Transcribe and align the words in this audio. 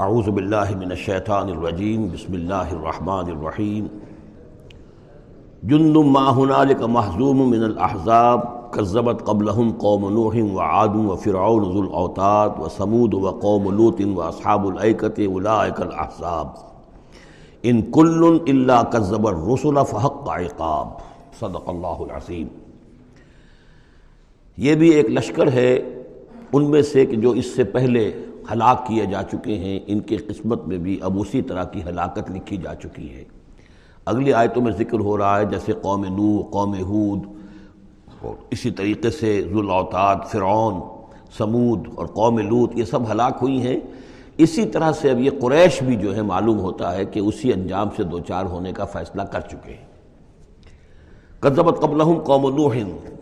اعوذ 0.00 0.28
باللہ 0.28 0.76
من 0.76 0.90
الشیطان 0.90 1.48
الرجیم، 1.48 2.08
بسم 2.12 2.32
اللہ 2.32 2.54
الرحمن 2.54 3.24
الرحیم۔ 3.30 3.86
جند 5.62 5.96
ما 5.96 6.32
هنالك 6.32 6.82
محزوم 6.82 7.50
من 7.50 7.64
الاحزاب 7.64 8.40
كذبت 8.72 9.24
قبلهم 9.24 9.70
قوم 9.70 10.08
نوح 10.08 10.36
وعاد 10.52 10.88
وفرعون 10.88 11.72
ذو 11.72 11.82
الاوتاد 11.82 12.50
وثمود 12.58 13.14
وقوم 13.14 13.70
لوط 13.70 14.00
واصحاب 14.14 14.66
الايكه 14.66 15.26
اولئك 15.26 15.80
الاحزاب۔ 15.80 16.46
ان 17.62 17.82
كل 17.82 18.38
الا 18.48 18.82
كذب 18.82 19.28
الرسل 19.28 19.78
فحق 19.90 20.28
عقاب۔ 20.28 20.88
صدق 21.40 21.68
اللہ 21.68 21.86
العظیم۔ 21.86 22.46
یہ 24.56 24.74
بھی 24.74 24.88
ایک 24.88 25.10
لشکر 25.10 25.52
ہے، 25.52 26.02
ان 26.52 26.70
میں 26.70 26.82
سے 26.82 27.06
کہ 27.06 27.16
جو 27.16 27.30
اس 27.30 27.46
سے 27.46 27.64
پہلے 27.64 28.12
ہلاک 28.52 28.86
کیے 28.86 29.06
جا 29.06 29.22
چکے 29.22 29.58
ہیں، 29.58 29.80
ان 29.86 30.00
کے 30.00 30.16
قسمت 30.16 30.66
میں 30.66 30.78
بھی 30.78 30.98
اب 31.02 31.20
اسی 31.20 31.42
طرح 31.42 31.64
کی 31.64 31.82
ہلاکت 31.82 32.30
لکھی 32.30 32.56
جا 32.56 32.74
چکی 32.74 33.14
ہے۔ 33.14 33.24
اگلی 34.06 34.32
آیتوں 34.32 34.62
میں 34.62 34.72
ذکر 34.72 35.00
ہو 35.00 35.18
رہا 35.18 35.38
ہے، 35.38 35.44
جیسے 35.44 35.72
قوم 35.72 36.04
نو 36.04 36.42
قوم 36.42 36.74
ہود، 36.74 37.26
اور 38.20 38.34
اسی 38.50 38.70
طریقے 38.70 39.10
سے 39.10 39.42
ذوالعتاد 39.50 40.16
فرعون، 40.30 40.80
سمود 41.38 41.88
اور 41.94 42.06
قوم 42.06 42.38
لوت 42.38 42.76
یہ 42.76 42.84
سب 42.84 43.10
ہلاک 43.12 43.38
ہوئی 43.42 43.60
ہیں۔ 43.66 43.80
اسی 44.38 44.64
طرح 44.66 44.92
سے 44.92 45.10
اب 45.10 45.20
یہ 45.20 45.30
قریش 45.40 45.82
بھی 45.82 45.96
جو 45.96 46.16
ہے 46.16 46.22
معلوم 46.22 46.58
ہوتا 46.58 46.96
ہے 46.96 47.04
کہ 47.04 47.20
اسی 47.20 47.52
انجام 47.52 47.88
سے 47.96 48.02
دوچار 48.02 48.44
ہونے 48.44 48.72
کا 48.72 48.84
فیصلہ 48.84 49.22
کر 49.22 49.40
چکے 49.40 49.72
ہیں۔ 49.72 49.89
قذبت 51.40 51.80
قبلہم 51.80 52.18
قوم 52.24 52.48
نوح 52.56 52.74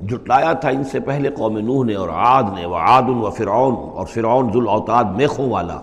جٹلایا 0.02 0.52
تھا 0.52 0.69
ان 0.69 0.84
سے 0.84 1.00
پہلے 1.00 1.28
قوم 1.36 1.58
نوح 1.58 1.84
نے 1.84 1.94
اور 1.94 2.08
عاد 2.08 2.42
نے، 2.55 2.64
وہ 2.66 2.77
عاد 2.77 3.08
و 3.08 3.30
فرعون، 3.30 3.74
اور 3.74 4.06
فرعون 4.06 4.50
ذوالعتاد 4.52 5.05
میخوں 5.16 5.48
والا۔ 5.50 5.78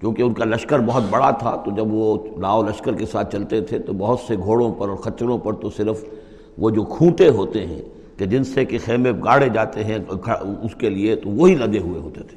کیونکہ 0.00 0.22
ان 0.22 0.32
کا 0.34 0.44
لشکر 0.44 0.78
بہت 0.86 1.02
بڑا 1.10 1.30
تھا، 1.30 1.54
تو 1.64 1.70
جب 1.70 1.92
وہ 1.94 2.16
لاؤ 2.40 2.62
لشکر 2.62 2.94
کے 2.94 3.06
ساتھ 3.06 3.32
چلتے 3.32 3.60
تھے، 3.60 3.78
تو 3.78 3.92
بہت 3.92 4.20
سے 4.20 4.36
گھوڑوں 4.36 4.70
پر 4.78 4.88
اور 4.88 4.96
خچروں 4.96 5.38
پر 5.38 5.52
تو 5.52 5.70
صرف 5.70 6.04
وہ 6.58 6.70
جو 6.70 6.84
کھوٹے 6.84 7.28
ہوتے 7.28 7.66
ہیں، 7.66 7.80
کہ 8.18 8.26
جن 8.26 8.44
سے 8.44 8.64
کہ 8.64 8.78
خیمے 8.84 9.12
گاڑے 9.24 9.48
جاتے 9.48 9.84
ہیں 9.84 9.98
اس 10.62 10.74
کے 10.74 10.90
لیے 10.90 11.16
تو 11.16 11.30
وہی 11.30 11.54
لگے 11.54 11.78
ہوئے 11.78 12.00
ہوتے 12.00 12.20
تھے۔ 12.20 12.36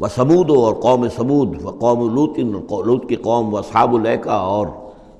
وہ 0.00 0.08
سمود 0.14 0.50
اور 0.50 0.74
قوم 0.74 1.08
سمود، 1.08 1.62
و 1.62 1.70
قوم 1.70 2.08
لوتن 2.14 2.52
لوت 2.86 3.08
کی 3.08 3.16
قوم، 3.16 3.54
و 3.54 3.62
صحاب 3.62 3.94
العقا 3.94 4.36
اور 4.52 4.66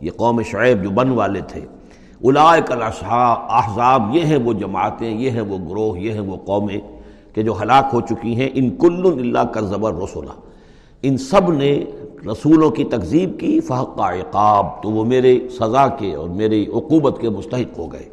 یہ 0.01 0.11
قوم 0.17 0.43
شعیب 0.43 0.83
جو 0.83 0.91
بن 0.91 1.11
والے 1.11 1.41
تھے۔ 1.41 1.61
الائے 2.25 2.61
احزاب، 3.49 4.17
یہ 4.17 4.25
ہیں 4.25 4.37
وہ 4.37 4.53
جماعتیں، 4.53 5.11
یہ 5.11 5.31
ہیں 5.31 5.41
وہ 5.41 5.59
گروہ، 5.71 5.99
یہ 5.99 6.13
ہیں 6.13 6.21
وہ 6.21 6.37
قومیں 6.37 6.79
کہ 7.35 7.43
جو 7.43 7.63
ہلاک 7.63 7.85
ہو 7.93 8.01
چکی 8.01 8.37
ہیں، 8.37 8.49
ان 8.55 8.77
کل 8.77 9.07
اللہ 9.07 9.45
کا 9.53 9.61
زبر 9.61 9.95
رسولہ 9.95 10.31
ان 11.03 11.19
سب 11.19 11.53
نے 11.53 11.85
رسولوں 12.33 12.71
کی 12.71 12.85
تکذیب 12.85 13.41
کی، 13.41 13.61
فحق 13.61 14.01
عقاب، 14.01 14.83
تو 14.83 14.91
وہ 14.91 15.05
میرے 15.05 15.39
سزا 15.61 15.89
کے 15.89 16.15
اور 16.15 16.29
میری 16.29 16.67
عقوبت 16.67 17.21
کے 17.21 17.31
مستحق 17.31 17.79
ہو 17.79 17.93
گئے۔ 17.93 18.09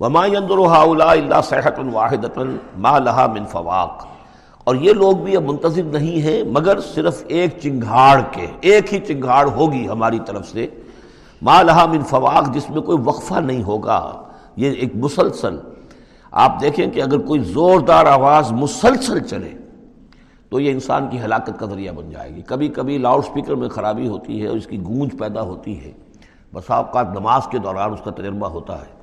وما 0.00 0.26
يندر 0.26 0.58
اللہ 1.00 1.40
صحت 1.44 1.78
الواحد 1.78 2.24
ما 2.76 2.98
لہا 2.98 3.26
من 3.26 3.44
فواق۔ 3.44 4.06
اور 4.64 4.74
یہ 4.74 4.92
لوگ 4.92 5.16
بھی 5.16 5.36
اب 5.36 5.42
منتظر 5.42 5.82
نہیں 5.82 6.20
ہیں، 6.22 6.42
مگر 6.44 6.80
صرف 6.80 7.24
ایک 7.28 7.50
چنگھاڑ 7.62 8.20
کے، 8.30 8.46
ایک 8.60 8.94
ہی 8.94 8.98
چنگھاڑ 8.98 9.48
ہوگی 9.48 9.88
ہماری 9.88 10.18
طرف 10.26 10.48
سے۔ 10.48 10.66
ما 11.42 11.62
من 11.62 12.02
فواق، 12.02 12.54
جس 12.54 12.70
میں 12.70 12.82
کوئی 12.82 12.98
وقفہ 13.04 13.34
نہیں 13.34 13.62
ہوگا۔ 13.62 14.22
یہ 14.56 14.70
ایک 14.70 14.96
مسلسل۔ 14.96 15.58
آپ 16.30 16.60
دیکھیں 16.60 16.86
کہ 16.86 17.02
اگر 17.02 17.18
کوئی 17.18 17.40
زوردار 17.40 18.06
آواز 18.06 18.52
مسلسل 18.52 19.20
چلے، 19.20 19.52
تو 20.48 20.60
یہ 20.60 20.70
انسان 20.70 21.08
کی 21.08 21.20
ہلاکت 21.20 21.50
کا 21.58 21.66
ذریعہ 21.66 21.92
بن 21.92 22.10
جائے 22.10 22.34
گی۔ 22.34 22.42
کبھی 22.42 22.68
کبھی 22.68 22.98
لاؤڈ 22.98 23.24
سپیکر 23.24 23.54
میں 23.54 23.68
خرابی 23.68 24.08
ہوتی 24.08 24.42
ہے 24.42 24.46
اور 24.46 24.56
اس 24.56 24.66
کی 24.66 24.82
گونج 24.82 25.18
پیدا 25.18 25.42
ہوتی 25.42 25.84
ہے۔ 25.84 25.92
بس 26.54 26.70
اوقات 26.70 27.06
نماز 27.18 27.42
کے 27.50 27.58
دوران 27.58 27.92
اس 27.92 28.00
کا 28.04 28.10
تجربہ 28.10 28.46
ہوتا 28.46 28.78
ہے۔ 28.78 28.98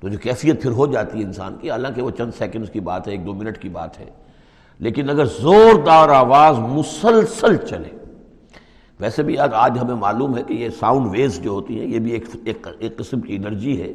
تو 0.00 0.08
جو 0.08 0.18
کیفیت 0.18 0.62
پھر 0.62 0.70
ہو 0.70 0.86
جاتی 0.86 1.18
ہے 1.18 1.24
انسان 1.24 1.54
کی، 1.60 1.70
حالانکہ 1.70 2.02
وہ 2.02 2.10
چند 2.10 2.30
سیکنڈز 2.38 2.70
کی 2.70 2.80
بات 2.80 3.06
ہے، 3.06 3.12
ایک 3.12 3.26
دو 3.26 3.34
منٹ 3.34 3.58
کی 3.58 3.68
بات 3.68 4.00
ہے۔ 4.00 4.10
لیکن 4.78 5.10
اگر 5.10 5.24
زوردار 5.24 6.08
آواز 6.08 6.58
مسلسل 6.58 7.56
چلے 7.56 7.99
ویسے 9.00 9.22
بھی 9.22 9.38
آج 9.38 9.78
ہمیں 9.82 9.94
معلوم 9.94 10.36
ہے 10.36 10.42
کہ 10.42 10.54
یہ 10.54 10.68
ساؤنڈ 10.78 11.06
ویوز 11.10 11.40
جو 11.40 11.50
ہوتی 11.50 11.80
ہیں، 11.80 11.86
یہ 11.86 11.98
بھی 11.98 12.10
ایک 12.10 12.24
ایک 12.44 12.66
ایک 12.78 12.96
قسم 12.96 13.20
کی 13.20 13.36
انرجی 13.36 13.82
ہے۔ 13.82 13.92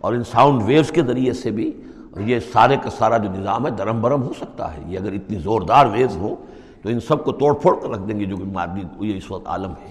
اور 0.00 0.12
ان 0.12 0.24
ساؤنڈ 0.24 0.62
ویوز 0.64 0.90
کے 0.90 1.02
ذریعے 1.02 1.32
سے 1.32 1.50
بھی 1.50 1.72
یہ 2.18 2.38
سارے 2.52 2.76
کا 2.82 2.90
سارا 2.90 3.16
جو 3.16 3.28
نظام 3.40 3.66
ہے، 3.66 3.70
درم 3.70 4.02
برم 4.02 4.22
ہو 4.22 4.32
سکتا 4.40 4.74
ہے۔ 4.74 4.82
یہ 4.86 4.98
اگر 4.98 5.12
اتنی 5.12 5.38
زوردار 5.38 5.86
ویز 5.86 6.16
ہو 6.16 6.34
تو 6.82 6.88
ان 6.88 7.00
سب 7.00 7.24
کو 7.24 7.32
توڑ 7.32 7.54
پھوڑ 7.54 7.76
کر 7.82 7.88
رکھ 7.88 8.08
دیں 8.08 8.20
گے، 8.20 8.24
جو 8.24 8.36
کہ 8.36 9.04
یہ 9.04 9.16
اس 9.16 9.30
وقت 9.30 9.46
عالم 9.46 9.70
ہے۔ 9.70 9.90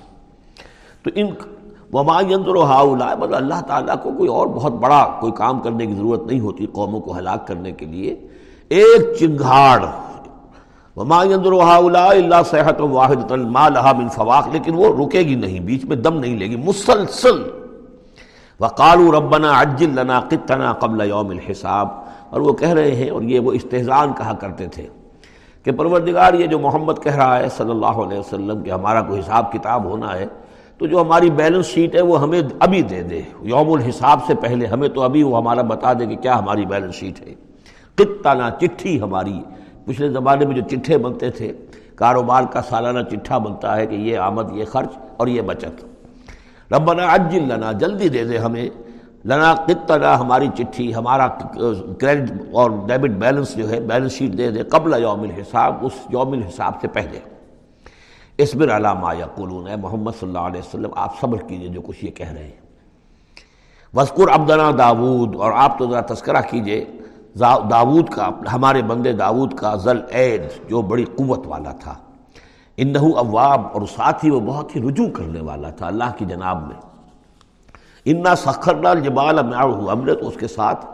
تو 1.03 1.11
ان 1.15 1.27
وما 1.93 2.21
و 2.47 2.63
ہاؤلا 2.63 3.15
مطلب 3.15 3.35
اللہ 3.35 3.61
تعالیٰ 3.67 3.95
کو 4.03 4.11
کوئی 4.17 4.29
اور 4.29 4.47
بہت 4.47 4.73
بڑا 4.73 5.17
کوئی 5.19 5.33
کام 5.33 5.59
کرنے 5.59 5.85
کی 5.85 5.93
ضرورت 5.93 6.21
نہیں 6.27 6.39
ہوتی 6.39 6.65
قوموں 6.65 6.99
کو 6.99 7.17
ہلاک 7.17 7.47
کرنے 7.47 7.71
کے 7.71 7.85
لیے۔ 7.85 8.27
ایک 8.69 9.17
چنگھاڑ 9.19 9.85
وما 10.95 11.23
و 11.77 11.89
اللہ 12.09 12.35
صحت 12.45 12.81
و 12.81 12.87
واحد 12.89 13.31
لہا 13.31 13.91
من 13.97 14.09
فواق 14.09 14.47
لیکن 14.51 14.73
وہ 14.75 15.05
رکے 15.05 15.19
گی 15.19 15.35
نہیں، 15.35 15.59
بیچ 15.59 15.85
میں 15.85 15.95
دم 15.95 16.19
نہیں 16.19 16.37
لے 16.37 16.47
گی، 16.47 16.55
مسلسل۔ 16.55 17.43
وقالو 18.59 19.11
ربنا 19.11 19.61
عجل 19.61 19.89
لنا 19.95 20.19
قطنا 20.19 20.73
قبل 20.73 21.07
یوم 21.07 21.29
الحساب۔ 21.29 21.87
اور 22.29 22.41
وہ 22.41 22.53
کہہ 22.53 22.69
رہے 22.69 22.91
ہیں 22.91 23.09
اور 23.09 23.21
یہ 23.21 23.39
وہ 23.39 23.51
استحزان 23.51 24.13
کہا 24.17 24.33
کرتے 24.33 24.67
تھے 24.67 24.87
کہ 25.63 25.71
پروردگار 25.71 26.33
یہ 26.33 26.45
جو 26.45 26.59
محمد 26.59 26.93
کہہ 27.03 27.15
رہا 27.15 27.39
ہے 27.39 27.49
صلی 27.49 27.71
اللہ 27.71 27.85
علیہ 27.85 28.19
وسلم 28.19 28.63
کہ 28.63 28.71
ہمارا 28.71 29.01
کوئی 29.01 29.19
حساب 29.19 29.51
کتاب 29.51 29.85
ہونا 29.85 30.13
ہے، 30.13 30.25
تو 30.77 30.85
جو 30.85 31.01
ہماری 31.01 31.29
بیلنس 31.29 31.65
شیٹ 31.65 31.95
ہے 31.95 32.01
وہ 32.01 32.21
ہمیں 32.21 32.41
ابھی 32.59 32.81
دے 32.81 33.01
دے۔ 33.01 33.21
یوم 33.41 33.73
الحساب 33.73 34.19
سے 34.27 34.35
پہلے 34.35 34.65
ہمیں 34.65 34.89
تو 34.89 35.01
ابھی 35.01 35.23
وہ 35.23 35.37
ہمارا 35.37 35.61
بتا 35.61 35.93
دے 35.93 36.05
کہ 36.05 36.15
کیا 36.15 36.39
ہماری 36.39 36.65
بیلنس 36.65 36.95
شیٹ 36.95 37.27
ہے۔ 37.27 37.33
قطنا 37.95 38.49
چٹھی 38.49 39.01
ہماری 39.01 39.41
پچھلے 39.85 40.09
زمانے 40.09 40.45
میں 40.45 40.55
جو 40.55 40.61
چٹھے 40.71 40.97
بنتے 40.97 41.29
تھے، 41.29 41.51
کاروبار 41.95 42.43
کا 42.43 42.61
سالانہ 42.61 42.99
چٹھا 43.11 43.37
بنتا 43.37 43.75
ہے 43.75 43.85
کہ 43.85 43.95
یہ 43.95 44.17
آمد، 44.17 44.51
یہ 44.51 44.65
خرچ 44.65 44.97
اور 45.17 45.27
یہ 45.27 45.41
بچت۔ 45.41 45.85
ربنا 46.73 47.13
عجل 47.15 47.47
لنا، 47.47 47.71
جلدی 47.71 48.09
دے 48.09 48.23
دے 48.23 48.37
ہمیں۔ 48.37 48.69
لنا 49.25 49.53
قطنا، 49.53 50.19
ہماری 50.19 50.47
چٹھی، 50.57 50.95
ہمارا 50.95 51.27
کریڈٹ 51.99 52.31
اور 52.53 52.71
ڈیبٹ 52.87 53.09
بیلنس 53.09 53.55
جو 53.55 53.69
ہے، 53.69 53.79
بیلنس 53.79 54.11
شیٹ 54.11 54.37
دے 54.37 54.51
دے 54.51 54.63
قبل 54.63 55.01
یوم 55.01 55.21
الحساب، 55.21 55.75
اس 55.81 55.91
یوم 56.09 56.31
الحساب 56.31 56.73
سے 56.81 56.87
پہلے۔ 56.87 57.19
اس 58.37 58.55
بر 58.55 58.75
علامہ 58.75 59.15
یقولون 59.15 59.67
ہے 59.67 59.75
محمد 59.75 60.11
صلی 60.19 60.27
اللہ 60.27 60.39
علیہ 60.39 60.59
وسلم، 60.59 60.89
آپ 60.95 61.19
صبر 61.19 61.37
کیجیے 61.37 61.67
جو 61.67 61.81
کچھ 61.81 62.05
یہ 62.05 62.11
کہہ 62.11 62.31
رہے 62.31 62.43
ہیں۔ 62.43 62.59
وسکر 63.93 64.33
عبدنا 64.33 64.71
داود، 64.77 65.35
اور 65.35 65.51
آپ 65.55 65.77
تو 65.77 65.91
ذرا 65.91 66.13
تذکرہ 66.13 66.41
کیجیے۔ 66.49 66.85
داود 67.39 68.09
کا، 68.09 68.29
ہمارے 68.53 68.81
بندے 68.81 69.11
داود 69.11 69.53
کا 69.53 69.75
ذل 69.75 69.99
عید 70.13 70.41
جو 70.69 70.81
بڑی 70.81 71.05
قوت 71.05 71.47
والا 71.47 71.71
تھا۔ 71.71 71.95
انہو 72.77 73.17
اواب 73.17 73.61
اور 73.73 73.81
ساتھ 73.81 74.25
ہی 74.25 74.29
وہ 74.29 74.39
بہت 74.39 74.75
ہی 74.75 74.81
رجوع 74.81 75.09
کرنے 75.09 75.41
والا 75.41 75.69
تھا 75.69 75.87
اللہ 75.87 76.03
کی 76.17 76.25
جناب 76.25 76.67
میں۔ 76.67 76.81
انا 78.05 78.35
سخر 78.35 78.75
لال 78.75 78.99
جبال 78.99 79.39
ہم 79.39 80.03
نے 80.03 80.13
تو 80.13 80.27
اس 80.27 80.35
کے 80.39 80.47
ساتھ 80.47 80.85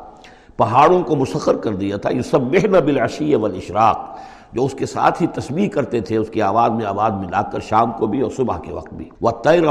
پہاڑوں 0.57 1.03
کو 1.03 1.16
مسخر 1.16 1.56
کر 1.56 1.75
دیا 1.75 1.97
تھا۔ 1.97 2.09
یہ 2.09 2.22
سب 2.22 2.41
بہن 2.41 2.72
بالعشی 2.72 3.35
والاشراق 3.35 4.18
جو 4.53 4.66
اس 4.66 4.73
کے 4.73 4.85
ساتھ 4.85 5.22
ہی 5.22 5.28
تسبیح 5.28 5.69
کرتے 5.69 6.01
تھے، 6.01 6.17
اس 6.17 6.29
کی 6.29 6.41
آواز 6.41 6.72
میں 6.72 6.85
آواز 6.85 7.12
ملا 7.12 7.41
کر 7.41 7.59
شام 7.59 7.91
کو 7.91 8.07
بھی 8.07 8.22
اور 8.22 8.31
صبح 8.31 8.57
کے 8.57 8.73
وقت 8.73 8.94
بھی۔ 8.94 9.09
وہ 9.22 9.31
تیر 9.44 9.62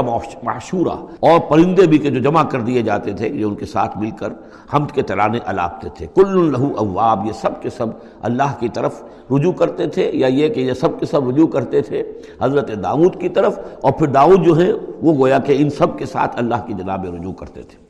معشورہ۔ 0.43 0.97
اور 1.19 1.39
پرندے 1.49 1.87
بھی 1.87 1.97
کہ 1.97 2.09
جو 2.09 2.21
جمع 2.21 2.43
کر 2.43 2.61
دیے 2.61 2.81
جاتے 2.81 3.13
تھے 3.13 3.29
جو 3.29 3.47
ان 3.47 3.55
کے 3.55 3.65
ساتھ 3.65 3.97
مل 3.97 4.09
کر 4.09 4.29
حمد 4.73 4.91
کے 4.91 5.01
ترانے 5.01 5.39
الاپتے 5.45 5.89
تھے۔ 5.95 6.07
کل 6.15 6.51
لہو 6.51 6.73
اواب، 6.77 7.25
یہ 7.25 7.31
سب 7.31 7.61
کے 7.61 7.69
سب 7.69 7.87
اللہ 8.21 8.53
کی 8.59 8.69
طرف 8.69 9.03
رجوع 9.31 9.51
کرتے 9.51 9.87
تھے، 9.87 10.11
یا 10.13 10.27
یہ 10.27 10.49
کہ 10.49 10.59
یہ 10.59 10.73
سب 10.73 10.99
کے 10.99 11.05
سب 11.05 11.29
رجوع 11.29 11.47
کرتے 11.47 11.81
تھے 11.81 12.13
حضرت 12.41 12.71
داود 12.83 13.21
کی 13.21 13.29
طرف۔ 13.29 13.59
اور 13.81 13.91
پھر 13.91 14.07
داود 14.07 14.45
جو 14.45 14.61
ہے، 14.61 14.71
وہ 15.01 15.13
گویا 15.13 15.39
کہ 15.39 15.55
ان 15.59 15.69
سب 15.69 15.97
کے 15.97 16.05
ساتھ 16.05 16.37
اللہ 16.37 16.55
کی 16.65 16.73
جناب 16.73 17.05
رجوع 17.05 17.33
کرتے 17.33 17.61
تھے۔ 17.61 17.80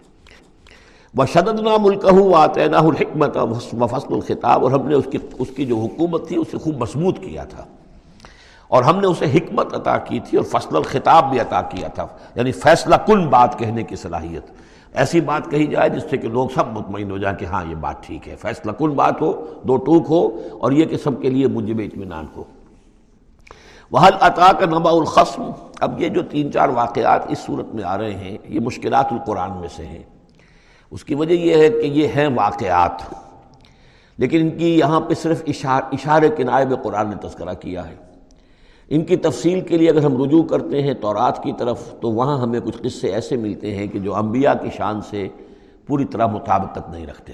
وہ 1.16 1.26
شدد 1.26 1.60
نام 1.60 1.86
الکہ 1.86 2.36
آتے 2.36 2.68
نہ 2.68 2.76
الحکمت 2.76 3.38
فصل 3.92 4.14
الخطاب 4.14 4.64
اور 4.64 4.72
ہم 4.72 4.88
نے 4.88 4.96
اس 4.96 5.06
کی 5.12 5.18
اس 5.40 5.48
کی 5.56 5.66
جو 5.66 5.76
حکومت 5.78 6.28
تھی، 6.28 6.36
اسے 6.36 6.58
خوب 6.58 6.78
مضبوط 6.78 7.20
کیا 7.20 7.44
تھا۔ 7.44 7.66
اور 8.68 8.84
ہم 8.84 9.00
نے 9.00 9.08
اسے 9.08 9.26
حکمت 9.26 9.74
عطا 9.74 9.98
کی 9.98 10.20
تھی 10.20 10.38
اور 10.38 10.46
فصل 10.46 10.76
الخطاب 10.76 11.30
بھی 11.30 11.40
عطا 11.40 11.62
کیا 11.62 11.88
تھا۔ 11.88 12.08
یعنی 12.36 12.52
فیصلہ 12.52 12.96
کن 12.96 13.28
بات 13.28 13.60
کہنے 13.60 13.84
کی 13.84 13.96
صلاحیت۔ 13.96 14.46
ایسی 14.94 15.22
بات 15.22 15.52
کہی 15.52 15.66
جائے 15.66 15.90
جس 15.90 16.04
سے 16.10 16.18
کہ 16.18 16.28
لوگ 16.28 16.50
سب 16.56 16.68
مطمئن 16.68 17.12
ہو 17.12 17.18
جائیں 17.18 17.38
کہ 17.38 17.46
ہاں 17.46 17.66
یہ 17.70 17.76
بات 17.76 18.04
ٹھیک 18.04 18.30
ہے۔ 18.30 18.36
فیصلہ 18.36 18.72
کن 18.72 18.90
بات 18.90 19.22
ہو، 19.22 19.46
دو 19.64 19.78
ٹوک 19.78 20.06
ہو 20.10 20.28
اور 20.60 20.72
یہ 20.72 20.86
کہ 20.86 20.98
سب 20.98 21.22
کے 21.22 21.30
لیے 21.30 21.48
مجھے 21.48 21.74
اطمینان 21.86 22.26
ہو۔ 22.36 22.44
وحل 23.92 24.14
عطا 24.20 24.52
کا 24.60 24.66
نبا 24.66 24.92
القسم 24.92 25.44
اب 25.80 26.02
یہ 26.02 26.10
جو 26.10 26.22
تین 26.22 26.52
چار 26.52 26.70
واقعات 26.70 27.22
اس 27.28 27.40
صورت 27.40 27.76
میں 27.76 27.84
آ 27.84 27.98
رہے 27.98 28.16
ہیں، 28.16 28.38
یہ 28.44 28.60
مشکلات 28.60 29.06
القرآن 29.12 29.52
میں 29.60 29.70
سے 29.76 29.86
ہیں۔ 29.86 30.04
اس 30.92 31.04
کی 31.04 31.16
وجہ 31.16 31.34
یہ 31.34 31.56
ہے 31.56 31.70
کہ 31.70 31.86
یہ 31.86 32.08
ہیں 32.08 32.28
واقعات۔ 32.36 33.14
لیکن 34.18 34.42
ان 34.42 34.50
کی 34.50 34.80
یہاں 34.80 35.02
پہ 35.02 35.14
صرف 35.14 35.44
اشارے 35.48 36.30
کنائے 36.30 36.66
میں 36.66 36.76
قرآن 36.76 37.10
نے 37.10 37.16
تذکرہ 37.28 37.54
کیا 37.54 37.90
ہے۔ 37.90 37.96
ان 38.90 39.06
کی 39.06 39.16
تفصیل 39.16 39.62
کے 39.62 39.78
لیے 39.78 39.90
اگر 39.90 40.04
ہم 40.04 40.24
رجوع 40.24 40.44
کرتے 40.44 40.82
ہیں 40.82 40.94
تورات 40.94 41.44
کی 41.44 41.52
طرف، 41.58 41.94
تو 42.02 42.12
وہاں 42.12 42.38
ہمیں 42.38 42.60
کچھ 42.60 42.78
قصے 42.78 43.08
ایسے 43.08 43.36
ملتے 43.36 43.76
ہیں 43.76 43.88
کہ 43.88 44.00
جو 44.00 44.16
انبیاء 44.16 44.54
کی 44.62 44.70
شان 44.78 45.02
سے 45.02 45.28
پوری 45.88 46.06
طرح 46.06 46.28
مطابقت 46.28 46.90
نہیں 46.90 47.08
رکھتے۔ 47.08 47.34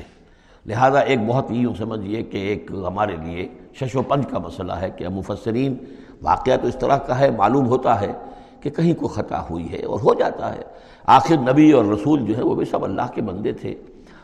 لہٰذا 0.66 1.00
ایک 1.00 1.20
بہت 1.28 1.46
یوں 1.50 1.74
سمجھیے 1.78 2.24
کہ 2.24 2.38
ایک 2.38 2.72
ہمارے 2.88 3.16
لیے 3.16 3.48
شش 3.74 3.96
و 3.96 4.02
پنج 4.02 4.26
کا 4.30 4.38
مسئلہ 4.40 4.74
ہے 4.74 4.90
کہ 4.90 5.10
مفسرین، 5.10 5.78
واقعہ 6.22 6.58
تو 6.58 6.68
اس 6.68 6.76
طرح 6.80 6.98
کا 6.98 7.20
ہے، 7.20 7.32
معلوم 7.32 7.68
ہوتا 7.68 8.02
ہے 8.02 8.14
کہ 8.62 8.70
کہیں 8.70 8.94
کو 8.94 9.08
خطا 9.08 9.44
ہوئی 9.50 9.72
ہے 9.72 9.86
اور 9.86 10.00
ہو 10.00 10.14
جاتا 10.14 10.56
ہے۔ 10.56 10.62
آخر 11.08 11.36
نبی 11.38 11.72
اور 11.72 11.86
رسول 11.86 12.26
جو 12.26 12.38
ہے 12.38 12.44
وہ 12.44 12.56
بھی 12.56 12.66
سب 12.66 12.84
اللہ 12.84 13.02
کے 13.14 13.22
بندے 13.22 13.52
تھے 13.52 13.76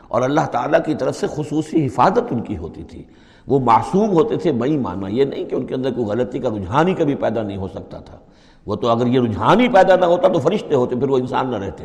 اور 0.08 0.22
اللہ 0.22 0.46
تعالیٰ 0.46 0.80
کی 0.86 0.94
طرف 0.94 1.16
سے 1.16 1.26
خصوصی 1.34 1.86
حفاظت 1.86 2.20
ان 2.30 2.40
کی 2.40 2.56
ہوتی 2.56 2.82
تھی۔ 2.82 3.02
وہ 3.46 3.60
معصوم 3.60 4.10
ہوتے 4.10 4.36
تھے 4.36 4.52
بئی 4.52 4.76
مانا، 4.76 5.08
یہ 5.08 5.24
نہیں 5.24 5.44
کہ 5.44 5.54
ان 5.54 5.66
کے 5.66 5.74
اندر 5.74 5.90
کوئی 5.90 6.06
غلطی 6.06 6.38
کا 6.38 6.48
رجحان 6.48 6.88
ہی 6.88 6.94
کبھی 6.94 7.14
پیدا 7.14 7.42
نہیں 7.42 7.56
ہو 7.56 7.68
سکتا 7.68 7.98
تھا۔ 7.98 8.18
وہ 8.66 8.76
تو 8.76 8.88
اگر 8.88 9.06
یہ 9.06 9.20
رجحان 9.20 9.60
ہی 9.60 9.68
پیدا 9.68 9.96
نہ 9.96 10.04
ہوتا 10.04 10.28
تو 10.28 10.38
فرشتے 10.38 10.74
ہوتے، 10.74 10.96
پھر 10.96 11.08
وہ 11.08 11.18
انسان 11.18 11.50
نہ 11.50 11.56
رہتے۔ 11.56 11.84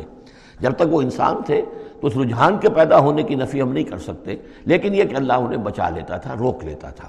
جب 0.60 0.72
تک 0.72 0.82
وہ 0.90 1.02
انسان 1.02 1.36
تھے 1.46 1.62
تو 2.00 2.06
اس 2.06 2.16
رجحان 2.16 2.58
کے 2.58 2.70
پیدا 2.70 2.98
ہونے 2.98 3.22
کی 3.22 3.34
نفی 3.34 3.62
ہم 3.62 3.72
نہیں 3.72 3.84
کر 3.84 3.98
سکتے، 3.98 4.36
لیکن 4.64 4.94
یہ 4.94 5.04
کہ 5.04 5.16
اللہ 5.16 5.32
انہیں 5.32 5.58
بچا 5.58 5.88
لیتا 5.88 6.16
تھا، 6.16 6.34
روک 6.40 6.64
لیتا 6.64 6.90
تھا۔ 6.90 7.08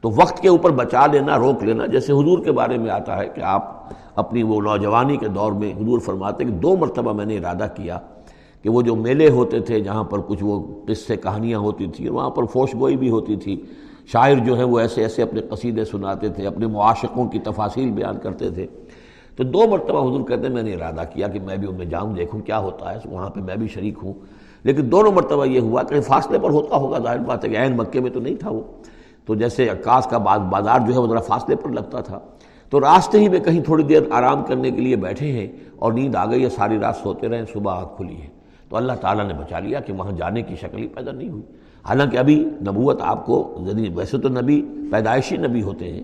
تو 0.00 0.10
وقت 0.10 0.40
کے 0.40 0.48
اوپر 0.48 0.70
بچا 0.70 1.06
لینا، 1.06 1.38
روک 1.38 1.64
لینا، 1.64 1.86
جیسے 1.86 2.12
حضور 2.12 2.44
کے 2.44 2.52
بارے 2.52 2.78
میں 2.78 2.90
آتا 2.90 3.16
ہے 3.16 3.28
کہ 3.34 3.40
آپ 3.40 3.92
اپنی 4.14 4.42
وہ 4.42 4.60
نوجوانی 4.60 5.16
کے 5.16 5.28
دور 5.28 5.52
میں 5.52 5.72
حضور 5.72 5.98
فرماتے 5.98 6.44
کہ 6.44 6.50
دو 6.50 6.76
مرتبہ 6.76 7.12
میں 7.12 7.24
نے 7.24 7.38
ارادہ 7.38 7.66
کیا 7.74 7.98
کہ 8.62 8.70
وہ 8.70 8.82
جو 8.82 8.96
میلے 8.96 9.30
ہوتے 9.30 9.60
تھے 9.60 9.80
جہاں 9.80 10.04
پر 10.04 10.20
کچھ 10.20 10.44
وہ 10.44 10.80
قصے 10.88 11.16
کہانیاں 11.16 11.58
ہوتی 11.58 11.86
تھیں 11.86 12.10
وہاں 12.10 12.30
پر 12.30 12.44
فوش 12.44 12.74
گوئی 12.74 12.96
بھی 12.96 13.10
ہوتی 13.10 13.36
تھی، 13.36 13.62
شاعر 14.06 14.34
جو 14.34 14.56
ہے 14.56 14.64
وہ 14.64 14.78
ایسے 14.78 15.02
ایسے 15.02 15.22
اپنے 15.22 15.40
قصیدے 15.40 15.84
سناتے 15.84 16.28
تھے، 16.28 16.46
اپنے 16.46 16.66
معاشقوں 16.66 17.28
کی 17.28 17.38
تفاصیل 17.38 17.90
بیان 17.90 18.18
کرتے 18.18 18.50
تھے۔ 18.50 18.66
تو 19.36 19.44
دو 19.44 19.62
مرتبہ 19.70 20.00
حضور 20.00 20.28
کہتے 20.28 20.46
ہیں 20.46 20.54
میں 20.54 20.62
نے 20.62 20.74
ارادہ 20.74 21.02
کیا 21.14 21.28
کہ 21.28 21.40
میں 21.40 21.56
بھی 21.56 21.68
ان 21.68 21.74
میں 21.74 21.86
جاؤں، 21.86 22.14
دیکھوں 22.14 22.40
کیا 22.40 22.58
ہوتا 22.58 22.94
ہے، 22.94 22.98
وہاں 23.04 23.30
پہ 23.30 23.40
میں 23.40 23.56
بھی 23.56 23.68
شریک 23.68 23.94
ہوں۔ 24.02 24.12
لیکن 24.62 24.92
دونوں 24.92 25.12
مرتبہ 25.12 25.44
یہ 25.44 25.60
ہوا 25.60 25.82
کہ 25.82 26.00
فاصلے 26.00 26.38
پر 26.38 26.50
ہوتا 26.50 26.76
ہوگا، 26.76 26.98
ظاہر 26.98 27.18
بات 27.18 27.44
ہے 27.44 27.50
کہ 27.50 27.56
عین 27.56 27.76
مکے 27.76 28.00
میں 28.00 28.10
تو 28.10 28.20
نہیں 28.20 28.34
تھا 28.34 28.50
وہ۔ 28.50 28.60
تو 29.26 29.34
جیسے 29.34 29.68
عکاس 29.68 30.06
کا 30.06 30.18
بازار 30.18 30.80
جو 30.86 30.94
ہے 30.94 30.98
وہ 30.98 31.06
ذرا 31.06 31.20
فاصلے 31.20 31.56
پر 31.56 31.70
لگتا 31.70 32.00
تھا۔ 32.00 32.18
تو 32.72 32.80
راستے 32.80 33.20
ہی 33.20 33.28
میں 33.28 33.40
کہیں 33.40 33.62
تھوڑی 33.62 33.84
دیر 33.84 34.02
آرام 34.10 34.44
کرنے 34.44 34.70
کے 34.70 34.80
لیے 34.80 34.96
بیٹھے 34.96 35.32
ہیں 35.32 35.46
اور 35.76 35.92
نیند 35.92 36.14
آ 36.14 36.30
گئی 36.30 36.44
ہے، 36.44 36.48
ساری 36.48 36.78
رات 36.78 36.96
سوتے 36.96 37.28
رہے 37.28 37.44
صبح 37.52 37.74
آنکھ 37.74 37.96
کھلی 37.96 38.22
ہے۔ 38.22 38.26
تو 38.68 38.76
اللہ 38.76 38.92
تعالیٰ 38.92 39.26
نے 39.26 39.34
بچا 39.34 39.58
لیا 39.58 39.80
کہ 39.80 39.92
وہاں 39.92 40.12
جانے 40.12 40.42
کی 40.42 40.54
شکل 40.56 40.78
ہی 40.78 40.88
پیدا 40.88 41.12
نہیں 41.12 41.28
ہوئی۔ 41.28 41.42
حالانکہ 41.88 42.16
ابھی 42.16 42.44
نبوت 42.68 43.02
آپ 43.02 43.26
کو 43.26 43.58
یعنی 43.66 43.88
ویسے 43.94 44.18
تو 44.18 44.28
نبی، 44.28 44.62
پیدائشی 44.92 45.36
نبی 45.36 45.62
ہوتے 45.62 45.92
ہیں۔ 45.92 46.00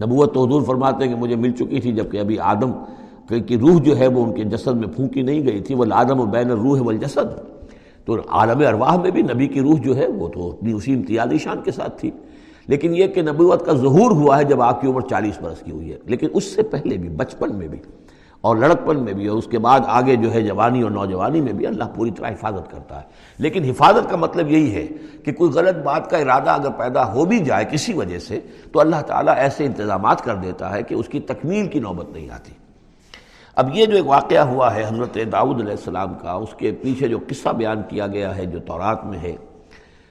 نبوت 0.00 0.34
تو 0.34 0.46
حضور 0.46 0.62
فرماتے 0.62 1.04
ہیں 1.04 1.14
کہ 1.14 1.20
مجھے 1.20 1.36
مل 1.36 1.52
چکی 1.52 1.80
تھی 1.80 1.92
جبکہ 1.92 2.18
ابھی 2.18 2.38
آدم 2.38 2.72
کی 3.26 3.58
روح 3.58 3.82
جو 3.82 3.98
ہے 3.98 4.06
وہ 4.06 4.24
ان 4.24 4.34
کے 4.34 4.44
جسد 4.44 4.74
میں 4.74 4.88
پھونکی 4.88 5.22
نہیں 5.22 5.46
گئی 5.46 5.60
تھی۔ 5.60 5.74
وہ 5.74 5.84
لادم 5.84 6.20
و 6.20 6.26
بین 6.26 6.50
الروح 6.50 6.80
والجسد۔ 6.80 7.40
تو 8.04 8.16
عالم 8.28 8.66
ارواح 8.68 8.96
میں 8.96 9.10
بھی 9.10 9.22
نبی 9.22 9.46
کی 9.46 9.60
روح 9.60 9.80
جو 9.80 9.96
ہے 9.96 10.06
وہ 10.06 10.28
تو 10.28 10.50
اپنی 10.50 10.72
اسی 10.72 10.94
امتیازی 10.94 11.38
شان 11.38 11.60
کے 11.64 11.70
ساتھ 11.70 12.00
تھی۔ 12.00 12.10
لیکن 12.70 12.94
یہ 12.94 13.06
کہ 13.06 13.22
نبوت 13.22 13.66
کا 13.66 13.72
ظہور 13.72 14.10
ہوا 14.10 14.38
ہے 14.38 14.44
جب 14.44 14.62
آپ 14.62 14.80
کی 14.80 14.86
عمر 14.86 15.00
چالیس 15.00 15.40
برس 15.40 15.58
کی 15.60 15.70
ہوئی 15.70 15.92
ہے۔ 15.92 15.98
لیکن 16.04 16.28
اس 16.34 16.44
سے 16.44 16.62
پہلے 16.62 16.96
بھی، 16.96 17.08
بچپن 17.08 17.54
میں 17.54 17.68
بھی 17.68 17.78
اور 18.40 18.56
لڑکپن 18.56 19.04
میں 19.04 19.12
بھی 19.12 19.26
اور 19.26 19.38
اس 19.38 19.46
کے 19.46 19.58
بعد 19.58 19.80
آگے 19.86 20.16
جو 20.16 20.34
ہے 20.34 20.42
جوانی 20.42 20.82
اور 20.82 20.90
نوجوانی 20.90 21.40
میں 21.40 21.52
بھی 21.52 21.66
اللہ 21.66 21.84
پوری 21.94 22.10
طرح 22.10 22.28
حفاظت 22.28 22.70
کرتا 22.70 22.96
ہے۔ 22.96 23.06
لیکن 23.38 23.64
حفاظت 23.64 24.10
کا 24.10 24.16
مطلب 24.16 24.50
یہی 24.50 24.74
ہے 24.74 24.86
کہ 25.24 25.32
کوئی 25.32 25.50
غلط 25.50 25.76
بات 25.84 26.10
کا 26.10 26.16
ارادہ 26.16 26.50
اگر 26.50 26.70
پیدا 26.70 27.12
ہو 27.12 27.24
بھی 27.24 27.38
جائے 27.38 27.64
کسی 27.70 27.92
وجہ 27.92 28.18
سے 28.18 28.40
تو 28.72 28.80
اللہ 28.80 29.00
تعالیٰ 29.06 29.34
ایسے 29.36 29.64
انتظامات 29.64 30.24
کر 30.24 30.34
دیتا 30.34 30.74
ہے 30.74 30.82
کہ 30.82 30.94
اس 30.94 31.08
کی 31.08 31.20
تکمیل 31.20 31.66
کی 31.66 31.78
نوبت 31.78 32.10
نہیں 32.12 32.30
آتی۔ 32.30 32.52
اب 33.56 33.76
یہ 33.76 33.86
جو 33.86 33.96
ایک 33.96 34.06
واقعہ 34.06 34.46
ہوا 34.48 34.74
ہے 34.74 34.84
حضرت 34.84 35.18
داؤد 35.32 35.60
علیہ 35.60 35.70
السلام 35.70 36.14
کا، 36.14 36.32
اس 36.32 36.54
کے 36.56 36.72
پیچھے 36.72 37.08
جو 37.08 37.18
قصہ 37.28 37.48
بیان 37.48 37.82
کیا 37.88 38.06
گیا 38.06 38.36
ہے 38.36 38.46
جو 38.46 38.58
تورات 38.58 39.04
میں 39.04 39.18
ہے 39.18 39.36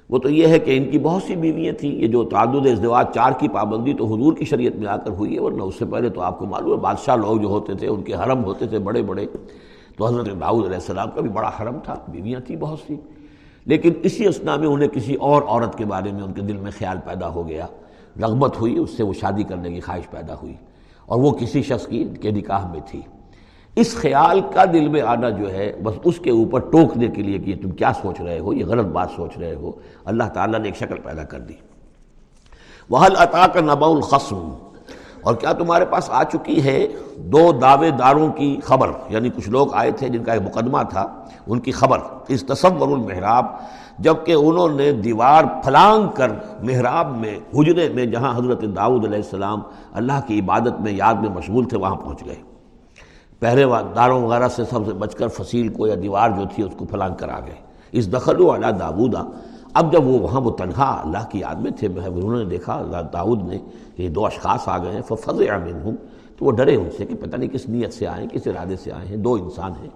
وہ 0.10 0.18
تو 0.18 0.30
یہ 0.30 0.48
ہے 0.48 0.60
کہ 0.60 0.78
ان 0.78 0.92
کی 0.92 1.00
بہت 1.00 1.24
سی 1.24 1.36
بیویاں 1.36 1.74
تھیں، 1.74 1.92
یہ 1.92 2.08
جو 2.08 2.24
تعدد 2.24 2.68
ازدواج 2.68 3.06
چار 3.16 3.32
کی 3.32 3.48
پابندی 3.48 3.94
تو 3.94 4.06
حضور 4.06 4.34
کی 4.34 4.46
شریعت 4.46 4.76
میں 4.76 4.88
آ 4.88 4.98
کر 4.98 5.12
ہوئی 5.12 5.36
ہے، 5.36 5.40
ورنہ 5.40 5.64
اس 5.64 5.76
سے 5.76 5.86
پہلے 5.86 6.10
تو 6.10 6.22
آپ 6.22 6.40
کو 6.40 6.46
معلوم 6.46 6.72
ہے 6.72 6.78
بادشاہ 6.78 7.16
لوگ 7.16 7.38
جو 7.38 7.48
ہوتے 7.48 7.74
تھے، 7.74 7.88
ان 7.88 8.02
کے 8.02 8.14
حرم 8.14 8.44
ہوتے 8.44 8.68
تھے 8.68 8.80
بڑے 8.80 9.02
بڑے۔ 9.02 9.26
تو 9.98 10.08
حضرت 10.08 10.26
داؤد 10.26 10.66
علیہ 10.66 10.76
السلام 10.76 11.10
کا 11.16 11.22
بھی 11.22 11.30
بڑا 11.30 11.52
حرم 11.62 11.78
تھا، 11.84 11.96
بیویاں 12.08 12.40
تھیں 12.40 12.58
بہت 12.58 12.80
سی۔ 12.88 12.96
لیکن 13.66 13.92
اسی 14.04 14.28
اسنا 14.28 14.56
میں 14.56 14.68
انہیں 14.68 14.88
کسی 14.88 15.16
اور 15.16 15.42
عورت 15.42 15.78
کے 15.78 15.86
بارے 15.86 16.12
میں 16.12 16.22
ان 16.22 16.34
کے 16.34 16.42
دل 16.42 16.58
میں 16.58 16.72
خیال 16.78 16.98
پیدا 17.06 17.30
ہو 17.30 17.48
گیا۔ 17.48 17.66
رغبت 18.22 18.62
ہوئی، 18.62 18.78
اس 18.78 18.90
سے 18.90 19.04
وہ 19.04 19.14
شادی 19.14 19.44
کرنے 19.44 19.72
کی 19.72 19.80
خواہش 19.80 20.10
پیدا 20.10 20.34
ہوئی۔ 20.34 20.54
اور 21.06 21.20
وہ 21.20 21.32
کسی 21.32 21.64
شخص 21.64 21.88
کی 21.88 22.08
کے 22.22 22.32
نکاح 22.32 22.72
میں 22.72 22.80
تھی۔ 22.86 23.02
اس 23.76 23.96
خیال 23.96 24.42
کا 24.54 24.66
دل 24.66 24.88
میں 24.88 25.02
آنا 25.02 25.30
جو 25.30 25.52
ہے، 25.52 25.74
بس 25.84 25.94
اس 26.04 26.20
کے 26.20 26.30
اوپر 26.30 26.60
ٹوکنے 26.60 27.08
کے 27.08 27.22
لیے 27.22 27.38
کہ 27.40 27.56
تم 27.62 27.70
کیا 27.70 27.92
سوچ 28.02 28.22
رہے 28.22 28.40
ہو، 28.40 28.54
یہ 28.54 28.66
غلط 28.66 28.86
بات 28.86 29.08
سوچ 29.16 29.38
رہے 29.38 29.56
ہو۔ 29.56 29.72
اللہ 30.06 30.24
تعالیٰ 30.24 30.60
نے 30.60 30.66
ایک 30.66 30.76
شکل 30.76 30.96
پیدا 31.04 31.24
کر 31.24 31.40
دی۔ 31.40 31.54
وحل 32.90 33.14
عطا 33.18 33.48
کا 33.48 33.62
نبا 33.62 33.88
الخصم؟ 33.88 34.54
اور 35.22 35.36
کیا 35.36 35.54
تمہارے 35.54 35.86
پاس 35.86 36.10
آ 36.10 36.24
چکی 36.24 36.64
ہے 36.64 36.88
دو 37.16 37.52
دعوے 37.52 37.92
داروں 37.92 38.32
کی 38.32 38.60
خبر؟ 38.64 38.92
یعنی 39.10 39.30
کچھ 39.30 39.50
لوگ 39.50 39.68
آئے 39.74 39.92
تھے 39.92 40.10
جن 40.10 40.24
کا 40.24 40.34
ایک 40.34 40.42
مقدمہ 40.42 40.78
تھا، 40.90 41.26
ان 41.48 41.60
کی 41.60 41.72
خبر۔ 41.72 42.00
اس 42.28 42.44
تصور 42.44 42.88
المحراب 42.88 43.46
جبکہ 44.00 44.32
انہوں 44.32 44.70
نے 44.70 44.92
دیوار 44.92 45.44
پھلانگ 45.64 46.08
کر 46.16 46.32
محراب 46.62 47.18
میں 47.18 47.40
حجرے 47.58 47.90
میں، 47.90 48.06
جہاں 48.06 48.38
حضرت 48.38 48.62
داؤد 48.62 49.06
علیہ 49.06 49.18
السلام 49.18 49.62
اللہ 49.94 50.20
کی 50.28 50.40
عبادت 50.40 50.82
میں، 50.82 50.92
یاد 50.92 51.14
میں 51.14 51.30
مشغول 51.30 51.64
تھے، 51.64 51.78
وہاں 51.78 51.96
پہنچ 51.96 52.26
گئے۔ 52.26 52.49
پہرے 53.40 53.66
داروں 53.96 54.24
وغیرہ 54.24 54.48
سے 54.48 54.66
سب 54.66 54.80
سے 54.86 54.94
بچ 54.94 55.16
کر 55.16 55.28
فصیل 55.28 55.68
کو 55.68 55.88
یا 55.88 55.96
دیوار 56.04 56.30
جو 56.30 56.46
تھی 56.56 56.64
اس 56.64 56.72
کو 56.78 56.86
پھلانگ 56.86 57.14
کر 57.16 57.30
آ 57.30 57.40
گئے۔ 57.40 57.56
اس 57.92 58.14
دخل 58.14 58.42
و 58.42 58.52
اللہ 58.52 58.68
داودا 58.68 59.24
اب 59.74 59.94
جب 59.94 60.06
وہ 60.08 60.20
وہاں 60.20 60.42
وہ 60.42 60.52
تنہا 60.52 61.02
اللہ 61.06 61.30
کی 61.30 61.40
یاد 61.40 61.56
میں 61.56 61.72
تھے 61.72 61.88
انہوں 61.88 62.38
نے 62.38 62.46
دیکھا 62.46 62.74
اللہ 62.74 62.98
داود 63.14 63.44
نے 63.44 63.58
کہ 63.96 64.04
یہ 64.04 64.10
دو 64.10 64.26
اشخاص 64.26 64.68
آ 64.68 64.78
گئے 64.78 64.92
ہیں 64.92 65.02
فض 65.02 65.30
امین 65.30 65.82
ہوں 65.84 65.96
تو 66.38 66.46
وہ 66.46 66.52
ڈرے 66.52 66.76
ان 66.76 66.90
سے 66.98 67.06
کہ 67.06 67.16
پتہ 67.16 67.38
نہیں 67.38 67.50
کس 67.50 67.70
نیت 67.70 67.94
سے 67.94 68.08
آئے 68.08 68.28
کس 68.32 68.48
ارادے 68.48 68.76
سے 68.76 68.92
آئے 68.92 69.08
ہیں، 69.08 69.18
دو 69.18 69.34
انسان 69.34 69.72
ہیں۔ 69.82 69.90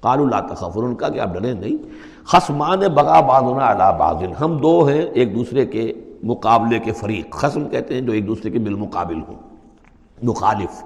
قال 0.00 0.18
اللہ 0.18 0.54
تخفر 0.54 0.82
ان 0.82 0.94
کا 0.94 1.08
کہ 1.08 1.20
آپ 1.20 1.34
ڈریں 1.34 1.54
نہیں۔ 1.54 1.76
خسمان 2.24 2.78
بغا 2.78 3.20
بادنا 3.20 3.66
اللہ 3.66 3.98
بادل 3.98 4.32
ہم 4.40 4.58
دو 4.58 4.84
ہیں، 4.84 5.02
ایک 5.02 5.36
دوسرے 5.36 5.66
کے 5.66 5.92
مقابلے 6.22 6.78
کے 6.78 6.92
فریق۔ 6.92 7.30
خسم 7.30 7.68
کہتے 7.68 7.94
ہیں 7.94 8.00
جو 8.00 8.12
ایک 8.12 8.26
دوسرے 8.26 8.50
کے 8.50 8.58
بالمقابل 8.58 9.20
ہوں۔ 9.28 9.34
مخالف۔ 10.22 10.84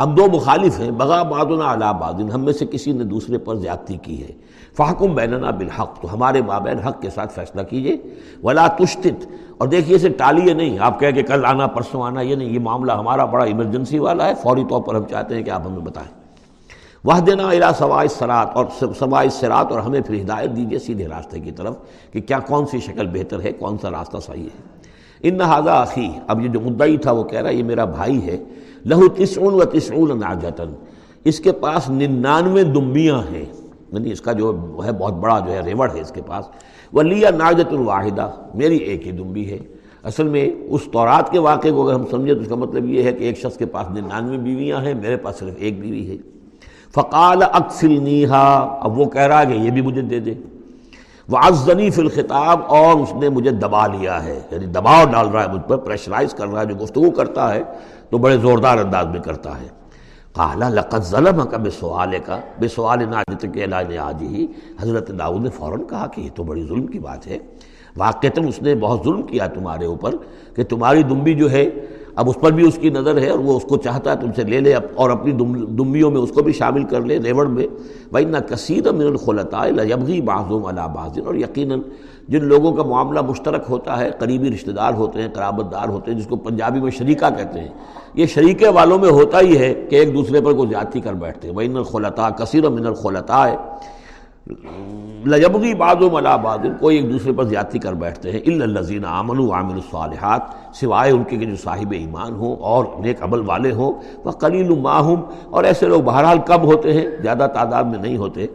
ہم 0.00 0.14
دو 0.14 0.26
مخالف 0.32 0.80
ہیں، 0.80 0.90
بغا 0.90 1.22
بادنا 1.22 1.72
علا 1.72 1.92
بادن 1.92 2.30
ہم 2.30 2.40
میں 2.40 2.52
سے 2.52 2.66
کسی 2.66 2.92
نے 2.92 3.04
دوسرے 3.04 3.38
پر 3.38 3.54
زیادتی 3.54 3.96
کی 4.02 4.22
ہے۔ 4.22 4.32
فحکم 4.76 5.14
بیننا 5.14 5.50
بالحق، 5.50 6.00
تو 6.00 6.14
ہمارے 6.14 6.42
مابین 6.42 6.78
حق 6.78 7.02
کے 7.02 7.10
ساتھ 7.10 7.32
فیصلہ 7.32 7.62
کیجیے 7.62 7.96
ولا 8.42 8.66
تشتت، 8.66 9.26
اور 9.58 9.68
دیکھیے، 9.68 9.96
اسے 9.96 10.08
ٹالیے 10.08 10.54
نہیں۔ 10.54 10.78
آپ 10.78 11.00
کہہ 11.00 11.10
کہ 11.10 11.22
کل 11.22 11.44
آنا، 11.44 11.66
پرسوں 11.66 12.02
آنا، 12.02 12.20
یہ 12.20 12.36
نہیں، 12.36 12.48
یہ 12.48 12.58
معاملہ 12.58 12.92
ہمارا 12.92 13.24
بڑا 13.24 13.44
ایمرجنسی 13.44 13.98
والا 13.98 14.28
ہے۔ 14.28 14.34
فوری 14.34 14.64
طور 14.70 14.82
پر 14.82 14.94
ہم 14.94 15.04
چاہتے 15.04 15.34
ہیں 15.34 15.42
کہ 15.42 15.50
آپ 15.50 15.66
ہمیں 15.66 15.78
بتائیں۔ 15.78 16.10
وہ 17.04 17.18
دینا 17.18 17.48
الا 17.48 17.72
سوائے 17.72 18.08
سرات 18.08 18.48
اور 18.54 18.64
سوائے 18.98 19.28
سرات 19.30 19.72
اور 19.72 19.80
ہمیں 19.80 20.00
پھر 20.00 20.20
ہدایت 20.20 20.56
دیجیے 20.56 20.78
سیدھے 20.78 21.08
راستے 21.08 21.40
کی 21.40 21.50
طرف 21.50 21.76
کہ 22.12 22.20
کیا 22.20 22.38
کون 22.38 22.66
سی 22.66 22.80
شکل 22.80 23.06
بہتر 23.06 23.42
ہے، 23.42 23.52
کون 23.52 23.76
سا 23.82 23.90
راستہ 23.90 24.18
صحیح 24.18 24.44
ہے۔ 24.44 24.80
ان 25.22 25.38
نہذا 25.38 25.82
عقی 25.82 26.10
اب 26.26 26.40
یہ 26.40 26.48
جو 26.48 26.60
مدعی 26.60 26.96
تھا، 26.96 27.12
وہ 27.12 27.24
کہہ 27.24 27.40
رہا 27.40 27.50
ہے، 27.50 27.54
یہ 27.54 27.62
میرا 27.62 27.84
بھائی 27.84 28.26
ہے۔ 28.26 28.38
لہو 28.84 29.08
تسعون 29.08 29.54
و 29.54 29.64
تسعون 29.64 30.20
ناجتن 30.20 30.72
اس 31.24 31.40
کے 31.40 31.52
پاس 31.52 31.90
ننانوے 31.90 32.62
دمبیاں 32.62 33.18
ہیں۔ 33.18 33.44
یعنی 33.92 34.12
اس 34.12 34.20
کا 34.20 34.32
جو 34.32 34.62
ہے 34.84 34.92
بہت 34.92 35.12
بڑا 35.12 35.38
جو 35.38 35.52
ہے 35.52 35.60
ریوڑ 35.60 35.94
ہے 35.94 36.00
اس 36.00 36.10
کے 36.10 36.22
پاس۔ 36.26 36.44
ولیہ 36.92 37.28
ناجت 37.28 37.72
الواحدہ 37.72 38.30
میری 38.54 38.76
ایک 38.76 39.06
ہی 39.06 39.12
دمبی 39.12 39.50
ہے۔ 39.50 39.58
اصل 40.02 40.28
میں 40.28 40.50
اس 40.68 40.80
تورات 40.92 41.32
کے 41.32 41.38
واقعے 41.38 41.70
کو 41.70 41.88
اگر 41.88 41.98
ہم 41.98 42.06
سمجھیں 42.10 42.34
تو 42.34 42.40
اس 42.40 42.48
کا 42.48 42.54
مطلب 42.54 42.88
یہ 42.88 43.02
ہے 43.02 43.12
کہ 43.12 43.24
ایک 43.24 43.38
شخص 43.38 43.56
کے 43.56 43.66
پاس 43.66 43.90
ننانوے 43.90 44.36
بیویاں 44.36 44.82
ہیں، 44.82 44.94
میرے 44.94 45.16
پاس 45.16 45.36
صرف 45.36 45.54
ایک 45.56 45.80
بیوی 45.80 46.10
ہے۔ 46.10 46.16
فقال 46.94 47.42
اکثل 47.42 48.02
نیہا 48.02 48.78
اب 48.80 48.98
وہ 48.98 49.04
کہہ 49.04 49.22
رہا 49.22 49.40
ہے 49.40 49.46
کہ 49.46 49.52
یہ 49.52 49.70
بھی 49.70 49.82
مجھے 49.82 50.02
دے 50.02 50.20
دے۔ 50.20 50.34
وہ 51.28 51.38
فی 51.94 52.00
الخطاب 52.02 52.60
اور 52.68 53.00
اس 53.00 53.12
نے 53.14 53.28
مجھے 53.28 53.50
دبا 53.50 53.86
لیا 53.86 54.22
ہے 54.24 54.40
یعنی 54.50 54.66
دباؤ 54.66 55.04
ڈال 55.12 55.28
رہا 55.28 55.42
ہے 55.42 55.48
مجھ 55.48 55.68
پر 55.68 55.76
پریشرائز 55.76 56.34
کر 56.34 56.48
رہا 56.48 56.60
ہے، 56.60 56.66
جو 56.66 56.74
گفتگو 56.82 57.10
کرتا 57.10 57.52
ہے، 57.54 57.62
تو 58.10 58.18
بڑے 58.18 58.36
زوردار 58.36 58.78
انداز 58.78 59.06
میں 59.06 59.20
کرتا 59.20 59.60
ہے۔ 59.60 59.68
کالا 60.34 60.68
لقت 60.68 61.04
ظلم 61.04 61.46
کا 61.46 61.56
بے 61.56 61.70
سوال 61.70 62.14
کا 62.26 62.38
بے 62.58 62.68
سوال 62.68 63.02
ناجت 63.10 63.46
کے 63.54 63.64
علاج 63.64 63.88
نے 63.88 63.98
آج 63.98 64.22
ہی 64.22 64.46
حضرت 64.80 65.10
داؤد 65.18 65.42
نے 65.42 65.50
فوراً 65.50 65.82
کہا 65.84 66.06
کہ 66.06 66.20
یہ 66.20 66.30
تو 66.34 66.42
بڑی 66.42 66.66
ظلم 66.68 66.86
کی 66.86 66.98
بات 66.98 67.26
ہے۔ 67.26 67.38
واقعتاً 67.96 68.48
اس 68.48 68.62
نے 68.62 68.74
بہت 68.74 69.04
ظلم 69.04 69.22
کیا 69.22 69.46
تمہارے 69.46 69.86
اوپر، 69.86 70.14
کہ 70.56 70.64
تمہاری 70.64 71.02
دمبی 71.02 71.34
جو 71.34 71.50
ہے 71.50 71.64
اب 72.16 72.28
اس 72.28 72.36
پر 72.40 72.52
بھی 72.52 72.66
اس 72.68 72.78
کی 72.80 72.90
نظر 72.90 73.20
ہے 73.22 73.28
اور 73.30 73.38
وہ 73.38 73.56
اس 73.56 73.62
کو 73.62 73.76
چاہتا 73.76 74.10
ہے 74.10 74.16
تم 74.16 74.32
سے 74.36 74.42
لے 74.42 74.60
لے 74.60 74.74
اور 74.74 75.10
اپنی 75.10 75.32
دمبیوں 75.32 76.10
میں 76.10 76.20
اس 76.20 76.32
کو 76.32 76.42
بھی 76.42 76.52
شامل 76.52 76.84
کر 76.84 77.00
لے، 77.00 77.18
ریوڑ 77.18 77.46
میں۔ 77.46 77.66
بھائی 78.10 78.24
نہ 78.24 78.38
کثیر 78.48 78.92
من 78.92 79.06
الخلطۂ 79.06 79.70
لجبغی 79.70 80.20
بعضم 80.20 80.66
اللہ 80.66 80.86
بازن 80.94 81.26
اور 81.26 81.34
یقیناً 81.34 81.80
جن 82.28 82.44
لوگوں 82.44 82.72
کا 82.72 82.82
معاملہ 82.82 83.20
مشترک 83.20 83.64
ہوتا 83.70 83.98
ہے، 84.00 84.10
قریبی 84.18 84.50
رشتہ 84.50 84.70
دار 84.70 84.94
ہوتے 84.94 85.22
ہیں، 85.22 85.28
قرابت 85.32 85.72
دار 85.72 85.88
ہوتے 85.88 86.10
ہیں، 86.10 86.18
جس 86.18 86.26
کو 86.26 86.36
پنجابی 86.36 86.80
میں 86.80 86.90
شریکہ 86.90 87.30
کہتے 87.36 87.60
ہیں، 87.60 87.68
یہ 88.14 88.26
شریکے 88.26 88.68
والوں 88.68 88.98
میں 88.98 89.10
ہوتا 89.10 89.40
ہی 89.40 89.58
ہے 89.58 89.74
کہ 89.88 89.96
ایک 89.96 90.14
دوسرے 90.14 90.40
پر 90.40 90.52
کوئی 90.52 90.68
زیادتی 90.68 91.00
کر 91.00 91.12
بیٹھتے 91.12 91.48
ہیں۔ 91.48 91.54
بین 91.56 91.76
الخلطاء 91.76 92.28
کثیر 92.28 92.68
من 92.68 92.86
الخلطاء۔ 92.86 93.48
لجبغی 94.46 95.74
بعض 95.74 96.02
و 96.02 96.10
ملا 96.10 96.36
بادل 96.36 96.72
کوئی 96.80 96.96
ایک 96.96 97.12
دوسرے 97.12 97.32
پر 97.32 97.44
زیادتی 97.44 97.78
کر 97.78 97.92
بیٹھتے 97.94 98.30
ہیں 98.30 98.40
الزین 98.62 99.04
امن 99.04 99.38
و 99.38 99.52
عامر 99.52 99.74
الصالحات، 99.74 100.40
سوائے 100.74 101.12
ان 101.12 101.24
کے 101.24 101.36
جو 101.36 101.56
صاحب 101.56 101.92
ایمان 101.92 102.32
ہوں 102.32 102.56
اور 102.56 102.84
نیک 103.00 103.22
عمل 103.22 103.40
والے 103.46 103.72
ہوں 103.72 103.92
وہ 104.24 104.30
قلیل 104.30 104.68
ماہم 104.78 105.20
اور 105.50 105.64
ایسے 105.64 105.86
لوگ 105.86 106.02
بہرحال 106.02 106.38
کم 106.46 106.64
ہوتے 106.64 106.92
ہیں، 106.92 107.06
زیادہ 107.22 107.46
تعداد 107.54 107.84
میں 107.84 107.98
نہیں 107.98 108.16
ہوتے۔ 108.16 108.46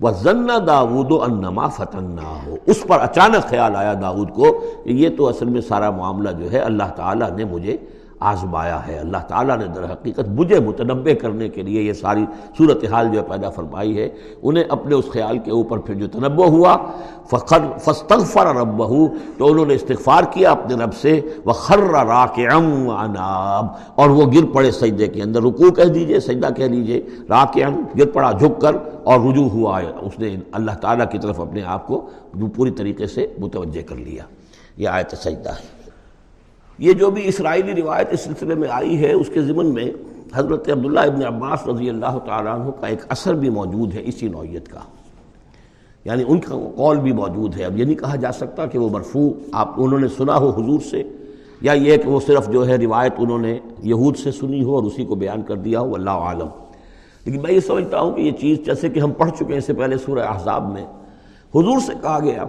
وہ 0.00 0.10
ضنّ 0.10 0.50
داود 0.66 1.12
و 1.12 1.22
انما 1.22 1.66
فتن 1.68 2.18
ہو 2.46 2.56
اس 2.66 2.84
پر 2.88 3.00
اچانک 3.00 3.48
خیال 3.48 3.76
آیا 3.76 3.94
داود 4.02 4.30
کو 4.30 4.52
کہ 4.84 4.90
یہ 4.90 5.08
تو 5.16 5.28
اصل 5.28 5.48
میں 5.48 5.60
سارا 5.60 5.90
معاملہ 5.90 6.30
جو 6.38 6.52
ہے 6.52 6.58
اللہ 6.58 6.92
تعالیٰ 6.96 7.30
نے 7.30 7.44
مجھے 7.44 7.76
آزمایا 8.20 8.86
ہے۔ 8.86 8.98
اللہ 8.98 9.16
تعالیٰ 9.28 9.58
نے 9.58 9.66
در 9.66 9.84
حقیقت 9.84 10.28
مجھے 10.28 10.60
متنبع 10.60 11.12
کرنے 11.22 11.48
کے 11.48 11.62
لیے 11.62 11.82
یہ 11.82 11.92
ساری 11.92 12.24
صورتحال 12.58 13.08
جو 13.12 13.22
پیدا 13.22 13.50
فرمائی 13.50 13.98
ہے، 13.98 14.08
انہیں 14.42 14.64
اپنے 14.68 14.94
اس 14.94 15.04
خیال 15.12 15.38
کے 15.38 15.50
اوپر 15.50 15.78
پھر 15.78 15.94
جو 15.94 16.08
تنبع 16.08 16.46
ہوا 16.46 16.76
فخر 17.30 17.78
فستغفر 17.78 18.56
رب 18.56 18.82
تو 19.38 19.50
انہوں 19.50 19.66
نے 19.66 19.74
استغفار 19.74 20.24
کیا 20.30 20.50
اپنے 20.50 20.84
رب 20.84 20.94
سے 20.94 21.20
وہ 21.44 21.52
خر 21.52 21.94
اناب 21.94 23.66
اور 23.94 24.10
وہ 24.10 24.32
گر 24.32 24.44
پڑے 24.54 24.70
سجدے 24.70 25.06
کے 25.06 25.22
اندر۔ 25.22 25.42
رکوع 25.42 25.70
کہہ 25.70 25.84
دیجیے، 25.84 26.20
سجدہ 26.20 26.48
کہہ 26.56 26.64
لیجیے۔ 26.64 27.00
راک 27.28 27.58
گر 27.98 28.10
پڑا، 28.10 28.32
جھک 28.32 28.60
کر 28.60 28.76
اور 29.04 29.20
رجوع 29.20 29.48
ہوا۔ 29.48 29.80
اس 30.00 30.18
نے 30.18 30.36
اللہ 30.52 30.70
تعالیٰ 30.70 31.06
کی 31.10 31.18
طرف 31.18 31.40
اپنے 31.40 31.62
آپ 31.62 31.86
کو 31.86 32.10
پوری 32.56 32.70
طریقے 32.70 33.06
سے 33.06 33.26
متوجہ 33.38 33.88
کر 33.88 33.96
لیا۔ 33.96 34.24
یہ 34.76 34.88
آیت 34.88 35.14
سجدہ 35.16 35.50
ہے۔ 35.50 35.79
یہ 36.80 36.92
جو 36.92 37.10
بھی 37.10 37.28
اسرائیلی 37.28 37.82
روایت 37.82 38.08
اس 38.10 38.20
سلسلے 38.20 38.54
میں 38.54 38.68
آئی 38.70 39.04
ہے، 39.04 39.12
اس 39.12 39.30
کے 39.34 39.42
ضمن 39.42 39.74
میں 39.74 39.90
حضرت 40.34 40.70
عبداللہ 40.70 41.00
ابن 41.00 41.26
عباس 41.26 41.66
رضی 41.66 41.90
اللہ 41.90 42.18
تعالیٰ 42.26 42.60
عنہ 42.60 42.70
کا 42.70 42.86
ایک 42.86 42.98
اثر 43.08 43.34
بھی 43.34 43.50
موجود 43.50 43.94
ہے 43.94 44.02
اسی 44.04 44.28
نوعیت 44.28 44.68
کا۔ 44.68 44.80
یعنی 46.04 46.24
ان 46.28 46.40
کا 46.40 46.54
قول 46.76 46.98
بھی 46.98 47.12
موجود 47.12 47.56
ہے۔ 47.56 47.64
اب 47.64 47.78
یہ 47.78 47.84
نہیں 47.84 47.94
کہا 47.94 48.16
جا 48.16 48.32
سکتا 48.32 48.66
کہ 48.66 48.78
وہ 48.78 48.88
مرفوع، 48.88 49.30
آپ 49.52 49.74
انہوں 49.76 49.98
نے 49.98 50.08
سنا 50.08 50.36
ہو 50.36 50.50
حضور 50.50 50.80
سے، 50.90 51.02
یا 51.60 51.72
یہ 51.72 51.96
کہ 51.96 52.08
وہ 52.08 52.20
صرف 52.26 52.48
جو 52.48 52.68
ہے 52.68 52.76
روایت 52.76 53.12
انہوں 53.18 53.38
نے 53.38 53.58
یہود 53.82 54.16
سے 54.16 54.32
سنی 54.32 54.64
ہو 54.64 54.74
اور 54.74 54.82
اسی 54.82 55.04
کو 55.04 55.14
بیان 55.14 55.42
کر 55.42 55.56
دیا 55.56 55.80
ہو 55.80 55.94
اللہ 55.94 56.10
عالم۔ 56.10 56.48
لیکن 57.24 57.42
میں 57.42 57.52
یہ 57.52 57.60
سمجھتا 57.60 58.00
ہوں 58.00 58.14
کہ 58.14 58.20
یہ 58.20 58.30
چیز 58.30 58.58
جیسے 58.66 58.88
کہ 58.88 59.00
ہم 59.00 59.12
پڑھ 59.12 59.30
چکے 59.30 59.46
ہیں 59.48 59.58
اس 59.58 59.64
سے 59.64 59.72
پہلے 59.72 59.98
سورہ 59.98 60.20
احزاب 60.20 60.72
میں، 60.72 60.84
حضور 61.54 61.80
سے 61.80 61.92
کہا 62.02 62.18
گیا 62.18 62.44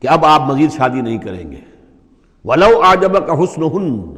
کہ 0.00 0.08
اب 0.08 0.24
آپ 0.24 0.40
مزید 0.40 0.72
شادی 0.72 1.00
نہیں 1.00 1.18
کریں 1.18 1.50
گے۔ 1.50 1.77
ولو 2.48 2.80
آجب 2.82 3.26
کا 3.26 3.44
حسن 3.44 3.62
ہن 3.62 4.14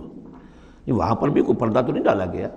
وہاں 0.89 1.15
پر 1.15 1.29
بھی 1.29 1.43
کوئی 1.43 1.57
پردہ 1.59 1.81
تو 1.87 1.93
نہیں 1.93 2.05
ڈالا 2.05 2.25
گیا۔ 2.27 2.49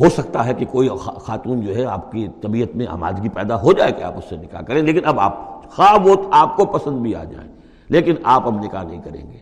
ہو 0.00 0.08
سکتا 0.08 0.46
ہے 0.46 0.54
کہ 0.54 0.66
کوئی 0.66 0.88
خاتون 0.98 1.60
جو 1.60 1.76
ہے 1.76 1.84
آپ 1.84 2.12
کی 2.12 2.26
طبیعت 2.40 2.76
میں 2.76 2.86
آمادگی 2.86 3.28
پیدا 3.28 3.62
ہو 3.62 3.72
جائے 3.72 3.92
کہ 3.92 4.02
آپ 4.02 4.18
اس 4.18 4.24
سے 4.28 4.36
نکاح 4.36 4.60
کریں، 4.60 4.82
لیکن 4.82 5.00
اب 5.04 5.20
آپ، 5.20 5.64
خواہ 5.70 6.06
وہ 6.06 6.14
آپ 6.30 6.56
کو 6.56 6.64
پسند 6.64 6.98
بھی 6.98 7.14
آ 7.14 7.24
جائیں، 7.24 7.52
لیکن 7.88 8.14
آپ 8.22 8.46
اب 8.46 8.64
نکاح 8.64 8.82
نہیں 8.82 9.00
کریں 9.04 9.32
گے۔ 9.32 9.38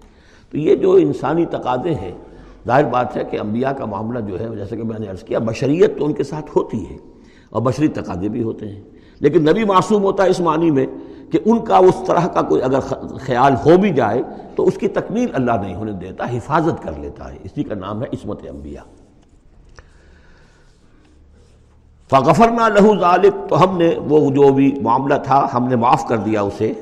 تو 0.50 0.58
یہ 0.58 0.74
جو 0.74 0.92
انسانی 0.92 1.46
تقاضے 1.46 1.94
ہیں، 1.94 2.12
ظاہر 2.66 2.84
بات 2.84 3.16
ہے 3.16 3.24
کہ 3.24 3.40
انبیاء 3.40 3.72
کا 3.72 3.84
معاملہ 3.84 4.18
جو 4.18 4.40
ہے، 4.40 4.56
جیسے 4.56 4.76
کہ 4.76 4.82
میں 4.82 4.98
نے 4.98 5.08
عرض 5.08 5.22
کیا، 5.22 5.38
بشریت 5.38 5.98
تو 5.98 6.04
ان 6.04 6.12
کے 6.12 6.22
ساتھ 6.22 6.50
ہوتی 6.56 6.90
ہے 6.90 6.96
اور 7.50 7.62
بشری 7.62 7.88
تقاضے 7.88 8.28
بھی 8.28 8.42
ہوتے 8.42 8.68
ہیں۔ 8.68 8.82
لیکن 9.20 9.42
نبی 9.42 9.64
معصوم 9.64 10.02
ہوتا 10.02 10.24
ہے 10.24 10.28
اس 10.28 10.40
معنی 10.40 10.70
میں 10.70 10.86
کہ 11.30 11.38
ان 11.44 11.64
کا 11.64 11.76
اس 11.76 12.02
طرح 12.06 12.26
کا 12.26 12.42
کوئی 12.42 12.62
اگر 12.62 12.80
خیال 13.20 13.52
ہو 13.52 13.76
بھی 13.78 13.90
جائے 13.90 14.22
تو 14.56 14.64
اس 14.64 14.78
کی 14.78 14.88
تکمیل 14.88 15.28
اللہ 15.34 15.52
نہیں 15.52 15.74
ہونے 15.74 15.92
دیتا، 15.92 16.24
حفاظت 16.24 16.82
کر 16.82 16.92
لیتا 16.92 17.32
ہے۔ 17.32 17.38
اسی 17.44 17.62
کا 17.62 17.74
نام 17.74 18.02
ہے 18.02 18.06
عصمت 18.12 18.40
انبیاء۔ 18.48 18.82
فغفر 22.10 22.48
نہ 22.48 22.68
لہو 22.68 22.98
ظالب 22.98 23.48
تو 23.48 23.64
ہم 23.64 23.78
نے 23.78 23.94
وہ 23.98 24.30
جو 24.30 24.52
بھی 24.52 24.74
معاملہ 24.82 25.14
تھا، 25.14 25.46
ہم 25.54 25.68
نے 25.68 25.76
معاف 25.76 26.08
کر 26.08 26.16
دیا 26.16 26.42
اسے۔ 26.42 26.72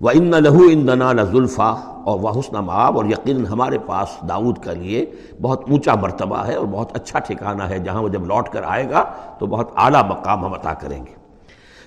وہ 0.00 0.10
ان 0.14 0.30
نہ 0.30 0.36
لہو 0.36 0.62
ان 0.72 0.86
دنا 0.86 1.12
ذلفا 1.12 1.70
اور 2.04 2.20
وہ 2.20 2.30
حسن 2.30 2.64
معاب 2.64 2.96
اور 2.96 3.04
یقیناً 3.04 3.46
ہمارے 3.46 3.78
پاس 3.78 4.28
داود 4.28 4.58
کا 4.58 4.72
لیے 4.72 5.06
بہت 5.42 5.70
اونچا 5.70 5.94
مرتبہ 5.94 6.46
ہے 6.46 6.54
اور 6.54 6.66
بہت 6.66 6.96
اچھا 6.96 7.18
ٹھکانہ 7.18 7.62
ہے، 7.62 7.78
جہاں 7.78 8.02
وہ 8.02 8.08
جب 8.08 8.26
لوٹ 8.26 8.48
کر 8.48 8.62
آئے 8.62 8.90
گا 8.90 9.04
تو 9.38 9.46
بہت 9.46 9.70
اعلیٰ 9.76 10.04
مقام 10.08 10.44
ہم 10.44 10.54
عطا 10.54 10.74
کریں 10.74 11.06
گے۔ 11.06 11.21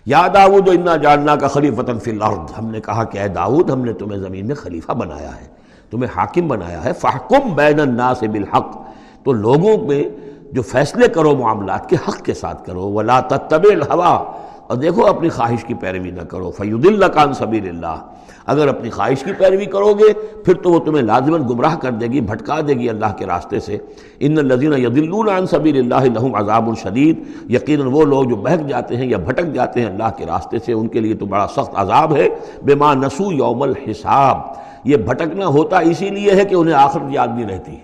یا 0.05 0.27
داود 0.33 0.69
انا 0.69 0.95
جاننا 0.95 1.35
کا 1.35 1.47
خلیفۃ 1.47 1.99
فی 2.03 2.11
الارض۔ 2.11 2.51
ہم 2.57 2.65
نے 2.65 2.81
کہا 2.81 3.03
کہ 3.03 3.17
اے 3.17 3.27
داود 3.27 3.69
ہم 3.69 3.81
نے 3.81 3.93
تمہیں 3.93 4.19
زمین 4.19 4.47
میں 4.47 4.55
خلیفہ 4.55 4.91
بنایا 4.91 5.35
ہے، 5.41 5.47
تمہیں 5.91 6.17
حاکم 6.17 6.47
بنایا 6.47 6.85
ہے۔ 6.85 6.93
فحکم 6.93 7.55
بین 7.55 7.79
الناس 7.79 8.23
بالحق۔ 8.23 8.77
تو 9.23 9.31
لوگوں 9.31 9.87
میں 9.87 10.03
جو 10.51 10.61
فیصلے 10.61 11.07
کرو 11.07 11.35
معاملات 11.35 11.89
کے 11.89 11.95
حق 11.95 12.21
کے 12.21 12.33
ساتھ 12.33 12.65
کرو۔ 12.65 12.91
ولا 12.91 13.19
تتبع 13.19 13.71
الہوا 13.71 14.33
اور 14.67 14.75
دیکھو، 14.75 15.07
اپنی 15.07 15.29
خواہش 15.29 15.63
کی 15.63 15.73
پیروی 15.73 16.11
نہ 16.11 16.21
کرو۔ 16.21 16.51
فید 16.51 16.85
اللہ 16.85 17.05
کان 17.05 17.33
سبیل 17.33 17.69
اللہ 17.69 18.01
اگر 18.45 18.67
اپنی 18.67 18.89
خواہش 18.89 19.23
کی 19.23 19.31
پیروی 19.37 19.65
کرو 19.65 19.93
گے، 19.93 20.13
پھر 20.13 20.53
تو 20.53 20.71
وہ 20.71 20.79
تمہیں 20.79 21.03
لازمن 21.03 21.47
گمراہ 21.49 21.75
کر 21.75 21.91
دے 21.91 22.07
گی، 22.07 22.21
بھٹکا 22.21 22.59
دے 22.67 22.73
گی 22.73 22.89
اللہ 22.89 23.05
کے 23.17 23.25
راستے 23.25 23.59
سے۔ 23.59 23.77
ان 24.19 24.37
الزین 24.37 24.73
یدلون 24.73 25.29
عن 25.29 25.47
سبیل 25.47 25.77
اللہ 25.77 26.19
لہم 26.19 26.35
عذاب 26.35 26.69
الشدید 26.69 27.23
یقیناً 27.51 27.87
وہ 27.91 28.05
لوگ 28.05 28.23
جو 28.23 28.35
بہک 28.35 28.67
جاتے 28.67 28.97
ہیں 28.97 29.07
یا 29.07 29.17
بھٹک 29.17 29.53
جاتے 29.53 29.81
ہیں 29.81 29.87
اللہ 29.87 30.09
کے 30.17 30.25
راستے 30.25 30.59
سے، 30.59 30.73
ان 30.73 30.87
کے 30.87 30.99
لیے 30.99 31.13
تو 31.13 31.25
بڑا 31.25 31.47
سخت 31.47 31.71
عذاب 31.75 32.15
ہے۔ 32.15 32.29
بے 32.63 32.73
نسو 32.75 33.31
یوم 33.31 33.61
الحساب۔ 33.61 34.37
یہ 34.83 34.97
بھٹکنا 34.97 35.47
ہوتا 35.47 35.79
اسی 35.79 36.09
لیے 36.09 36.31
ہے 36.31 36.45
کہ 36.45 36.55
انہیں 36.55 36.75
آخرت 36.75 37.03
یاد 37.09 37.27
نہیں 37.35 37.49
رہتی۔ 37.49 37.75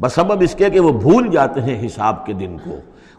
بس 0.00 0.12
سبب 0.12 0.40
اس 0.40 0.54
کے 0.54 0.70
کہ 0.70 0.80
وہ 0.80 0.92
بھول 0.92 1.28
جاتے 1.28 1.60
ہیں 1.60 1.86
حساب 1.86 2.26
کے 2.26 2.32
دن 2.32 2.56
کو۔ 2.64 2.70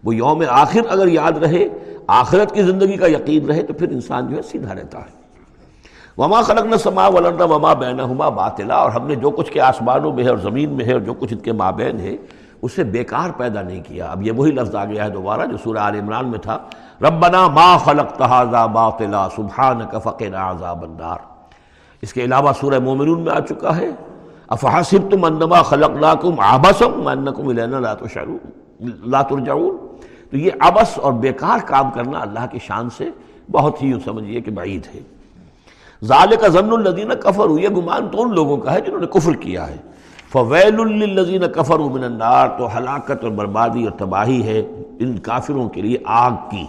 وہ 0.04 0.16
یوم 0.16 0.44
آخر 0.50 0.82
اگر 0.90 1.08
یاد 1.08 1.32
رہے، 1.32 1.68
آخرت 2.08 2.52
کی 2.52 2.64
زندگی 2.64 2.98
کا 2.98 3.08
یقین 3.08 3.46
رہے، 3.46 3.64
تو 3.64 3.74
پھر 3.74 3.90
انسان 3.90 4.28
جو 4.28 4.38
ہے 4.38 4.42
سیدھا 4.42 4.76
رہتا 4.76 5.00
ہے۔ 5.00 5.23
وما 6.18 6.42
خلق 6.42 6.66
نہ 6.66 6.76
سما 6.76 7.08
ولرنا 7.08 7.44
وما 7.44 7.74
بین 7.74 8.00
ہما 8.00 8.30
باطلا 8.30 8.76
اور 8.76 8.92
ہم 8.92 9.08
نے 9.08 9.16
جو 9.16 9.30
کچھ 9.30 9.52
کے 9.52 9.62
آسمانوں 9.62 10.14
میں 10.14 10.24
ہے 10.24 10.30
اور 10.30 10.38
زمین 10.38 10.70
میں 10.70 10.86
ہے 10.86 10.94
اور 10.94 11.02
جو 11.02 11.14
کچھ 11.14 11.34
ان 11.34 11.40
کے 11.40 11.52
مابین 11.52 12.00
ہے، 12.00 12.16
اسے 12.62 12.84
بیکار 12.84 13.30
پیدا 13.38 13.62
نہیں 13.62 13.84
کیا۔ 13.88 14.06
اب 14.06 14.22
یہ 14.22 14.32
وہی 14.32 14.52
لفظ 14.52 14.76
آ 14.76 14.86
گیا 14.86 15.06
ہے 15.06 15.10
دوبارہ 15.10 15.46
جو 15.46 15.58
سورہ 15.64 15.78
عال 15.78 15.96
عمران 15.96 16.30
میں 16.30 16.40
تھا۔ 16.40 16.58
ربنا 17.02 17.48
ما 17.48 17.78
خلق 17.78 18.18
تحاظا 18.18 18.66
باطلا 18.66 19.28
سبحان 19.36 19.80
فقنا 20.04 20.52
عذاب 20.52 20.84
النار۔ 20.84 21.18
اس 22.02 22.14
کے 22.14 22.24
علاوہ 22.24 22.52
سورہ 22.60 22.80
مومنون 22.80 23.22
میں 23.22 23.34
آ 23.34 23.40
چکا 23.40 23.78
ہے۔ 23.78 23.90
افحاسب 24.48 25.12
تم 25.12 25.26
انما 25.26 25.62
خلقناکم 25.62 26.40
عبسم 26.40 27.08
انکم 27.08 27.48
الینا 27.48 27.80
لا 27.80 27.94
تشعرون 27.94 28.38
لا 29.04 29.22
ترجعون۔ 29.22 29.78
تو 30.32 30.38
یہ 30.38 30.52
ابس 30.60 31.00
اور 31.00 31.14
بیکار 31.14 31.58
کام 31.66 31.92
کرنا 31.92 32.20
اللہ 32.20 32.46
کی 32.52 32.60
شان 32.60 32.90
سے 32.90 33.10
بہت 33.52 33.84
ہی 33.84 33.94
سمجھیے 34.06 34.42
کہ 34.42 34.52
بعید 34.52 34.88
ہے۔ 34.96 35.13
ظال 36.04 36.36
کا 36.36 36.48
ضن 36.48 36.72
الدین 36.72 37.12
کفر 37.20 37.60
یہ 37.60 37.70
گمان 37.70 38.08
تو 38.12 38.22
ان 38.22 38.36
لوگوں 38.36 38.58
کا 38.58 38.74
ہے 38.74 38.82
جنہوں 38.82 39.00
نے 39.00 39.08
کفر 39.08 39.34
کیا 39.34 39.68
ہے۔ 39.68 39.78
فویل 40.32 40.80
الزین 40.80 41.44
کفر 41.56 41.80
من 41.80 42.04
النار، 42.04 42.48
تو 42.58 42.78
ہلاکت 42.78 43.24
اور 43.24 43.32
بربادی 43.32 43.84
اور 43.84 43.92
تباہی 43.92 44.44
ہے 44.44 44.60
ان 45.00 45.18
کافروں 45.20 45.70
کے 45.70 45.82
لیے 45.82 45.98
آگ 46.06 46.32
کی۔ 46.52 46.66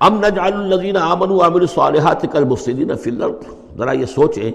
ام 0.00 0.18
نجعل 0.18 0.54
الذین 0.54 0.96
آمنوا 0.96 1.36
وعملوا 1.36 1.60
الصالحات 1.60 2.22
کالمفسدین 2.32 2.96
فی 2.96 3.10
الارض۔ 3.10 3.76
ذرا 3.78 3.92
یہ 3.92 4.06
سوچیں، 4.06 4.52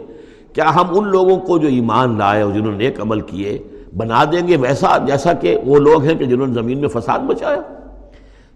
کیا 0.53 0.75
ہم 0.75 0.85
ان 0.89 1.07
لوگوں 1.07 1.37
کو 1.37 1.57
جو 1.57 1.67
ایمان 1.67 2.17
لائے 2.17 2.41
اور 2.41 2.51
جنہوں 2.51 2.71
نے 2.71 2.77
نیک 2.77 3.01
عمل 3.01 3.21
کیے، 3.21 3.57
بنا 3.97 4.23
دیں 4.31 4.47
گے 4.47 4.57
ویسا 4.57 4.97
جیسا 4.97 5.33
کہ 5.33 5.57
وہ 5.65 5.79
لوگ 5.79 6.03
ہیں 6.03 6.15
کہ 6.15 6.25
جنہوں 6.25 6.47
نے 6.47 6.53
زمین 6.53 6.79
میں 6.79 6.89
فساد 6.89 7.19
بچایا 7.19 7.61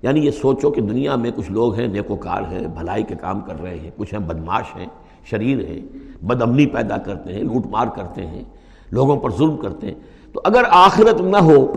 یعنی 0.02 0.26
یہ 0.26 0.32
سوچو 0.32 0.72
کہ 0.72 0.82
دنیا 0.82 1.16
میں 1.16 1.32
کچھ 1.36 1.52
لوگ 1.52 1.74
ہیں، 1.74 1.88
نیکوکار 1.88 2.42
ہیں، 2.42 2.68
بھلائی 2.68 3.04
کے 3.04 3.16
کام 3.16 3.42
کر 3.42 3.62
رہے 3.62 3.80
ہیں، 3.80 3.92
کچھ 3.98 4.14
ہیں 4.14 4.22
بدماش 4.22 4.66
ہیں، 4.76 4.86
شریر 5.24 5.66
ہیں 5.66 5.82
بد 6.26 6.42
امنی 6.42 6.66
پیدا 6.66 6.98
کرتے 6.98 7.34
ہیں، 7.34 7.44
لوٹ 7.44 7.66
مار 7.66 7.88
کرتے 7.88 8.28
ہیں، 8.28 8.44
لوگوں 8.92 9.18
پر 9.18 9.30
ظلم 9.32 9.58
کرتے 9.58 9.88
ہیں۔ 9.88 9.94
تو 10.34 10.42
اگر 10.44 10.64
آخرت 10.70 11.22
نہ 11.22 11.38
ہو، 11.38 11.74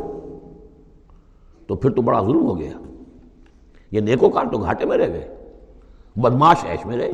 تو 1.67 1.75
پھر 1.75 1.91
تو 1.91 2.03
بڑا 2.03 2.23
ظلم 2.23 2.47
ہو 2.47 2.59
گیا۔ 2.59 2.73
یہ 3.91 4.01
نیکوکار 4.01 4.45
تو 4.53 4.59
گھاٹے 4.59 4.85
میں 4.85 4.99
رہ 4.99 5.09
گئے، 5.09 5.35
بدماش 6.17 6.57
ایش 6.65 6.87
میں 6.87 6.97
رہے۔ 6.97 7.13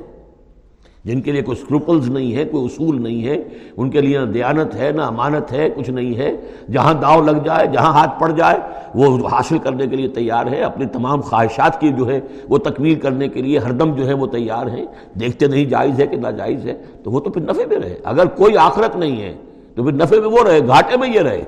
جن 1.05 1.21
کے 1.21 1.33
لیے 1.33 1.43
کوئی 1.43 1.59
اسکروپلز 1.61 2.11
نہیں 2.11 2.37
ہے، 2.37 2.45
کوئی 2.45 2.65
اصول 2.65 3.03
نہیں 3.03 3.27
ہے، 3.27 3.43
ان 3.77 3.91
کے 3.91 4.01
لیے 4.01 4.19
نہ 4.19 4.25
دیانت 4.25 4.75
ہے، 4.75 4.93
نہ 4.93 5.03
امانت 5.03 5.53
ہے، 5.53 5.69
کچھ 5.77 5.91
نہیں 5.91 6.17
ہے۔ 6.17 6.37
جہاں 6.73 6.95
داؤ 6.95 7.23
لگ 7.23 7.37
جائے، 7.45 7.67
جہاں 7.67 7.93
ہاتھ 7.93 8.21
پڑ 8.21 8.31
جائے، 8.31 8.59
وہ 8.95 9.29
حاصل 9.29 9.59
کرنے 9.59 9.87
کے 9.87 9.97
لیے 9.97 10.09
تیار 10.09 10.47
ہے۔ 10.47 10.61
اپنی 10.61 10.87
تمام 10.87 11.21
خواہشات 11.21 11.81
کی 11.81 11.89
جو 11.89 12.09
ہے، 12.09 12.21
وہ 12.49 12.59
تکمیل 12.59 12.95
کرنے 12.95 13.29
کے 13.29 13.43
لیے 13.43 13.59
ہر 13.59 13.73
دم 13.73 13.95
جو 13.95 14.07
ہے، 14.07 14.13
وہ 14.13 14.27
تیار 14.27 14.67
ہیں۔ 14.67 14.87
دیکھتے 15.21 15.47
نہیں، 15.47 15.65
جائز 15.65 16.01
ہے 16.01 16.07
کہ 16.07 16.17
ناجائز 16.17 16.67
ہے۔ 16.67 16.75
تو 17.05 17.11
وہ 17.11 17.21
تو 17.21 17.31
پھر 17.31 17.43
نفع 17.43 17.63
میں 17.69 17.79
رہے۔ 17.79 17.97
اگر 18.05 18.27
کوئی 18.27 18.57
آخرت 18.57 18.97
نہیں 18.97 19.23
ہے، 19.23 19.35
تو 19.75 19.85
پھر 19.85 19.93
نفع 19.93 20.17
میں 20.17 20.29
وہ 20.29 20.45
رہے، 20.45 20.67
گھاٹے 20.67 20.97
میں 20.97 21.09
یہ 21.15 21.21
رہے۔ 21.21 21.45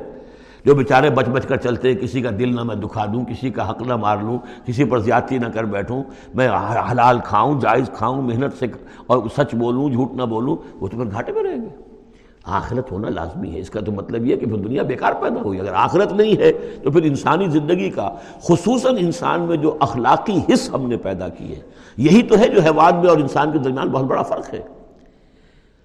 جو 0.67 0.75
بیچارے 0.75 1.11
بچ 1.11 1.27
بچ 1.27 1.47
کر 1.47 1.57
چلتے 1.57 1.93
ہیں، 1.93 1.97
کسی 1.97 2.23
کا 2.23 2.31
دل 2.39 2.57
نہ 2.57 2.63
میں 2.63 2.75
دکھا 2.75 3.07
دوں، 3.07 3.25
کسی 3.25 3.51
کا 3.51 3.71
حق 3.71 3.83
نہ 3.83 3.97
مار 3.97 4.17
لوں، 4.17 4.39
کسی 4.67 4.85
پر 4.85 4.99
زیادتی 4.99 5.39
نہ 5.39 5.47
کر 5.47 5.65
بیٹھوں، 5.65 6.03
میں 6.35 6.49
حلال 6.93 7.19
کھاؤں، 7.25 7.61
جائز 7.61 7.91
کھاؤں، 7.93 8.23
محنت 8.23 8.59
سے 8.59 8.67
اور 9.07 9.29
سچ 9.37 9.55
بولوں، 9.55 9.91
جھوٹ 9.91 10.13
نہ 10.13 10.23
بولوں، 10.23 10.57
وہ 10.81 10.89
تو 10.89 10.97
پھر 10.97 11.11
گھاٹے 11.11 11.33
میں 11.33 11.43
رہیں 11.43 11.63
گے۔ 11.63 11.69
آخرت 12.45 12.93
ہونا 12.93 13.09
لازمی 13.09 13.55
ہے۔ 13.55 13.59
اس 13.59 13.71
کا 13.71 13.81
تو 13.81 13.93
مطلب 13.93 14.27
یہ 14.27 14.37
کہ 14.37 14.47
پھر 14.47 14.57
دنیا 14.57 14.83
بیکار 14.83 15.13
پیدا 15.13 15.41
ہوئی۔ 15.41 15.61
اگر 15.61 15.73
آخرت 15.75 16.13
نہیں 16.13 16.37
ہے 16.39 16.53
تو 16.83 16.91
پھر 16.91 17.03
انسانی 17.03 17.49
زندگی 17.49 17.91
کا، 17.91 18.11
خصوصاً 18.43 18.97
انسان 18.99 19.41
میں 19.41 19.57
جو 19.57 19.77
اخلاقی 19.81 20.41
حص 20.53 20.71
ہم 20.75 20.89
نے 20.89 20.97
پیدا 20.97 21.29
کی 21.29 21.51
ہے، 21.51 21.61
یہی 21.97 22.23
تو 22.23 22.39
ہے 22.39 22.49
جو 22.49 22.61
حیوان 22.61 22.97
میں 22.97 23.09
اور 23.09 23.19
انسان 23.19 23.53
کے 23.53 23.59
درمیان 23.59 23.89
بہت 23.89 24.05
بڑا 24.05 24.23
فرق 24.23 24.55
ہے۔ 24.55 24.61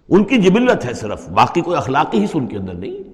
ان 0.09 0.23
کی 0.23 0.37
جبلت 0.37 0.85
ہے 0.85 0.93
صرف، 0.93 1.29
باقی 1.29 1.61
کوئی 1.61 1.77
اخلاقی 1.77 2.23
حص 2.23 2.29
ان 2.33 2.47
کے 2.47 2.57
اندر 2.57 2.73
نہیں۔ 2.73 3.10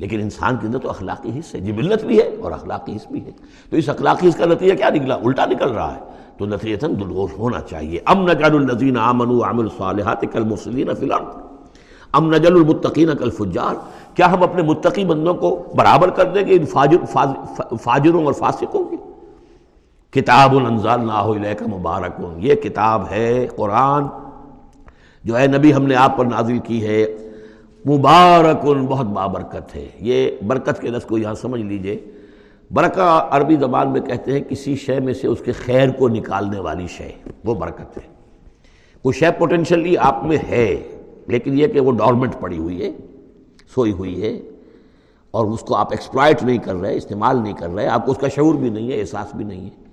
لیکن 0.00 0.20
انسان 0.20 0.56
کے 0.60 0.66
اندر 0.66 0.78
تو 0.78 0.88
اخلاقی 0.88 1.38
حص 1.38 1.54
ہے 1.54 1.60
جبلت 1.60 2.04
بھی 2.04 2.18
ہے 2.18 2.36
اور 2.40 2.52
اخلاقی 2.52 2.96
حص 2.96 3.06
بھی 3.06 3.24
ہے۔ 3.24 3.30
تو 3.70 3.76
اس 3.76 3.88
اخلاقی 3.88 4.28
حص 4.28 4.36
کا 4.36 4.46
نتیجہ 4.46 4.74
کیا 4.74 4.88
نکلا؟ 4.90 5.14
الٹا 5.14 5.46
نکل 5.46 5.72
رہا 5.72 5.94
ہے۔ 5.94 6.00
تو 6.38 6.46
نتیجہ 6.46 6.86
دلغوش 6.86 7.30
ہونا 7.38 7.60
چاہیے۔ 7.60 8.00
ام 8.06 8.22
نجعل 8.22 8.54
الذین 8.54 8.96
آمنوا 8.96 9.48
وعملوا 9.48 9.64
الصالحات 9.64 10.20
کالمفسدین 10.32 10.94
فی 10.94 11.06
الارض۔ 11.06 11.36
ام 12.12 12.34
نجل 12.34 12.52
المتقین 12.52 13.16
کل 13.16 13.30
فجار 13.30 13.74
کیا 14.14 14.32
ہم 14.32 14.42
اپنے 14.42 14.62
متقی 14.62 15.04
بندوں 15.04 15.34
کو 15.34 15.62
برابر 15.76 16.10
کر 16.10 16.24
دیں 16.24 16.46
گے 16.46 16.54
ان 16.54 16.64
فاجر 16.64 17.16
فاجروں 17.76 18.24
اور 18.24 18.32
فاسقوں 18.32 18.84
کی 18.84 18.96
کتاب 20.20 20.56
انزالناہ 20.56 21.24
الیک 21.24 21.62
مبارک۔ 21.62 22.22
یہ 22.36 22.54
کتاب 22.54 23.02
ہے 23.10 23.46
قرآن۔ 23.56 24.04
جو 25.24 25.38
ہے 25.38 25.46
نبی 25.46 25.74
ہم 25.74 25.84
نے 25.84 25.94
آپ 25.94 26.16
پر 26.16 26.24
نازل 26.24 26.58
کی 26.58 26.86
ہے۔ 26.86 27.29
مبارک 27.88 28.64
بہت 28.64 29.06
بابرکت 29.06 29.74
ہے۔ 29.76 29.88
یہ 30.00 30.30
برکت 30.46 30.80
کے 30.80 30.90
رس 30.90 31.04
کو 31.04 31.18
یہاں 31.18 31.34
سمجھ 31.34 31.60
لیجیے۔ 31.60 32.04
برکہ 32.70 33.28
عربی 33.30 33.56
زبان 33.56 33.90
میں 33.90 34.00
کہتے 34.00 34.32
ہیں 34.32 34.40
کسی 34.40 34.76
شے 34.76 35.00
میں 35.00 35.14
سے 35.14 35.26
اس 35.26 35.38
کے 35.44 35.52
خیر 35.52 35.90
کو 35.90 36.08
نکالنے 36.08 36.60
والی 36.60 36.86
شے، 36.86 37.10
وہ 37.44 37.54
برکت 37.54 37.96
ہے۔ 37.96 38.02
وہ 39.04 39.12
شے 39.12 39.26
پوٹینشلی 39.38 39.96
آپ 39.98 40.24
میں 40.24 40.36
ہے، 40.50 40.76
لیکن 41.26 41.58
یہ 41.58 41.66
کہ 41.66 41.80
وہ 41.80 41.92
ڈورمنٹ 41.92 42.40
پڑی 42.40 42.58
ہوئی 42.58 42.82
ہے، 42.82 42.90
سوئی 43.74 43.92
ہوئی 43.92 44.22
ہے، 44.22 44.40
اور 45.30 45.46
اس 45.46 45.60
کو 45.60 45.76
آپ 45.76 45.88
ایکسپلائٹ 45.90 46.42
نہیں 46.42 46.58
کر 46.58 46.74
رہے، 46.74 46.96
استعمال 46.96 47.42
نہیں 47.42 47.52
کر 47.52 47.70
رہے، 47.70 47.86
آپ 47.86 48.06
کو 48.06 48.12
اس 48.12 48.18
کا 48.18 48.28
شعور 48.28 48.54
بھی 48.54 48.70
نہیں 48.70 48.92
ہے، 48.92 49.00
احساس 49.00 49.34
بھی 49.34 49.44
نہیں 49.44 49.64
ہے۔ 49.64 49.84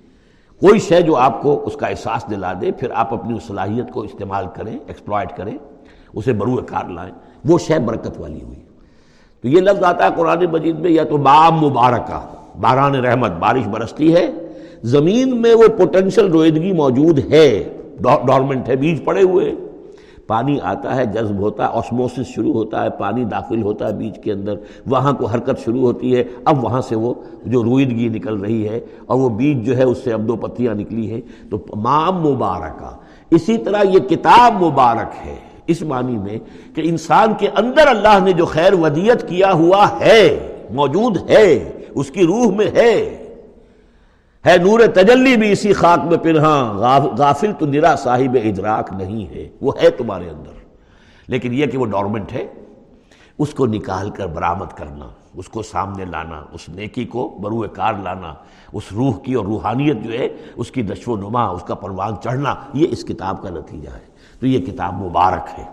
کوئی 0.59 0.79
شے 0.79 1.01
جو 1.01 1.15
آپ 1.15 1.41
کو 1.41 1.65
اس 1.65 1.73
کا 1.73 1.87
احساس 1.87 2.29
دلا 2.29 2.53
دے، 2.61 2.71
پھر 2.71 2.91
آپ 2.91 3.13
اپنی 3.13 3.39
صلاحیت 3.47 3.91
کو 3.91 4.01
استعمال 4.01 4.45
کریں 4.55 4.77
ایکسپلائٹ 4.87 5.37
کریں، 5.37 5.57
اسے 6.13 6.33
بروئے 6.33 6.63
کار 6.65 6.89
لائیں۔ 6.89 7.13
وہ 7.45 7.57
شے 7.57 7.79
برکت 7.79 8.19
والی 8.19 8.41
ہوئی۔ 8.41 8.59
تو 9.41 9.47
یہ 9.47 9.61
لفظ 9.61 9.83
آتا 9.83 10.05
ہے 10.05 10.09
قرآن 10.15 10.45
مجید 10.51 10.79
میں، 10.79 10.91
یا 10.91 11.03
تو 11.03 11.17
بام 11.17 11.55
مبارکہ، 11.55 12.27
باران 12.61 12.95
رحمت، 12.95 13.31
بارش 13.31 13.67
برستی 13.67 14.15
ہے۔ 14.15 14.31
زمین 14.83 15.41
میں 15.41 15.53
وہ 15.53 15.67
پوٹینشل 15.77 16.31
رویدگی 16.31 16.71
موجود 16.71 17.19
ہے 17.31 17.73
ڈورمنٹ 18.01 18.69
ہے، 18.69 18.75
بیج 18.75 19.03
پڑے 19.03 19.21
ہوئے۔ 19.23 19.55
پانی 20.27 20.59
آتا 20.63 20.95
ہے، 20.95 21.05
جذب 21.05 21.39
ہوتا 21.39 21.63
ہے 21.63 21.69
آسموسس 21.73 22.27
شروع 22.35 22.53
ہوتا 22.53 22.83
ہے، 22.83 22.89
پانی 22.89 23.23
داخل 23.23 23.61
ہوتا 23.61 23.87
ہے 23.87 23.93
بیچ 23.93 24.23
کے 24.23 24.31
اندر۔ 24.31 24.53
وہاں 24.87 25.13
کو 25.13 25.25
حرکت 25.25 25.59
شروع 25.65 25.81
ہوتی 25.81 26.15
ہے، 26.15 26.23
اب 26.45 26.63
وہاں 26.63 26.81
سے 26.81 26.95
وہ 26.95 27.13
جو 27.45 27.63
رویدگی 27.63 28.09
نکل 28.09 28.37
رہی 28.37 28.69
ہے 28.69 28.79
اور 29.05 29.19
وہ 29.19 29.29
بیج 29.29 29.65
جو 29.65 29.77
ہے، 29.77 29.83
اس 29.83 29.97
سے 29.97 30.13
اب 30.13 30.27
دو 30.27 30.35
پتیاں 30.35 30.73
نکلی 30.73 31.11
ہیں۔ 31.11 31.21
تو 31.49 31.57
مام 31.75 32.21
مبارکہ، 32.21 32.97
اسی 33.31 33.57
طرح 33.57 33.83
یہ 33.83 33.99
کتاب 33.99 34.63
مبارک 34.63 35.27
ہے۔ 35.27 35.46
اس 35.67 35.81
معنی 35.81 36.17
میں 36.17 36.39
کہ 36.75 36.81
انسان 36.83 37.33
کے 37.39 37.47
اندر 37.47 37.87
اللہ 37.87 38.19
نے 38.23 38.31
جو 38.31 38.45
خیر 38.45 38.73
ودیت 38.73 39.27
کیا 39.29 39.51
ہوا 39.51 39.99
ہے، 39.99 40.47
موجود 40.71 41.29
ہے، 41.29 41.71
اس 41.89 42.11
کی 42.11 42.23
روح 42.25 42.55
میں 42.55 42.67
ہے۔ 42.67 43.23
ہے 44.45 44.57
نور 44.57 44.79
تجلی 44.93 45.37
بھی 45.37 45.51
اسی 45.51 45.73
خاک 45.73 46.05
میں 46.05 46.17
پنہاں 46.17 46.73
غافل 47.17 47.51
تو 47.59 47.65
نرا 47.65 47.95
صاحب 47.95 48.37
ادراک 48.43 48.89
نہیں 48.97 49.25
ہے، 49.35 49.49
وہ 49.61 49.71
ہے 49.81 49.89
تمہارے 49.89 50.29
اندر۔ 50.29 50.57
لیکن 51.27 51.53
یہ 51.53 51.65
کہ 51.65 51.77
وہ 51.77 51.85
ڈورمنٹ 51.85 52.33
ہے، 52.33 52.47
اس 53.39 53.49
کو 53.49 53.65
نکال 53.65 54.09
کر 54.09 54.27
برآمد 54.27 54.73
کرنا، 54.75 55.07
اس 55.35 55.49
کو 55.49 55.61
سامنے 55.61 56.05
لانا، 56.05 56.43
اس 56.51 56.69
نیکی 56.69 57.05
کو 57.05 57.37
بروئے 57.41 57.69
کار 57.69 57.93
لانا، 58.03 58.33
اس 58.73 58.83
روح 58.95 59.19
کی 59.19 59.33
اور 59.33 59.45
روحانیت 59.45 59.97
جو 60.03 60.11
ہے، 60.11 60.27
اس 60.55 60.71
کی 60.71 60.81
نشو 60.81 61.11
و 61.11 61.17
نما، 61.17 61.47
اس 61.47 61.63
کا 61.63 61.75
پروان 61.75 62.13
چڑھنا، 62.23 62.55
یہ 62.73 62.87
اس 62.89 63.05
کتاب 63.05 63.41
کا 63.41 63.49
نتیجہ 63.49 63.89
ہے۔ 63.89 64.06
تو 64.39 64.47
یہ 64.47 64.59
کتاب 64.59 65.01
مبارک 65.01 65.59
ہے۔ 65.59 65.63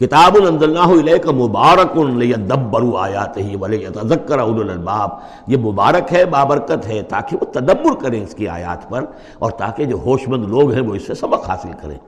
کتاب 0.00 0.36
الیک 0.36 1.26
مبارک 1.28 1.96
لیدبروا 1.96 3.04
آیاتہ 3.04 3.40
ولیتذکر 3.60 4.38
اولو 4.38 4.60
الالباب۔ 4.60 5.10
یہ 5.46 5.56
مبارک 5.56 6.12
ہے، 6.12 6.24
بابرکت 6.24 6.86
ہے 6.86 7.02
تاکہ 7.02 7.36
وہ 7.40 7.44
تدبر 7.52 7.94
کریں 8.00 8.22
اس 8.22 8.34
کی 8.34 8.48
آیات 8.48 8.88
پر 8.88 9.04
اور 9.38 9.50
تاکہ 9.50 9.84
جو 9.84 9.96
ہوش 9.96 10.28
مند 10.28 10.44
لوگ 10.44 10.72
ہیں 10.72 10.82
وہ 10.82 10.94
اس 10.94 11.06
سے 11.06 11.14
سبق 11.14 11.48
حاصل 11.50 11.72
کریں۔ 11.82 11.98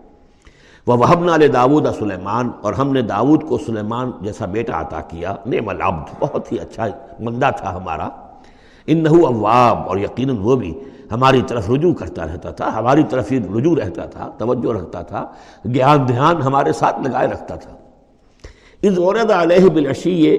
وہ 0.87 0.97
وہبنا 0.97 1.35
علیہ 1.35 1.49
داود 1.49 1.87
سلیمان 1.99 2.51
اور 2.62 2.73
ہم 2.73 2.92
نے 2.92 3.03
داود 3.03 3.42
کو 3.42 3.59
سلیمان 3.59 4.11
جیسا 4.21 4.47
بیٹا 4.47 4.81
عطا 4.81 5.01
کیا۔ 5.01 5.35
نعم 5.47 5.68
العبد، 5.68 6.14
بہت 6.18 6.53
ہی 6.53 6.59
اچھا 6.59 6.87
مندہ 7.21 7.51
تھا 7.57 7.77
ہمارا۔ 7.77 8.09
انہو 8.87 9.27
اواب، 9.27 9.88
اور 9.88 9.97
یقیناً 9.97 10.37
وہ 10.38 10.57
بھی 10.57 10.81
ہماری 11.12 11.40
طرف 11.48 11.70
رجوع 11.70 11.92
کرتا 11.94 12.27
رہتا 12.27 12.51
تھا، 12.51 12.70
ہماری 12.79 13.03
طرف 13.11 13.33
ہی 13.33 13.38
رجوع 13.57 13.75
رہتا 13.77 14.05
تھا، 14.07 14.31
توجہ 14.38 14.72
رکھتا 14.72 15.03
تھا، 15.03 15.27
گیان 15.75 16.09
دھیان 16.09 16.42
ہمارے 16.42 16.72
ساتھ 16.72 17.01
لگائے 17.01 17.29
رکھتا 17.29 17.55
تھا۔ 17.55 17.77
از 18.83 18.98
عورت 18.98 19.31
علیہ 19.33 19.68
بالعشی 19.75 20.37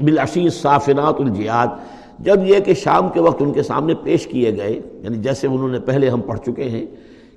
بالعشی 0.00 0.48
صافنات 0.52 1.20
الجیاد، 1.20 1.66
جب 2.24 2.46
یہ 2.46 2.60
کہ 2.60 2.74
شام 2.74 3.08
کے 3.14 3.20
وقت 3.20 3.42
ان 3.42 3.52
کے 3.52 3.62
سامنے 3.62 3.94
پیش 4.02 4.26
کیے 4.26 4.56
گئے 4.56 4.78
یعنی 5.02 5.16
جیسے 5.22 5.46
انہوں 5.46 5.68
نے 5.68 5.78
پہلے 5.86 6.08
ہم 6.08 6.20
پڑھ 6.20 6.38
چکے 6.46 6.68
ہیں 6.70 6.84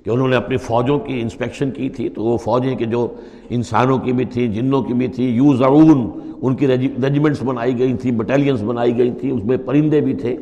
کہ 0.04 0.10
انہوں 0.10 0.28
نے 0.28 0.36
اپنی 0.36 0.56
فوجوں 0.56 0.98
کی 0.98 1.20
انسپیکشن 1.20 1.70
کی 1.70 1.88
تھی، 1.88 2.08
تو 2.08 2.22
وہ 2.22 2.36
فوجیں 2.36 2.74
کہ 2.76 2.84
جو 2.84 3.06
انسانوں 3.50 3.98
کی 3.98 4.12
بھی 4.12 4.24
تھی 4.24 4.46
جنوں 4.48 4.82
کی 4.82 4.94
بھی 4.94 5.08
تھی 5.08 5.24
یوز 5.26 5.62
ان 5.62 6.54
کی 6.56 6.66
ریجیمنٹس 6.66 7.42
بنائی 7.42 7.78
گئی 7.78 7.94
تھیں 7.96 8.12
بٹالینس 8.12 8.62
بنائی 8.62 8.96
گئی 8.98 9.10
تھیں، 9.10 9.30
اس 9.30 9.44
میں 9.44 9.56
پرندے 9.66 10.00
بھی 10.00 10.14
تھے۔ 10.14 10.36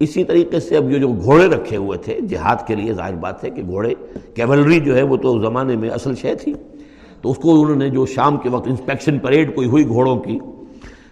اسی 0.00 0.24
طریقے 0.24 0.60
سے 0.60 0.76
اب 0.76 0.90
یہ 0.90 0.98
جو 0.98 1.08
گھوڑے 1.08 1.46
رکھے 1.46 1.76
ہوئے 1.76 1.98
تھے، 1.98 2.20
جہاد 2.20 2.66
کے 2.66 2.74
لیے 2.74 2.92
ظاہر 2.92 3.14
بات 3.14 3.44
ہے 3.44 3.50
کہ 3.50 3.62
گھوڑے، 3.62 3.94
کیولری 4.34 4.80
جو 4.80 4.96
ہے 4.96 5.02
وہ 5.02 5.16
تو 5.16 5.38
زمانے 5.42 5.76
میں 5.76 5.90
اصل 5.90 6.14
شے 6.14 6.34
تھی۔ 6.34 6.54
تو 7.22 7.30
اس 7.30 7.36
کو 7.36 7.60
انہوں 7.60 7.76
نے 7.76 7.88
جو 7.90 8.06
شام 8.06 8.36
کے 8.36 8.48
وقت 8.48 8.66
انسپیکشن 8.68 9.18
پریڈ 9.18 9.54
کوئی 9.54 9.68
ہوئی 9.68 9.86
گھوڑوں 9.88 10.16
کی، 10.16 10.38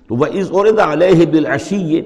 تو 0.09 0.15
وہ 0.15 0.27
اس 0.33 0.51
عورت 0.51 0.81
علیہ 0.81 1.27
بالعشی 1.27 2.01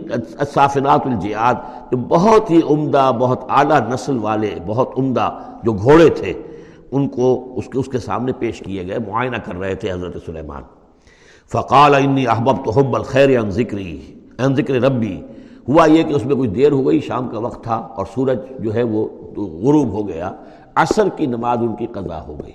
صافنات 0.55 1.07
الجیاد 1.07 1.55
جو 1.91 1.97
بہت 1.97 2.51
ہی 2.51 2.61
عمدہ، 2.71 3.11
بہت 3.19 3.41
اعلیٰ 3.49 3.81
نسل 3.89 4.19
والے، 4.19 4.55
بہت 4.67 4.99
عمدہ 4.99 5.29
جو 5.65 5.73
گھوڑے 5.73 6.09
تھے، 6.09 6.33
ان 6.91 7.09
کو 7.09 7.55
اس 7.57 7.67
کے 7.67 7.79
اس 7.79 7.87
کے 7.87 7.99
سامنے 7.99 8.33
پیش 8.33 8.59
کیے 8.61 8.87
گئے، 8.87 8.99
معائنہ 8.99 9.37
کر 9.37 9.59
رہے 9.59 9.75
تھے 9.75 9.93
حضرت 9.93 10.17
سلیمان۔ 10.27 10.63
فقال 11.53 11.95
انی 11.95 12.27
احبب 12.27 12.65
تو 12.65 12.71
حب 12.71 12.97
الخیر 12.97 13.39
ان 13.39 13.51
ذکری 13.51 14.01
ان 14.39 14.55
ذکر 14.55 14.75
ربی 14.75 15.21
ہوا 15.69 15.85
یہ 15.87 16.03
کہ 16.03 16.13
اس 16.15 16.25
میں 16.27 16.37
کچھ 16.37 16.51
دیر 16.51 16.73
ہو 16.73 16.87
گئی، 16.87 17.01
شام 17.01 17.29
کا 17.29 17.39
وقت 17.39 17.63
تھا 17.65 17.77
اور 17.97 18.07
سورج 18.15 18.39
جو 18.59 18.75
ہے 18.75 18.83
وہ 18.83 19.07
غروب 19.37 19.93
ہو 19.93 20.07
گیا، 20.09 20.31
عصر 20.75 21.09
کی 21.17 21.27
نماز 21.27 21.59
ان 21.63 21.75
کی 21.77 21.87
قضا 21.93 22.21
ہو 22.27 22.37
گئی۔ 22.43 22.53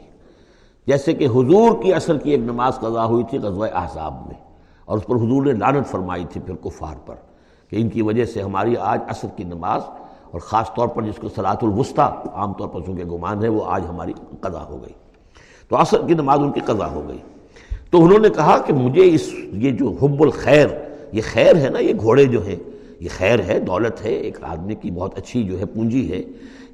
جیسے 0.88 1.14
کہ 1.14 1.28
حضور 1.28 1.82
کی 1.82 1.94
عصر 1.94 2.18
کی 2.18 2.32
ایک 2.32 2.40
نماز 2.42 2.80
قضا 2.80 3.06
ہوئی 3.06 3.24
تھی 3.30 3.38
غزوہ 3.38 3.68
احزاب 3.74 4.14
میں، 4.28 4.40
اور 4.88 4.98
اس 4.98 5.06
پر 5.08 5.16
حضور 5.16 5.46
نے 5.46 5.54
لانت 5.54 5.88
فرمائی 5.88 6.26
تھی 6.32 6.42
پھر 6.42 6.56
کفار 6.64 6.96
پر 7.06 7.16
کہ 7.72 7.76
ان 7.76 7.90
کی 7.90 8.02
وجہ 8.02 8.26
سے 8.26 8.42
ہماری 8.42 8.76
آج 8.82 9.00
عصر 9.08 9.28
کی 9.36 9.44
نماز، 9.44 9.82
اور 10.32 10.40
خاص 10.42 10.74
طور 10.76 10.88
پر 10.88 11.04
جس 11.04 11.18
کو 11.22 11.30
صلاۃ 11.36 11.62
الوسطیٰ 11.62 12.10
عام 12.34 12.54
طور 12.54 12.68
پر 12.68 12.82
چونکہ 12.82 13.06
گمان 13.06 13.44
ہے، 13.44 13.50
وہ 13.50 13.64
آج 13.68 13.84
ہماری 13.90 14.14
قضا 14.42 14.64
ہو 14.70 14.82
گئی۔ 14.82 14.94
تو 15.72 15.82
عصر 15.82 16.06
کی 16.08 16.14
نماز 16.14 16.40
ان 16.40 16.52
کی 16.52 16.60
قضا 16.66 16.90
ہو 16.92 17.08
گئی۔ 17.08 17.18
تو 17.92 18.04
انہوں 18.04 18.20
نے 18.20 18.30
کہا 18.30 18.58
کہ 18.58 18.74
مجھے 18.74 19.04
اس، 19.14 19.30
یہ 19.54 19.72
جو 19.72 19.94
حب 20.02 20.22
الخیر، 20.24 20.68
یہ 21.12 21.22
خیر 21.26 21.56
ہے 21.56 21.70
نا، 21.70 21.80
یہ 21.80 21.94
گھوڑے 22.02 22.26
جو 22.26 22.46
ہیں 22.46 22.56
یہ 23.00 23.10
خیر 23.18 23.40
ہے، 23.48 23.60
دولت 23.60 24.06
ہے، 24.06 24.12
ایک 24.12 24.38
آدمی 24.44 24.76
کی 24.76 24.92
بہت 24.92 25.18
اچھی 25.18 25.44
جو 25.44 25.60
ہے 25.60 25.66
پونجی 25.66 26.12
ہے۔ 26.12 26.22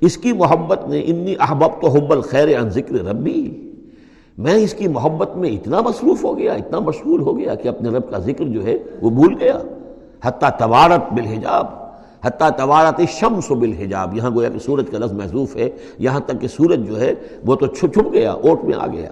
اس 0.01 0.17
کی 0.17 0.33
محبت 0.33 0.87
نے 0.87 1.01
انی 1.05 1.35
احباب 1.39 1.81
تو 1.81 1.87
حب 1.87 2.11
الخیر 2.11 2.59
عن 2.59 2.69
ذکر 2.69 2.95
ربی۔ 2.95 3.71
میں 4.37 4.53
اس 4.53 4.73
کی 4.73 4.87
محبت 4.87 5.35
میں 5.35 5.49
اتنا 5.49 5.81
مصروف 5.81 6.23
ہو 6.23 6.37
گیا، 6.37 6.53
اتنا 6.53 6.79
مشغول 6.79 7.21
ہو 7.21 7.37
گیا 7.37 7.55
کہ 7.55 7.67
اپنے 7.67 7.89
رب 7.89 8.11
کا 8.11 8.17
ذکر 8.17 8.43
جو 8.43 8.63
ہے 8.63 8.77
وہ 9.01 9.09
بھول 9.09 9.35
گیا۔ 9.39 9.59
حتیٰ 10.23 10.49
توارت 10.59 11.13
بالحجاب، 11.13 11.67
حتیٰ 12.23 12.49
توارت 12.57 13.01
شمس 13.09 13.51
و 13.51 13.55
بالحجاب۔ 13.55 14.17
یہاں 14.17 14.29
گویا 14.29 14.49
کہ 14.49 14.59
سورج 14.59 14.85
کا 14.91 14.97
لفظ 14.97 15.13
محضوف 15.13 15.55
ہے۔ 15.55 15.69
یہاں 15.97 16.19
تک 16.19 16.41
کہ 16.41 16.47
سورج 16.47 16.87
جو 16.87 17.01
ہے 17.01 17.13
وہ 17.45 17.55
تو 17.55 17.65
چھپ 17.65 17.93
چھپ 17.93 18.13
گیا، 18.13 18.31
اوٹ 18.31 18.63
میں 18.63 18.77
آ 18.77 18.87
گیا۔ 18.87 19.09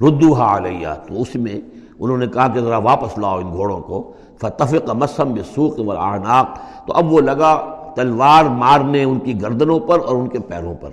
ردوہا 0.00 0.56
علیہ۔ 0.56 0.88
تو 1.08 1.22
اس 1.22 1.36
میں 1.36 1.60
انہوں 1.98 2.18
نے 2.18 2.26
کہا 2.26 2.48
کہ 2.48 2.60
ذرا 2.60 2.78
واپس 2.78 3.18
لاؤ 3.18 3.38
ان 3.38 3.52
گھوڑوں 3.52 3.80
کو۔ 3.80 4.12
فتفق 4.40 4.90
مسم 4.94 5.34
بسوق 5.34 5.80
والعناق 5.80 6.46
تو 6.86 6.92
اب 6.92 7.12
وہ 7.12 7.20
لگا 7.20 7.76
تلوار 7.96 8.44
مارنے 8.44 9.04
ان 9.04 9.18
کی 9.18 9.42
گردنوں 9.42 9.80
پر 9.80 9.98
اور 10.00 10.16
ان 10.16 10.28
کے 10.28 10.38
پیروں 10.38 10.74
پر۔ 10.74 10.90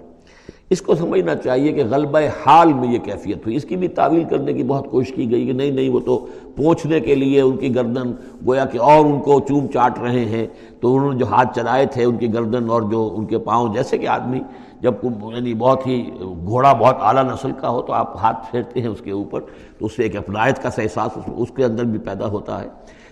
اس 0.69 0.81
کو 0.81 0.95
سمجھنا 0.95 1.36
چاہیے 1.36 1.71
کہ 1.71 1.83
غلبہ 1.89 2.19
حال 2.45 2.73
میں 2.73 2.88
یہ 2.88 2.99
کیفیت 2.99 3.38
ہوئی۔ 3.38 3.55
اس 3.55 3.63
کی 3.63 3.75
بھی 3.77 3.88
تعویل 3.88 4.23
کرنے 4.23 4.53
کی 4.53 4.63
بہت 4.63 4.91
کوشش 4.91 5.13
کی 5.13 5.31
گئی 5.31 5.45
کہ 5.45 5.53
نہیں 5.53 5.71
نہیں، 5.71 5.89
وہ 5.89 5.99
تو 5.99 6.25
پہنچنے 6.55 6.99
کے 6.99 7.15
لیے 7.15 7.41
ان 7.41 7.57
کی 7.57 7.75
گردن 7.75 8.12
گویا 8.47 8.65
کہ 8.65 8.77
اور 8.77 9.05
ان 9.05 9.19
کو 9.19 9.39
چوم 9.39 9.67
چاٹ 9.67 9.99
رہے 9.99 10.25
ہیں۔ 10.25 10.47
تو 10.81 10.95
انہوں 10.95 11.13
نے 11.13 11.19
جو 11.19 11.25
ہاتھ 11.25 11.55
چلائے 11.55 11.86
تھے 11.86 12.03
ان 12.03 12.17
کی 12.17 12.33
گردن 12.33 12.69
اور 12.69 12.81
جو 12.81 13.13
ان 13.17 13.25
کے 13.25 13.38
پاؤں، 13.38 13.73
جیسے 13.73 13.97
کہ 13.97 14.07
آدمی 14.07 14.39
جب 14.81 14.93
یعنی 15.03 15.53
بہت 15.53 15.88
ہی 15.88 16.10
گھوڑا، 16.45 16.73
بہت 16.73 16.95
اعلیٰ 17.01 17.23
نسل 17.23 17.51
کا 17.62 17.69
ہو 17.69 17.81
تو 17.81 17.93
آپ 17.93 18.17
ہاتھ 18.17 18.51
پھیرتے 18.51 18.81
ہیں 18.81 18.88
اس 18.88 19.01
کے 19.01 19.12
اوپر 19.12 19.41
تو 19.77 19.86
اس 19.86 19.95
سے 19.95 20.03
ایک 20.03 20.17
اپنایت 20.17 20.63
کا 20.63 20.69
سا 20.69 20.81
احساس 20.81 21.17
اس 21.38 21.51
کے 21.55 21.65
اندر 21.65 21.83
بھی 21.83 21.99
پیدا 21.99 22.27
ہوتا 22.27 22.62
ہے۔ 22.63 22.67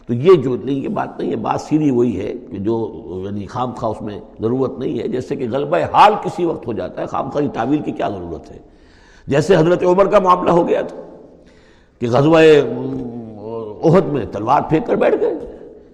تو 0.07 0.13
یہ 0.13 0.33
جو 0.33 0.55
نہیں، 0.63 0.75
یہ 0.75 0.87
بات 0.87 1.19
نہیں 1.19 1.31
ہے، 1.31 1.35
بات 1.35 1.61
سیدھی 1.61 1.91
وہی 1.91 2.19
ہے 2.19 2.33
کہ 2.51 2.57
جو 2.57 3.01
یعنی 3.25 3.45
خام 3.45 3.71
خواہ 3.71 3.91
اس 3.91 4.01
میں 4.01 4.21
ضرورت 4.41 4.79
نہیں 4.79 4.99
ہے، 4.99 5.07
جیسے 5.07 5.35
کہ 5.35 5.47
غلبہ 5.51 5.77
حال 5.93 6.13
کسی 6.23 6.45
وقت 6.45 6.67
ہو 6.67 6.73
جاتا 6.73 7.01
ہے، 7.01 7.05
خام 7.05 7.29
خواہ 7.29 7.47
تعویل 7.47 7.81
کی 7.81 7.91
کیا 7.91 8.09
ضرورت 8.09 8.51
ہے؟ 8.51 8.57
جیسے 9.27 9.55
حضرت 9.55 9.83
عمر 9.83 10.05
کا 10.05 10.19
معاملہ 10.19 10.51
ہو 10.51 10.67
گیا 10.67 10.81
تھا 10.81 10.97
کہ 11.99 12.07
غزوہ 12.09 12.39
عہد 13.83 14.05
میں 14.05 14.25
تلوار 14.31 14.61
پھینک 14.69 14.87
کر 14.87 14.95
بیٹھ 14.95 15.15
گئے۔ 15.21 15.33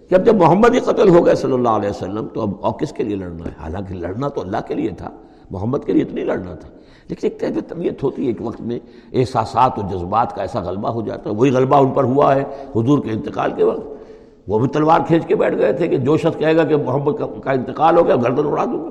کہ 0.10 0.16
اب 0.16 0.26
جب 0.26 0.36
محمد 0.36 0.76
ہی 0.76 0.80
قتل 0.80 1.10
ہو 1.10 1.26
گئے 1.26 1.36
صلی 1.36 1.54
اللہ 1.54 1.70
علیہ 1.70 1.90
وسلم، 1.90 2.28
تو 2.34 2.42
اب 2.42 2.50
اور 2.62 2.74
کس 2.74 2.92
کے 2.92 3.04
لیے 3.04 3.16
لڑنا 3.16 3.46
ہے؟ 3.46 3.52
حالانکہ 3.60 3.94
لڑنا 3.94 4.28
تو 4.28 4.42
اللہ 4.42 4.58
کے 4.68 4.76
لیے 4.76 4.90
تھا، 4.90 5.10
محمد 5.52 5.78
کے 5.86 5.94
لیے 5.94 6.04
تو 6.04 6.16
نہیں 6.16 6.26
لڑنا 6.26 6.56
تھا۔ 6.56 6.70
لیکن 7.08 7.28
ایک 7.28 7.40
طرح 7.40 7.60
طبیعت 7.68 8.04
ہوتی 8.04 8.22
ہے 8.22 8.28
ایک 8.28 8.42
وقت 8.42 8.62
میں، 8.62 8.80
احساسات 9.14 9.72
اور 9.80 9.90
جذبات 9.90 10.36
کا 10.36 10.42
ایسا 10.42 10.60
غلبہ 10.60 10.90
ہو 10.90 11.02
جاتا 11.02 11.30
ہے، 11.30 11.36
وہی 11.36 11.52
غلبہ 11.52 11.78
ان 11.78 11.90
پر 11.90 12.04
ہوا 12.04 12.36
ہے 12.36 12.44
حضور 12.76 13.00
کے 13.00 13.12
انتقال 13.12 13.52
کے 13.58 13.64
وقت۔ 13.64 14.01
وہ 14.48 14.60
بھی 14.60 14.68
تلوار 14.68 15.00
کھینچ 15.08 15.26
کے 15.26 15.36
بیٹھ 15.36 15.56
گئے 15.56 15.74
تھے 15.74 15.88
کہ 15.88 15.98
جو 15.98 16.18
شخص 16.18 16.38
کہے 16.38 16.56
گا 16.56 16.64
کہ 16.64 16.78
محمد 16.78 17.42
کا 17.44 17.52
انتقال 17.52 17.98
ہو 17.98 18.08
گیا 18.08 18.16
گردن 18.16 18.48
اڑا 18.48 18.66
دوں 18.66 18.86
گا۔ 18.86 18.90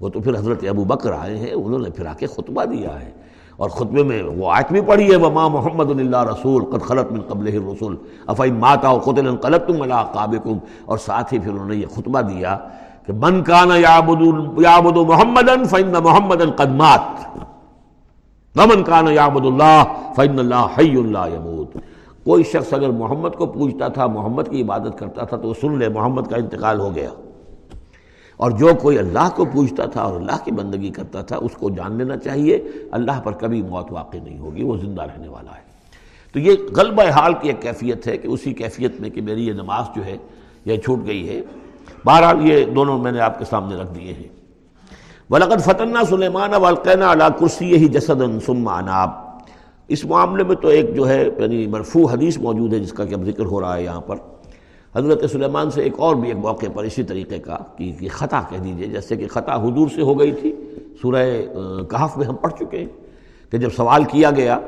وہ 0.00 0.08
تو 0.08 0.20
پھر 0.20 0.34
حضرت 0.34 0.64
ابو 0.68 0.84
بکر 0.84 1.12
آئے 1.12 1.36
ہیں، 1.36 1.52
انہوں 1.52 1.78
نے 1.78 1.90
پھر 1.90 2.06
آ 2.06 2.12
کے 2.18 2.26
خطبہ 2.26 2.64
دیا 2.64 3.00
ہے۔ 3.00 3.10
اور 3.56 3.70
خطبے 3.70 4.02
میں 4.02 4.22
وہ 4.22 4.50
آیت 4.52 4.72
بھی 4.72 4.80
پڑھی 4.80 5.10
ہے، 5.10 5.16
وما 5.16 5.48
محمد 5.48 5.90
اللہ 5.90 6.24
رسول، 6.24 6.64
قد 6.64 6.82
خلط 6.82 7.12
من 7.12 7.20
قبل 7.20 7.46
رسول 7.72 7.96
افائی 8.26 8.50
ماتا 8.50 8.92
قطل 8.98 9.36
قلب 9.36 9.66
تم 9.66 9.82
اللہ 9.82 10.02
قابقم 10.12 10.58
اور 10.84 10.98
ساتھ 10.98 11.34
ہی 11.34 11.38
پھر 11.38 11.50
انہوں 11.50 11.68
نے 11.68 11.76
یہ 11.76 11.86
خطبہ 11.94 12.20
دیا 12.20 12.56
کہ 13.06 13.12
من 13.12 13.42
کانا 13.42 13.76
یابد 13.76 14.96
محمد 14.96 15.50
فن 15.70 15.92
محمد 16.02 16.42
قدمات 16.56 17.36
ومن 18.56 18.82
کانا 18.84 19.10
یابد 19.10 19.46
اللہ 19.46 19.82
فن 20.16 20.38
اللہ 20.38 20.66
حی 20.78 20.96
اللہ 20.96 21.34
یمود 21.34 21.76
کوئی 22.26 22.44
شخص 22.44 22.72
اگر 22.72 22.88
محمد 22.88 23.28
کو 23.28 23.46
پوچھتا 23.46 23.88
تھا، 23.88 24.06
محمد 24.06 24.42
کی 24.50 24.62
عبادت 24.62 24.98
کرتا 24.98 25.24
تھا، 25.24 25.36
تو 25.36 25.48
وہ 25.48 25.54
سن 25.60 25.78
لے 25.78 25.88
محمد 25.88 26.22
کا 26.22 26.36
انتقال 26.36 26.80
ہو 26.80 26.94
گیا۔ 26.94 27.10
اور 28.36 28.50
جو 28.50 28.68
کوئی 28.82 28.98
اللہ 28.98 29.28
کو 29.36 29.44
پوچھتا 29.44 29.86
تھا 29.86 30.02
اور 30.02 30.20
اللہ 30.20 30.44
کی 30.44 30.50
بندگی 30.50 30.90
کرتا 30.90 31.22
تھا، 31.22 31.36
اس 31.36 31.52
کو 31.52 31.70
جان 31.70 31.92
لینا 31.92 32.16
چاہیے۔ 32.16 32.64
اللہ 32.90 33.20
پر 33.24 33.32
کبھی 33.32 33.62
موت 33.62 33.86
واقع 33.90 34.16
نہیں 34.24 34.38
ہوگی، 34.38 34.62
وہ 34.62 34.76
زندہ 34.76 35.02
رہنے 35.02 35.28
والا 35.28 35.54
ہے۔ 35.54 35.60
تو 36.32 36.38
یہ 36.38 36.52
غلبہ 36.76 37.02
حال 37.02 37.34
کی 37.40 37.48
ایک 37.48 37.62
کیفیت 37.62 38.06
ہے 38.06 38.18
کہ 38.18 38.26
اسی 38.26 38.52
کیفیت 38.52 39.00
میں 39.00 39.10
کہ 39.10 39.20
میری 39.20 39.46
یہ 39.46 39.52
نماز 39.52 39.84
جو 39.96 40.04
ہے، 40.04 40.16
یہ 40.64 40.76
چھوٹ 40.76 41.06
گئی 41.06 41.28
ہے۔ 41.28 41.42
بہرحال 42.04 42.50
یہ 42.50 42.64
دونوں 42.64 42.98
میں 42.98 43.12
نے 43.12 43.20
آپ 43.20 43.38
کے 43.38 43.44
سامنے 43.44 43.76
رکھ 43.76 43.94
دیے 43.94 44.12
ہیں۔ 44.12 44.28
ولاقت 45.30 45.64
فتنہ 45.64 45.98
سلیمان 46.08 46.54
والقینہ 46.54 47.04
علا 47.04 47.28
کرسی 47.28 47.76
ہی 47.76 47.88
جسد 47.88 48.46
ثم 48.46 48.68
اناب 48.68 49.25
اس 49.88 50.04
معاملے 50.04 50.44
میں 50.44 50.56
تو 50.56 50.68
ایک 50.68 50.94
جو 50.94 51.08
ہے 51.08 51.28
یعنی 51.38 51.66
مرفوع 51.66 52.10
حدیث 52.12 52.38
موجود 52.38 52.72
ہے 52.74 52.78
جس 52.78 52.92
کا 52.92 53.04
کہ 53.04 53.14
اب 53.14 53.24
ذکر 53.24 53.44
ہو 53.44 53.60
رہا 53.60 53.76
ہے 53.76 53.84
یہاں 53.84 54.00
پر۔ 54.00 54.16
حضرت 54.94 55.30
سلیمان 55.30 55.70
سے 55.70 55.82
ایک 55.82 55.92
اور 55.96 56.16
بھی 56.16 56.28
ایک 56.28 56.36
موقع 56.36 56.66
پر 56.74 56.84
اسی 56.84 57.02
طریقے 57.02 57.38
کا 57.38 57.56
کہ 57.76 58.08
خطا 58.12 58.42
کہہ 58.50 58.58
دیجیے، 58.58 58.86
جیسے 58.86 59.16
کہ 59.16 59.28
خطا 59.28 59.56
حضور 59.62 59.88
سے 59.94 60.02
ہو 60.02 60.18
گئی 60.20 60.32
تھی۔ 60.32 60.54
سورہ 61.02 61.24
کہف 61.90 62.16
میں 62.16 62.26
ہم 62.26 62.34
پڑھ 62.34 62.52
چکے 62.52 62.78
ہیں 62.78 62.86
کہ 63.50 63.58
جب 63.58 63.68
سوال 63.76 64.04
کیا 64.04 64.30
گیا، 64.30 64.58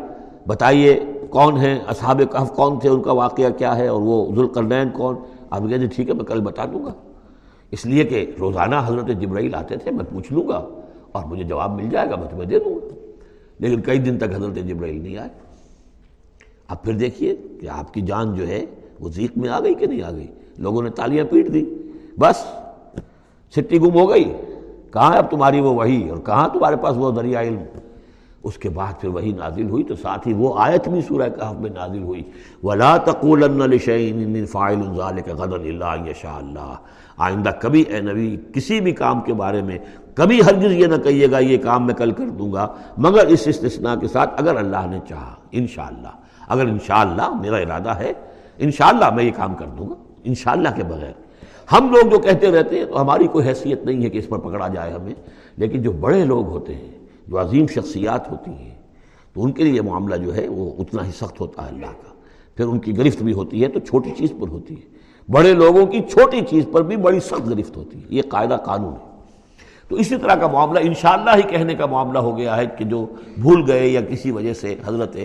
بتائیے 0.46 1.00
کون 1.31 1.57
ہیں، 1.57 1.78
اصحاب 1.87 2.20
کہف 2.33 2.52
کون 2.52 2.78
تھے، 2.78 2.88
ان 2.88 3.02
کا 3.02 3.12
واقعہ 3.12 3.50
کیا 3.50 3.76
ہے 3.76 3.88
اور 3.88 4.00
وہ 4.00 4.35
ذوالقرنین 4.35 4.88
کون؟ 4.88 5.16
آپ 5.50 5.61
کہتے 5.61 5.74
ہیں 5.74 5.81
جی 5.81 5.87
ٹھیک 5.87 6.09
ہے، 6.09 6.14
میں 6.14 6.24
کل 6.24 6.40
بتا 6.40 6.64
دوں 6.64 6.85
گا۔ 6.85 6.92
اس 7.70 7.87
لیے 7.87 8.04
کہ 8.04 8.26
روزانہ 8.40 8.76
حضرت 8.87 9.07
جبرائیل 9.07 9.54
آتے 9.54 9.76
تھے، 9.76 9.90
میں 9.90 10.04
پوچھ 10.04 10.33
لوں 10.33 10.48
گا 10.48 10.68
اور 11.12 11.24
مجھے 11.24 11.44
جواب 11.44 11.74
مل 11.74 11.90
جائے 11.90 12.11
گا، 12.11 12.16
میں 12.16 12.28
تمہیں 12.28 12.46
دے 12.46 12.59
دوں 12.59 12.74
گا۔ 12.74 13.08
لیکن 13.59 13.81
کئی 13.81 13.99
دن 13.99 14.18
تک 14.18 14.35
حضرت 14.35 14.55
جبرائیل 14.55 15.03
نہیں 15.03 15.16
آئے۔ 15.16 15.29
اب 16.68 16.83
پھر 16.83 16.92
دیکھیے 16.92 17.37
کہ 17.61 17.68
آپ 17.68 17.94
کی 17.94 18.01
جان 18.01 18.35
جو 18.35 18.49
ہے 18.49 18.64
وہ 19.01 19.09
ذیق 19.09 19.38
میں 19.38 19.49
آ 19.49 19.61
گئی 19.61 19.75
کہ 19.75 19.87
نہیں 19.87 20.03
آ 20.03 20.11
گئی؟ 20.11 20.27
لوگوں 20.59 20.83
نے 20.83 20.90
تالیاں 20.90 21.25
پیٹ 21.25 21.53
دی۔ 21.53 21.64
بس 22.18 22.47
چھٹی 23.55 23.81
گم 23.81 23.94
ہو 23.94 24.11
گئی۔ 24.11 24.33
کہاں 24.92 25.16
اب 25.16 25.31
تمہاری 25.31 25.61
وہ 25.61 25.75
وہی 25.75 26.09
اور 26.09 26.18
کہاں 26.18 26.49
تمہارے 26.49 26.77
پاس 26.77 26.97
وہ 26.97 27.11
دریا 27.11 27.40
علم؟ 27.40 27.62
اس 28.42 28.59
کے 28.59 28.68
بعد 28.68 28.92
پھر 29.01 29.09
وہی 29.09 29.33
نازل 29.33 29.71
ہوئی 29.71 29.83
تو 29.85 29.97
ساتھ 29.97 30.29
ہی 30.29 30.33
وہ 30.33 30.55
آیت 30.59 30.88
بھی 30.88 31.01
سورہ 31.01 31.29
کہف 31.29 31.61
میں 31.61 31.71
نازل 31.71 32.03
ہوئی۔ 32.03 32.23
وَلَا 32.62 32.97
تَقُولَنَّ 32.97 33.66
لِشَيْءٍ 33.66 34.18
إِنِّي 34.18 34.44
فَاعِلٌ 34.44 34.83
ذَلِكَ 34.83 35.31
غَدًا 35.31 35.57
إِلَّا 35.57 36.77
آئندہ 37.16 37.51
کبھی 37.61 37.83
اے 37.83 38.01
نبی، 38.01 38.37
کسی 38.55 38.81
بھی 38.81 38.92
کام 38.92 39.21
کے 39.21 39.35
بارے 39.35 39.62
میں 39.62 39.79
کبھی 40.18 40.40
ہرگز 40.42 40.72
یہ 40.72 40.87
نہ 40.87 40.96
کہیے 40.96 41.31
گا 41.31 41.38
یہ 41.38 41.59
کام 41.59 41.87
میں 41.87 41.94
کل 41.94 42.11
کر 42.11 42.28
دوں 42.28 42.52
گا، 42.52 42.74
مگر 42.96 43.26
اس 43.26 43.42
استثناء 43.46 43.94
کے 43.94 44.09
ساتھ 44.09 44.40
اگر 44.40 44.57
اللہ 44.57 44.87
نے 44.90 44.98
چاہا، 45.09 45.35
انشاءاللہ، 45.52 46.09
اگر 46.48 46.66
انشاءاللہ 46.66 47.40
میرا 47.40 47.57
ارادہ 47.57 47.88
ہے، 47.88 48.12
انشاءاللہ 48.59 49.11
میں 49.14 49.24
یہ 49.24 49.31
کام 49.37 49.54
کر 49.54 49.66
دوں 49.66 49.88
گا، 49.88 49.94
انشاءاللہ 50.24 50.68
کے 50.76 50.85
بغیر۔ 50.85 51.12
ہم 51.72 51.90
لوگ 51.90 52.11
جو 52.11 52.18
کہتے 52.18 52.50
رہتے 52.50 52.78
ہیں 52.78 52.85
تو 52.85 53.00
ہماری 53.00 53.26
کوئی 53.26 53.48
حیثیت 53.48 53.85
نہیں 53.85 54.04
ہے 54.04 54.11
کہ 54.11 54.18
اس 54.18 54.28
پر 54.28 54.38
پکڑا 54.38 54.68
جائے 54.68 54.92
ہمیں، 54.92 55.14
لیکن 55.57 55.83
جو 55.83 55.92
بڑے 55.92 56.24
لوگ 56.24 56.46
ہوتے 56.46 56.74
ہیں، 56.74 56.90
جو 57.28 57.40
عظیم 57.40 57.66
شخصیات 57.66 58.31
ہوتی 58.31 58.50
ہیں، 58.50 58.74
تو 59.35 59.44
ان 59.44 59.52
کے 59.52 59.64
لیے 59.64 59.72
یہ 59.72 59.81
معاملہ 59.81 60.16
جو 60.16 60.37
ہے 60.37 60.48
وہ 60.48 60.70
اتنا 60.78 61.07
ہی 61.07 61.11
سخت 61.11 61.40
ہوتا 61.40 61.62
ہے 61.62 61.68
اللہ 61.68 61.87
کا۔ 61.87 62.12
پھر 62.57 62.66
ان 62.66 62.78
کی 62.78 62.98
گرفت 62.98 63.22
بھی 63.22 63.33
ہوتی 63.33 63.62
ہے 63.62 63.68
تو 63.68 63.81
چھوٹی 63.81 64.11
چیز 64.18 64.33
پر 64.40 64.48
ہوتی 64.48 64.74
ہے۔ 64.74 64.98
بڑے 65.33 65.52
لوگوں 65.52 65.87
کی 65.87 66.00
چھوٹی 66.00 66.40
چیز 66.50 66.64
پر 66.72 66.83
بھی 66.83 66.96
بڑی 66.96 67.20
سخت 67.20 67.48
گرفت 67.48 67.76
ہوتی 67.76 67.98
ہے۔ 67.98 68.07
یہ 68.09 68.22
قاعدہ 68.28 68.57
قانون 68.64 68.92
ہے۔ 68.92 69.08
تو 69.90 69.96
اسی 69.96 70.16
طرح 70.16 70.35
کا 70.40 70.46
معاملہ 70.46 70.79
انشاءاللہ 70.85 71.37
ہی 71.37 71.42
کہنے 71.51 71.74
کا 71.74 71.87
معاملہ 71.87 72.18
ہو 72.18 72.37
گیا 72.38 72.57
ہے 72.57 72.66
کہ 72.79 72.85
جو 72.85 73.05
بھول 73.37 73.62
گئے 73.68 73.87
یا 73.88 74.01
کسی 74.09 74.31
وجہ 74.31 74.53
سے 74.55 74.74
حضرت 74.87 75.16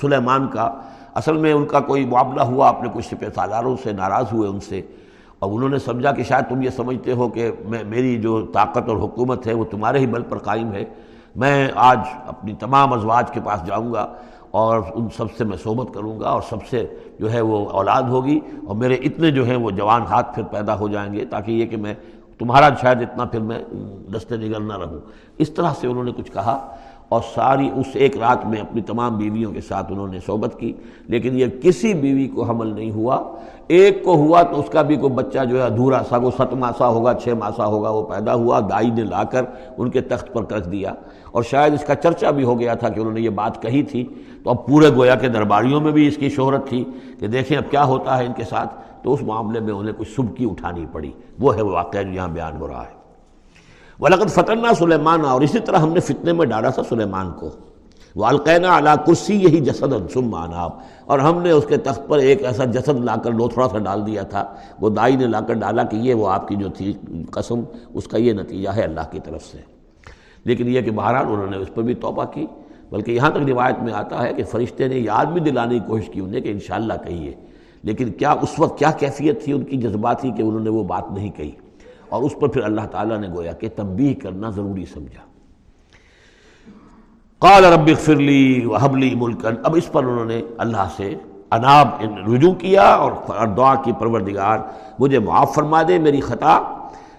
سلیمان 0.00 0.46
کا، 0.52 0.70
اصل 1.14 1.36
میں 1.36 1.52
ان 1.52 1.64
کا 1.66 1.80
کوئی 1.80 2.04
معاملہ 2.06 2.42
ہوا 2.42 2.68
اپنے 2.68 2.88
کچھ 2.94 3.06
سپہ 3.06 3.30
سالاروں 3.34 3.76
سے 3.82 3.92
ناراض 3.92 4.32
ہوئے 4.32 4.48
ان 4.48 4.60
سے، 4.60 4.80
اور 5.38 5.50
انہوں 5.52 5.68
نے 5.68 5.78
سمجھا 5.78 6.12
کہ 6.12 6.22
شاید 6.22 6.48
تم 6.48 6.62
یہ 6.62 6.70
سمجھتے 6.76 7.12
ہو 7.12 7.28
کہ 7.28 7.50
میں، 7.68 7.82
میری 7.84 8.16
جو 8.22 8.40
طاقت 8.54 8.88
اور 8.88 8.96
حکومت 8.98 9.46
ہے 9.46 9.54
وہ 9.54 9.64
تمہارے 9.70 9.98
ہی 9.98 10.06
بل 10.06 10.22
پر 10.28 10.38
قائم 10.38 10.72
ہے، 10.72 10.84
میں 11.36 11.68
آج 11.74 11.98
اپنی 12.26 12.54
تمام 12.60 12.92
ازواج 12.92 13.30
کے 13.30 13.40
پاس 13.44 13.66
جاؤں 13.66 13.92
گا 13.92 14.06
اور 14.50 14.82
ان 14.94 15.08
سب 15.16 15.32
سے 15.38 15.44
میں 15.44 15.56
صحبت 15.62 15.94
کروں 15.94 16.18
گا 16.20 16.28
اور 16.28 16.42
سب 16.48 16.66
سے 16.70 16.84
جو 17.20 17.32
ہے 17.32 17.40
وہ 17.40 17.58
اولاد 17.70 18.02
ہوگی 18.10 18.38
اور 18.66 18.76
میرے 18.76 18.94
اتنے 19.04 19.30
جو 19.30 19.44
ہیں 19.44 19.56
وہ 19.56 19.70
جوان 19.70 20.02
ہاتھ 20.10 20.34
پھر 20.34 20.42
پیدا 20.50 20.78
ہو 20.78 20.88
جائیں 20.88 21.12
گے، 21.12 21.24
تاکہ 21.24 21.50
یہ 21.50 21.66
کہ 21.66 21.76
میں 21.76 21.94
تمہارا 22.38 22.68
شاید 22.80 23.02
اتنا 23.02 23.24
پھر 23.24 23.40
میں 23.40 23.58
دستے 24.16 24.36
نگل 24.36 24.68
نہ 24.68 24.78
رہوں۔ 24.78 25.00
اس 25.38 25.50
طرح 25.50 25.70
سے 25.80 25.86
انہوں 25.86 26.04
نے 26.04 26.12
کچھ 26.16 26.32
کہا 26.32 26.76
اور 27.08 27.20
ساری 27.34 27.70
اس 27.76 27.86
ایک 27.94 28.16
رات 28.16 28.46
میں 28.46 28.60
اپنی 28.60 28.82
تمام 28.82 29.16
بیویوں 29.16 29.52
کے 29.52 29.60
ساتھ 29.60 29.92
انہوں 29.92 30.08
نے 30.08 30.18
صحبت 30.26 30.58
کی، 30.58 30.72
لیکن 31.06 31.38
یہ 31.38 31.46
کسی 31.62 31.94
بیوی 31.94 32.28
کو 32.28 32.42
حمل 32.42 32.66
نہیں 32.66 32.90
ہوا۔ 32.90 33.22
ایک 33.68 34.04
کو 34.04 34.14
ہوا 34.14 34.42
تو 34.42 34.60
اس 34.60 34.68
کا 34.68 34.82
بھی 34.82 34.96
کوئی 34.96 35.12
بچہ 35.12 35.44
جو 35.44 35.56
ہے 35.56 35.66
ادھورا 35.66 36.02
سا، 36.08 36.16
وہ 36.16 36.30
ست 36.30 36.54
ماسا 36.54 36.88
ہوگا، 36.88 37.14
چھ 37.14 37.28
ماسا 37.28 37.66
ہوگا، 37.66 37.90
وہ 37.90 38.02
پیدا 38.02 38.34
ہوا 38.34 38.60
دائی 38.60 38.90
نے 38.90 39.02
لا 39.02 39.24
کر 39.24 39.42
ان 39.78 39.90
کے 39.90 40.00
تخت 40.00 40.32
پر 40.32 40.52
رکھ 40.52 40.68
دیا۔ 40.68 40.92
اور 41.32 41.42
شاید 41.42 41.74
اس 41.74 41.84
کا 41.84 41.94
چرچا 41.94 42.30
بھی 42.30 42.44
ہو 42.44 42.60
گیا 42.60 42.74
تھا 42.74 42.88
کہ 42.88 43.00
انہوں 43.00 43.12
نے 43.12 43.20
یہ 43.20 43.30
بات 43.30 43.62
کہی 43.62 43.82
تھی۔ 43.82 44.06
تو 44.44 44.50
اب 44.50 44.66
پورے 44.66 44.88
گویا 44.94 45.14
کے 45.14 45.28
درباریوں 45.28 45.80
میں 45.80 45.92
بھی 45.92 46.08
اس 46.08 46.16
کی 46.16 46.28
شہرت 46.28 46.68
تھی 46.68 46.84
کہ 47.20 47.26
دیکھیں 47.26 47.58
اب 47.58 47.70
کیا 47.70 47.84
ہوتا 47.84 48.18
ہے 48.18 48.26
ان 48.26 48.32
کے 48.32 48.44
ساتھ۔ 48.44 48.85
تو 49.06 49.12
اس 49.12 49.22
معاملے 49.22 49.60
میں 49.60 49.72
انہیں 49.72 49.94
کچھ 49.98 50.08
سبکی 50.16 50.44
اٹھانی 50.44 50.86
پڑی۔ 50.92 51.10
وہ 51.38 51.56
ہے 51.56 51.62
وہ 51.62 51.70
واقعہ 51.70 52.02
جو 52.02 52.12
یہاں 52.12 52.28
بیان 52.28 52.56
ہو 52.60 52.68
رہا 52.68 52.82
ہے۔ 52.82 52.94
ولاقت 54.00 54.28
فتنہ 54.28 54.66
سلیمان 54.78 55.24
اور 55.24 55.40
اسی 55.40 55.60
طرح 55.60 55.76
ہم 55.76 55.92
نے 55.92 56.00
فتنے 56.00 56.32
میں 56.32 56.46
ڈالا 56.46 56.70
تھا 56.70 56.82
سلیمان 56.82 57.32
کو۔ 57.32 57.50
وہ 58.16 58.26
القینہ 58.26 58.66
علا 58.66 58.96
کرسی 58.96 59.34
یہی 59.34 59.60
جسد 59.60 60.12
سم 60.12 60.28
ماناب 60.28 60.70
اور 61.04 61.18
ہم 61.18 61.42
نے 61.42 61.50
اس 61.50 61.66
کے 61.66 61.76
تخت 61.76 62.08
پر 62.08 62.18
ایک 62.18 62.44
ایسا 62.44 62.64
جسد 62.64 63.04
لا 63.04 63.16
کر 63.16 63.30
لو 63.30 63.48
تھوڑا 63.48 63.68
سا 63.68 63.78
ڈال 63.78 64.06
دیا 64.06 64.22
تھا۔ 64.22 64.54
وہ 64.80 64.90
دائی 64.90 65.16
نے 65.16 65.26
لا 65.26 65.40
کر 65.40 65.54
ڈالا 65.54 65.82
کہ 65.82 65.96
یہ 65.96 66.14
وہ 66.14 66.28
آپ 66.28 66.48
کی 66.48 66.56
جو 66.56 66.68
تھی 66.68 66.92
قسم، 67.30 67.60
اس 67.94 68.08
کا 68.08 68.18
یہ 68.18 68.32
نتیجہ 68.32 68.68
ہے 68.68 68.82
اللہ 68.82 69.00
کی 69.10 69.20
طرف 69.20 69.42
سے۔ 69.44 69.58
لیکن 70.44 70.68
یہ 70.68 70.80
کہ 70.80 70.90
بہرحال 70.90 71.26
انہوں 71.28 71.50
نے 71.50 71.56
اس 71.56 71.74
پر 71.74 71.82
بھی 71.82 71.94
توبہ 71.94 72.24
کی۔ 72.24 72.46
بلکہ 72.90 73.10
یہاں 73.10 73.30
تک 73.30 73.38
روایت 73.46 73.82
میں 73.82 73.92
آتا 73.92 74.22
ہے 74.22 74.34
کہ 74.34 74.44
فرشتے 74.44 74.88
نے 74.88 74.96
یاد 74.96 75.26
بھی 75.26 75.40
دلانے 75.40 75.78
کی 75.78 75.84
کوشش 75.86 76.08
کی، 76.08 76.20
انہیں 76.20 76.40
کہ 76.40 76.48
انشاءاللہ 76.48 76.94
کہیے۔ 77.04 77.34
لیکن 77.86 78.10
کیا 78.10 78.30
اس 78.30 78.58
وقت 78.58 78.78
کیا 78.78 78.90
کیفیت 78.90 79.44
تھی 79.44 79.52
ان 79.52 79.64
کی 79.64 79.76
جذبات 79.76 80.20
تھی 80.20 80.30
کہ 80.30 80.42
انہوں 80.42 80.60
نے 80.60 80.70
وہ 80.70 80.84
بات 80.84 81.12
نہیں 81.12 81.30
کہی؟ 81.30 81.50
اور 82.08 82.22
اس 82.22 82.34
پر 82.40 82.48
پھر 82.48 82.62
اللہ 82.62 82.80
تعالیٰ 82.80 83.18
نے 83.18 83.28
گویا 83.28 83.52
کہ 83.52 83.68
تنبیہ 83.76 84.14
کرنا 84.22 84.50
ضروری 84.50 84.84
سمجھا۔ 84.84 85.22
قال 87.38 87.64
رب 87.64 87.80
اغفر 87.80 88.16
لی 88.16 88.66
وحب 88.66 88.92
ملکن 88.92 89.54
اب 89.64 89.76
اس 89.76 89.92
پر 89.92 90.04
انہوں 90.04 90.24
نے 90.24 90.42
اللہ 90.58 90.88
سے 90.96 91.14
اناب 91.50 91.88
رجوع 92.34 92.52
کیا 92.52 92.82
اور 92.82 93.12
دعا 93.46 93.74
کی 93.74 93.92
پروردگار 93.92 94.58
مجھے 94.98 95.18
معاف 95.18 95.54
فرما 95.54 95.82
دے 95.88 95.98
میری 95.98 96.20
خطا۔ 96.20 96.60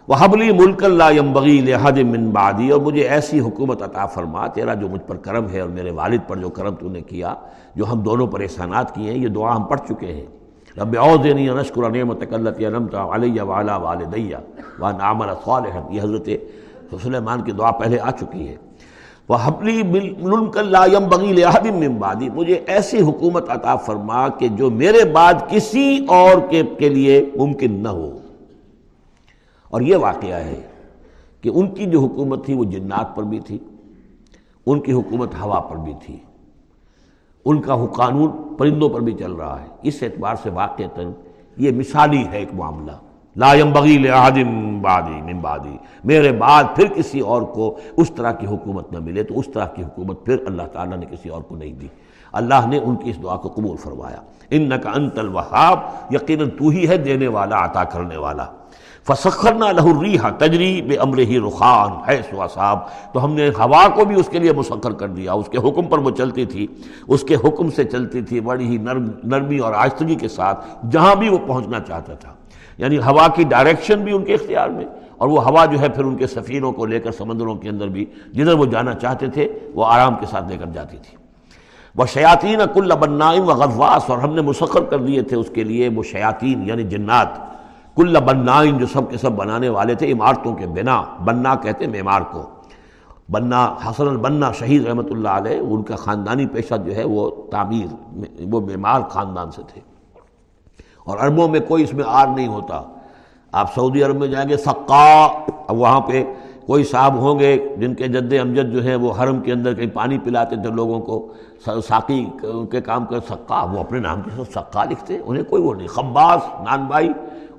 وہ 0.08 0.16
حبلی 0.20 0.52
ملک 0.52 0.84
اللہ 0.84 1.22
بغی 1.34 1.62
لحد 1.62 1.98
من 1.98 2.30
بعدی۔ 2.30 2.70
اور 2.70 2.82
مجھے 2.82 3.08
ایسی 3.08 3.40
حکومت 3.40 3.84
عطا 3.84 4.06
فرما، 4.06 4.48
تیرا 4.48 4.74
جو 4.74 4.90
مجھ 4.90 5.02
پر 5.02 5.16
کرم 5.16 5.50
ہے 5.50 5.60
اور 5.60 5.70
میرے 5.70 5.92
والد 5.92 6.20
پر 6.28 6.38
جو 6.38 6.50
کرم 6.50 6.76
تو 6.76 6.90
نے 6.90 7.02
کیا، 7.02 7.34
جو 7.76 7.92
ہم 7.92 8.00
دونوں 8.00 8.28
پر 8.28 8.40
احسانات 8.40 8.96
کیے 8.96 9.12
ہیں، 9.12 9.20
یہ 9.20 9.28
دعا 9.28 9.56
ہم 9.56 9.64
پڑھ 9.64 9.80
چکے 9.90 10.14
ہیں۔ 10.14 10.26
رب 10.78 10.96
اوزنی 11.00 11.50
نشکر 11.50 11.90
نعمت 11.90 12.24
کلت 12.30 12.60
نمتا 12.60 13.16
علیہ 13.16 13.42
والا 13.42 13.78
والدیہ 13.78 14.36
و 14.80 14.92
نامر 14.92 15.34
صالح 15.46 15.80
یہ 15.90 16.02
حضرت 16.02 16.30
سلیمان 17.02 17.42
کی 17.42 17.52
دعا 17.52 17.72
پہلے 17.72 18.00
آ 18.00 18.12
چکی 18.12 18.48
ہے۔ 18.48 18.56
وہ 19.30 19.38
حبلی 19.44 19.84
ملک 19.84 20.58
اللہ 20.58 21.00
بغی 21.00 21.34
لحد 21.34 21.66
من 21.66 21.96
بعدی 21.96 22.30
مجھے 22.30 22.54
ایسی 22.54 23.02
حکومت 23.02 23.50
عطا 23.50 23.76
فرما 23.76 24.28
کہ 24.28 24.48
جو 24.48 24.70
میرے 24.70 25.06
بعد 25.06 25.34
کسی 25.50 26.06
اور 26.08 26.50
کے 26.50 26.64
کے 26.78 26.90
لیے 26.90 27.26
ممکن 27.36 27.72
نہ 27.72 27.88
ہو۔ 27.88 28.18
اور 29.70 29.82
یہ 29.82 29.96
واقعہ 29.96 30.40
ہے 30.40 30.62
کہ 31.42 31.50
ان 31.54 31.68
کی 31.68 31.86
جو 31.86 32.00
حکومت 32.00 32.46
تھی 32.46 32.54
وہ 32.54 32.64
جنات 32.64 33.16
پر 33.16 33.24
بھی 33.24 33.40
تھی، 33.40 33.58
ان 34.66 34.80
کی 34.80 34.94
حکومت 34.94 35.30
ہوا 35.42 35.60
پر 35.60 35.76
بھی 35.76 35.94
تھی۔ 36.06 36.18
ان 37.48 37.62
کا 37.62 37.76
قانون 37.96 38.32
پرندوں 38.58 38.90
پر 38.90 39.00
بھی 39.00 39.14
چل 39.14 39.32
رہا 39.32 39.62
ہے۔ 39.62 39.68
اس 39.82 40.04
اعتبار 40.04 40.36
سے 40.44 40.50
واقع 40.50 40.84
یہ 41.58 41.72
مثالی 41.72 42.28
ہے 42.28 42.38
ایک 42.38 42.54
معاملہ۔ 42.54 42.92
لا 43.36 43.54
بغیل 43.74 44.08
من 44.36 45.40
بادی 45.40 45.78
میرے 46.04 46.32
بعد 46.32 46.64
پھر 46.76 46.88
کسی 46.88 47.20
اور 47.20 47.42
کو 47.42 47.78
اس 47.98 48.12
طرح 48.12 48.32
کی 48.32 48.48
حکومت 48.48 48.92
نہ 48.92 49.00
ملے 49.00 49.24
تو 49.24 49.40
اس 49.40 49.46
طرح 49.54 49.66
کی 49.66 49.84
حکومت 49.84 50.26
پھر 50.26 50.38
اللہ 50.48 50.64
تعالیٰ 50.64 50.98
نے 50.98 51.06
کسی 51.06 51.30
اور 51.30 51.42
کو 51.42 51.56
نہیں 51.56 51.74
دی۔ 51.74 51.88
اللہ 52.32 52.68
نے 52.68 52.78
ان 52.78 52.96
کی 52.96 53.10
اس 53.10 53.24
دعا 53.24 53.38
کو 53.38 53.50
قبول 53.50 53.78
فرمایا۔ 53.78 54.18
ان 54.50 54.70
کا 54.84 54.92
انت 54.96 55.20
الوہاب 55.20 55.80
یقیناً 56.12 56.50
تو 56.50 56.70
ہی 56.70 56.88
ہے 56.88 56.98
دینے 56.98 57.28
والا، 57.28 57.66
عطا 57.66 57.84
کرنے 57.84 58.18
والا۔ 58.18 58.46
فسخرنا 59.08 59.72
لہ 59.72 59.82
الریح 59.82 60.22
تجری 60.38 60.82
بے 60.82 60.96
امر 60.96 61.18
ہی 61.18 61.40
رخان 61.40 62.10
ہے 62.10 62.22
صاحب۔ 62.54 62.80
تو 63.14 63.26
ہم 63.26 63.34
نے 63.34 63.50
ہوا 63.50 63.88
کو 63.96 64.06
بھی 64.06 64.20
اس 64.20 64.30
کے 64.30 64.40
لیے 64.40 64.54
مسخر 64.54 64.92
کر 64.92 65.08
دیا۔ 65.08 65.34
اس 65.34 65.50
کے 65.50 65.58
حکم 65.58 65.84
پر 65.84 65.98
وہ 65.98 66.10
چلتی 66.10 66.46
تھی۔ 66.46 66.68
اس 67.08 67.24
کے 67.24 67.36
حکم 67.36 67.70
سے 67.70 67.84
چلتی 67.84 68.22
تھی 68.22 68.40
بڑی 68.40 68.68
ہی 68.68 68.78
نرم، 68.78 69.06
نرمی 69.24 69.58
اور 69.58 69.74
آہستگی 69.74 70.16
کے 70.16 70.28
ساتھ 70.28 70.66
جہاں 70.92 71.16
بھی 71.16 71.30
وہ 71.30 71.38
پہنچنا 71.48 71.80
چاہتا 71.80 72.14
تھا۔ 72.14 72.34
یعنی 72.78 72.98
ہوا 72.98 73.28
کی 73.28 73.44
ڈائریکشن 73.44 74.04
بھی 74.04 74.14
ان 74.14 74.26
کے 74.26 74.34
اختیار 74.34 74.70
میں 74.70 74.86
اور 75.18 75.28
وہ 75.28 75.44
ہوا 75.44 75.66
جو 75.66 75.80
ہے 75.80 75.90
پھر 75.90 76.04
ان 76.04 76.16
کے 76.16 76.28
سفینوں 76.28 76.72
کو 76.72 76.86
لے 76.86 77.00
کر 77.00 77.12
سمندروں 77.12 77.56
کے 77.56 77.70
اندر 77.70 77.88
بھی 77.88 78.06
جدھر 78.32 78.54
وہ 78.54 78.66
جانا 78.66 78.94
چاہتے 78.94 79.28
تھے، 79.28 79.60
وہ 79.74 79.86
آرام 79.86 80.16
کے 80.16 80.26
ساتھ 80.26 80.50
لے 80.50 80.58
کر 80.58 80.66
جاتی 80.66 80.98
تھی۔ 80.98 81.18
وہ 81.96 82.06
شیاطین 82.06 82.60
کل 82.74 82.92
بنائم 83.00 83.44
و 83.44 83.46
غواس 83.46 84.10
اور 84.10 84.18
ہم 84.18 84.34
نے 84.34 84.42
مسخر 84.42 84.82
کر 84.82 84.98
دیے 84.98 85.22
تھے 85.22 85.38
اس 85.38 85.50
کے 85.54 85.64
لیے 85.64 85.90
وہ 85.96 86.04
شیاطین 86.04 86.68
یعنی 86.68 86.84
جنات۔ 86.84 87.57
کل 87.98 88.20
بنائن 88.20 88.78
جو 88.78 88.88
سب 88.88 89.02
کے 89.10 89.18
سب 89.18 89.32
بنانے 89.32 89.70
والے 89.70 89.96
تھے 89.96 90.12
عمارتوں 90.12 90.56
کے 90.56 90.68
بنا 90.68 91.04
بننا 91.26 91.56
کہتے 91.56 91.88
معمار 91.88 92.22
کو۔ 92.32 92.44
بننا 93.30 93.76
حسن 93.86 94.08
البنا 94.08 94.52
شہید 94.52 94.86
رحمۃ 94.86 95.12
اللہ 95.12 95.30
علیہ 95.30 95.60
ان 95.60 95.84
کا 95.84 95.96
خاندانی 95.96 96.46
پیشہ 96.46 96.76
جو 96.86 96.96
ہے 96.96 97.04
وہ 97.04 97.30
تعمیر 97.52 98.16
وہ 98.52 98.62
معمار 98.62 99.02
خاندان 99.10 99.52
سے 99.52 99.62
تھے۔ 99.68 99.82
اور 101.06 101.18
عربوں 101.18 101.48
میں 101.48 101.60
کوئی 101.60 101.84
اس 101.84 101.94
میں 101.94 102.04
آر 102.08 102.28
نہیں 102.28 102.48
ہوتا۔ 102.48 102.82
آپ 103.52 103.74
سعودی 103.76 104.04
عرب 104.04 104.16
میں 104.16 104.28
جائیں 104.28 104.50
گے، 104.50 104.58
سقا 104.58 105.28
وہاں 105.70 106.02
پہ 106.02 106.24
کوئی 106.66 106.84
صاحب 106.84 107.16
ہوں 107.16 107.40
گے 107.40 107.76
جن 107.78 107.96
کے 107.96 108.08
جد 108.08 108.34
امجد 108.42 108.74
جو 108.74 108.84
ہیں 108.84 108.96
وہ 108.96 109.14
حرم 109.20 109.40
کے 109.40 109.52
اندر 109.52 109.74
کہیں 109.74 109.90
پانی 109.90 110.18
پلاتے 110.18 110.56
تھے 110.56 110.70
لوگوں 110.70 111.00
کو 111.00 111.34
ساقی 111.66 112.26
کے 112.72 112.82
کام 112.82 113.06
کر 113.06 113.20
سقا، 113.20 113.64
وہ 113.64 113.80
اپنے 113.80 114.00
نام 114.00 114.22
کے 114.22 114.32
ساتھ 114.38 114.52
سقا 114.52 114.84
لکھتے، 114.84 115.18
انہیں 115.26 115.44
کوئی 115.44 115.64
وہ 115.64 115.74
نہیں۔ 115.74 115.88
خباس 115.88 116.42
نان 116.60 116.86
بھائی 116.86 117.10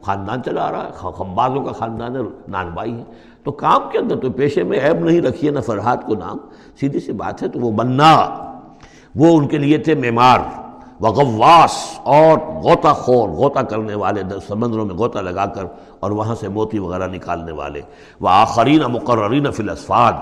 خاندان 0.02 0.42
چلا 0.42 0.66
آ 0.66 0.72
رہا 0.72 0.84
ہے 0.84 0.90
خبازوں 0.92 1.62
کا 1.64 1.72
خاندان 1.72 2.16
ہے، 2.16 2.20
نان 2.48 2.70
بھائی 2.70 2.98
ہے 2.98 3.04
تو 3.44 3.52
کام 3.52 3.88
کے 3.92 3.98
اندر 3.98 4.16
تو 4.16 4.30
پیشے 4.30 4.62
میں 4.62 4.78
عیب 4.78 5.04
نہیں 5.04 5.20
رکھیے 5.20 5.50
نہ 5.50 5.60
فرحات 5.60 6.06
کو 6.06 6.14
نام۔ 6.14 6.36
سیدھی 6.80 7.00
سی 7.00 7.12
بات 7.12 7.42
ہے، 7.42 7.48
تو 7.48 7.60
وہ 7.60 7.70
بننا 7.70 8.12
وہ 9.16 9.38
ان 9.38 9.46
کے 9.48 9.58
لیے 9.58 9.78
تھے 9.78 9.94
معمار۔ 9.94 10.38
وغواس 11.00 11.98
اور 12.02 12.38
غوطہ 12.38 12.88
خور، 12.88 13.28
غوطہ 13.28 13.60
کرنے 13.60 13.94
والے 13.94 14.22
سمندروں 14.48 14.86
میں 14.86 14.94
غوطہ 14.94 15.18
لگا 15.18 15.46
کر 15.46 15.64
اور 16.00 16.10
وہاں 16.10 16.34
سے 16.34 16.48
موتی 16.48 16.78
وغیرہ 16.78 17.06
نکالنے 17.06 17.52
والے۔ 17.52 17.80
وہ 18.20 18.28
آخرین 18.28 18.80
مقررین 18.80 19.50
فی 19.50 19.62
الاسفاد، 19.62 20.12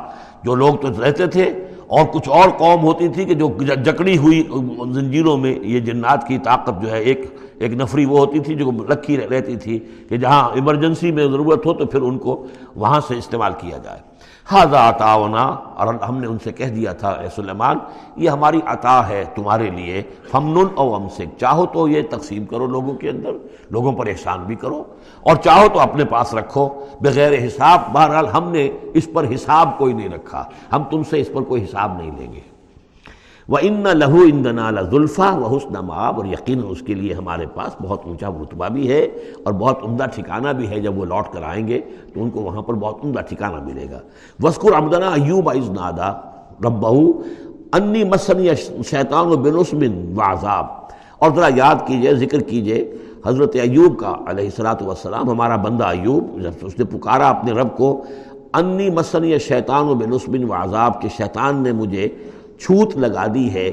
جو 0.42 0.54
لوگ 0.54 0.74
تو 0.74 0.88
رہتے 1.04 1.26
تھے 1.26 1.66
اور 1.88 2.06
کچھ 2.12 2.28
اور 2.28 2.48
قوم 2.58 2.82
ہوتی 2.84 3.08
تھی 3.08 3.24
کہ 3.24 3.34
جو 3.34 3.48
جکڑی 3.84 4.16
ہوئی 4.18 4.42
زنجیروں 4.94 5.36
میں 5.36 5.54
یہ 5.62 5.80
جنات 5.80 6.26
کی 6.28 6.38
طاقت 6.44 6.82
جو 6.82 6.90
ہے، 6.90 6.98
ایک 6.98 7.24
ایک 7.58 7.72
نفری 7.72 8.04
وہ 8.04 8.18
ہوتی 8.18 8.38
تھی 8.38 8.54
جو 8.54 8.70
رکھی 8.90 9.16
رہتی 9.16 9.56
تھی 9.56 9.78
کہ 10.08 10.16
جہاں 10.16 10.48
ایمرجنسی 10.54 11.12
میں 11.12 11.26
ضرورت 11.26 11.66
ہو 11.66 11.72
تو 11.74 11.86
پھر 11.86 12.02
ان 12.02 12.18
کو 12.18 12.44
وہاں 12.76 13.00
سے 13.08 13.16
استعمال 13.18 13.52
کیا 13.58 13.78
جائے۔ 13.84 14.00
حاضہ 14.50 14.76
عطا 14.76 15.12
اور 15.12 15.94
ہم 16.08 16.18
نے 16.20 16.26
ان 16.26 16.36
سے 16.44 16.52
کہہ 16.52 16.74
دیا 16.74 16.92
تھا، 16.92 17.10
اے 17.10 17.28
سلیمان، 17.36 17.78
یہ 18.16 18.30
ہماری 18.30 18.60
عطا 18.66 18.98
ہے 19.08 19.22
تمہارے 19.34 19.70
لیے 19.70 20.02
فمن 20.30 20.66
او 20.74 20.94
امسک، 20.94 21.38
چاہو 21.40 21.66
تو 21.72 21.88
یہ 21.88 22.02
تقسیم 22.10 22.44
کرو 22.44 22.66
لوگوں 22.66 22.94
کے 22.94 23.10
اندر، 23.10 23.32
لوگوں 23.70 23.92
پر 23.92 24.06
احسان 24.06 24.44
بھی 24.46 24.54
کرو 24.54 24.82
اور 25.26 25.36
چاہو 25.36 25.66
تو 25.72 25.80
اپنے 25.80 26.04
پاس 26.04 26.34
رکھو۔ 26.34 26.68
بغیر 27.00 27.46
حساب، 27.46 27.80
بہرحال 27.92 28.26
ہم 28.26 28.50
نے 28.50 28.68
اس 28.94 29.08
پر 29.12 29.24
حساب 29.34 29.78
کوئی 29.78 29.92
نہیں 29.92 30.08
رکھا۔ 30.08 30.44
ہم 30.72 30.82
تم 30.90 31.02
سے 31.02 31.20
اس 31.20 31.32
پر 31.32 31.42
کوئی 31.42 31.64
حساب 31.64 31.96
نہیں 31.96 32.10
لیں 32.18 32.32
گے۔ 32.32 32.40
وہ 33.48 33.58
ان 33.62 33.84
لہو 33.92 34.18
ان 34.32 34.44
دنا 34.44 34.70
ذلفا 34.90 35.34
و 35.34 35.56
حسن 35.56 35.72
ماب 35.72 36.16
اور 36.16 36.24
یقین 36.24 36.62
اس 36.68 36.82
کے 36.82 36.94
لیے 36.94 37.14
ہمارے 37.14 37.46
پاس 37.46 37.76
بہت 37.82 38.00
اونچا 38.04 38.28
رتبہ 38.28 38.68
بھی 38.68 38.92
ہے 38.92 39.00
اور 39.44 39.52
بہت 39.52 39.78
عمدہ 39.82 40.04
ٹھکانہ 40.14 40.48
بھی 40.48 40.70
ہے۔ 40.70 40.80
جب 40.80 40.98
وہ 40.98 41.04
لوٹ 41.04 41.32
کر 41.32 41.42
آئیں 41.42 41.68
گے 41.68 41.80
تو 42.14 42.22
ان 42.22 42.30
کو 42.30 42.40
وہاں 42.40 42.62
پر 42.62 42.74
بہت 42.74 43.04
عمدہ 43.04 43.20
ٹھکانہ 43.20 43.62
ملے 43.62 43.86
گا۔ 43.90 43.98
وسکر 44.42 44.74
عمدنا 44.78 45.08
ایوب 45.08 45.50
عز 45.50 45.70
نادا 45.70 46.12
رب 46.64 46.86
انی 47.72 48.04
مسنی 48.04 48.54
شیطان 48.84 49.26
و 49.26 49.36
بنسمن 49.36 50.14
و 50.16 50.20
عذاب 50.20 50.66
اور 51.18 51.30
ذرا 51.34 51.48
یاد 51.56 51.76
کیجیے، 51.86 52.14
ذکر 52.14 52.40
کیجیے 52.40 52.92
حضرت 53.26 53.56
ایوب 53.60 53.98
کا 53.98 54.14
علیہ 54.26 54.44
السلاۃ 54.44 54.82
والسلام، 54.82 55.30
ہمارا 55.30 55.56
بندہ 55.56 55.84
ایوب 55.84 56.40
جب 56.42 56.66
اس 56.66 56.78
نے 56.78 56.84
پکارا 56.84 57.28
اپنے 57.28 57.52
رب 57.52 57.76
کو، 57.76 58.04
انی 58.54 58.88
مسنی 58.90 59.38
شیطان 59.38 59.88
و 59.88 59.94
بنسمن 59.94 60.44
و 60.44 60.52
عذاب 60.52 61.00
کے 61.02 61.08
شیطان 61.16 61.62
نے 61.62 61.72
مجھے 61.72 62.08
چھوت 62.58 62.96
لگا 62.96 63.26
دی 63.34 63.52
ہے، 63.54 63.70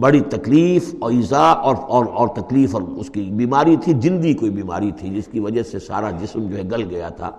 بڑی 0.00 0.20
تکلیف 0.20 0.94
اور 0.98 1.12
ایزا 1.12 1.38
اور 1.38 1.76
اور 1.88 2.06
اور 2.12 2.28
تکلیف 2.28 2.74
اور 2.74 2.82
اس 2.96 3.10
کی 3.10 3.22
بیماری 3.36 3.76
تھی، 3.76 3.92
جلدی 3.92 4.32
کوئی 4.34 4.50
بیماری 4.50 4.90
تھی، 4.98 5.10
جس 5.10 5.28
کی 5.32 5.40
وجہ 5.40 5.62
سے 5.62 5.78
سارا 5.78 6.10
جسم 6.10 6.48
جو 6.48 6.56
ہے 6.56 6.62
گل 6.62 6.84
گیا 6.90 7.08
تھا۔ 7.08 7.30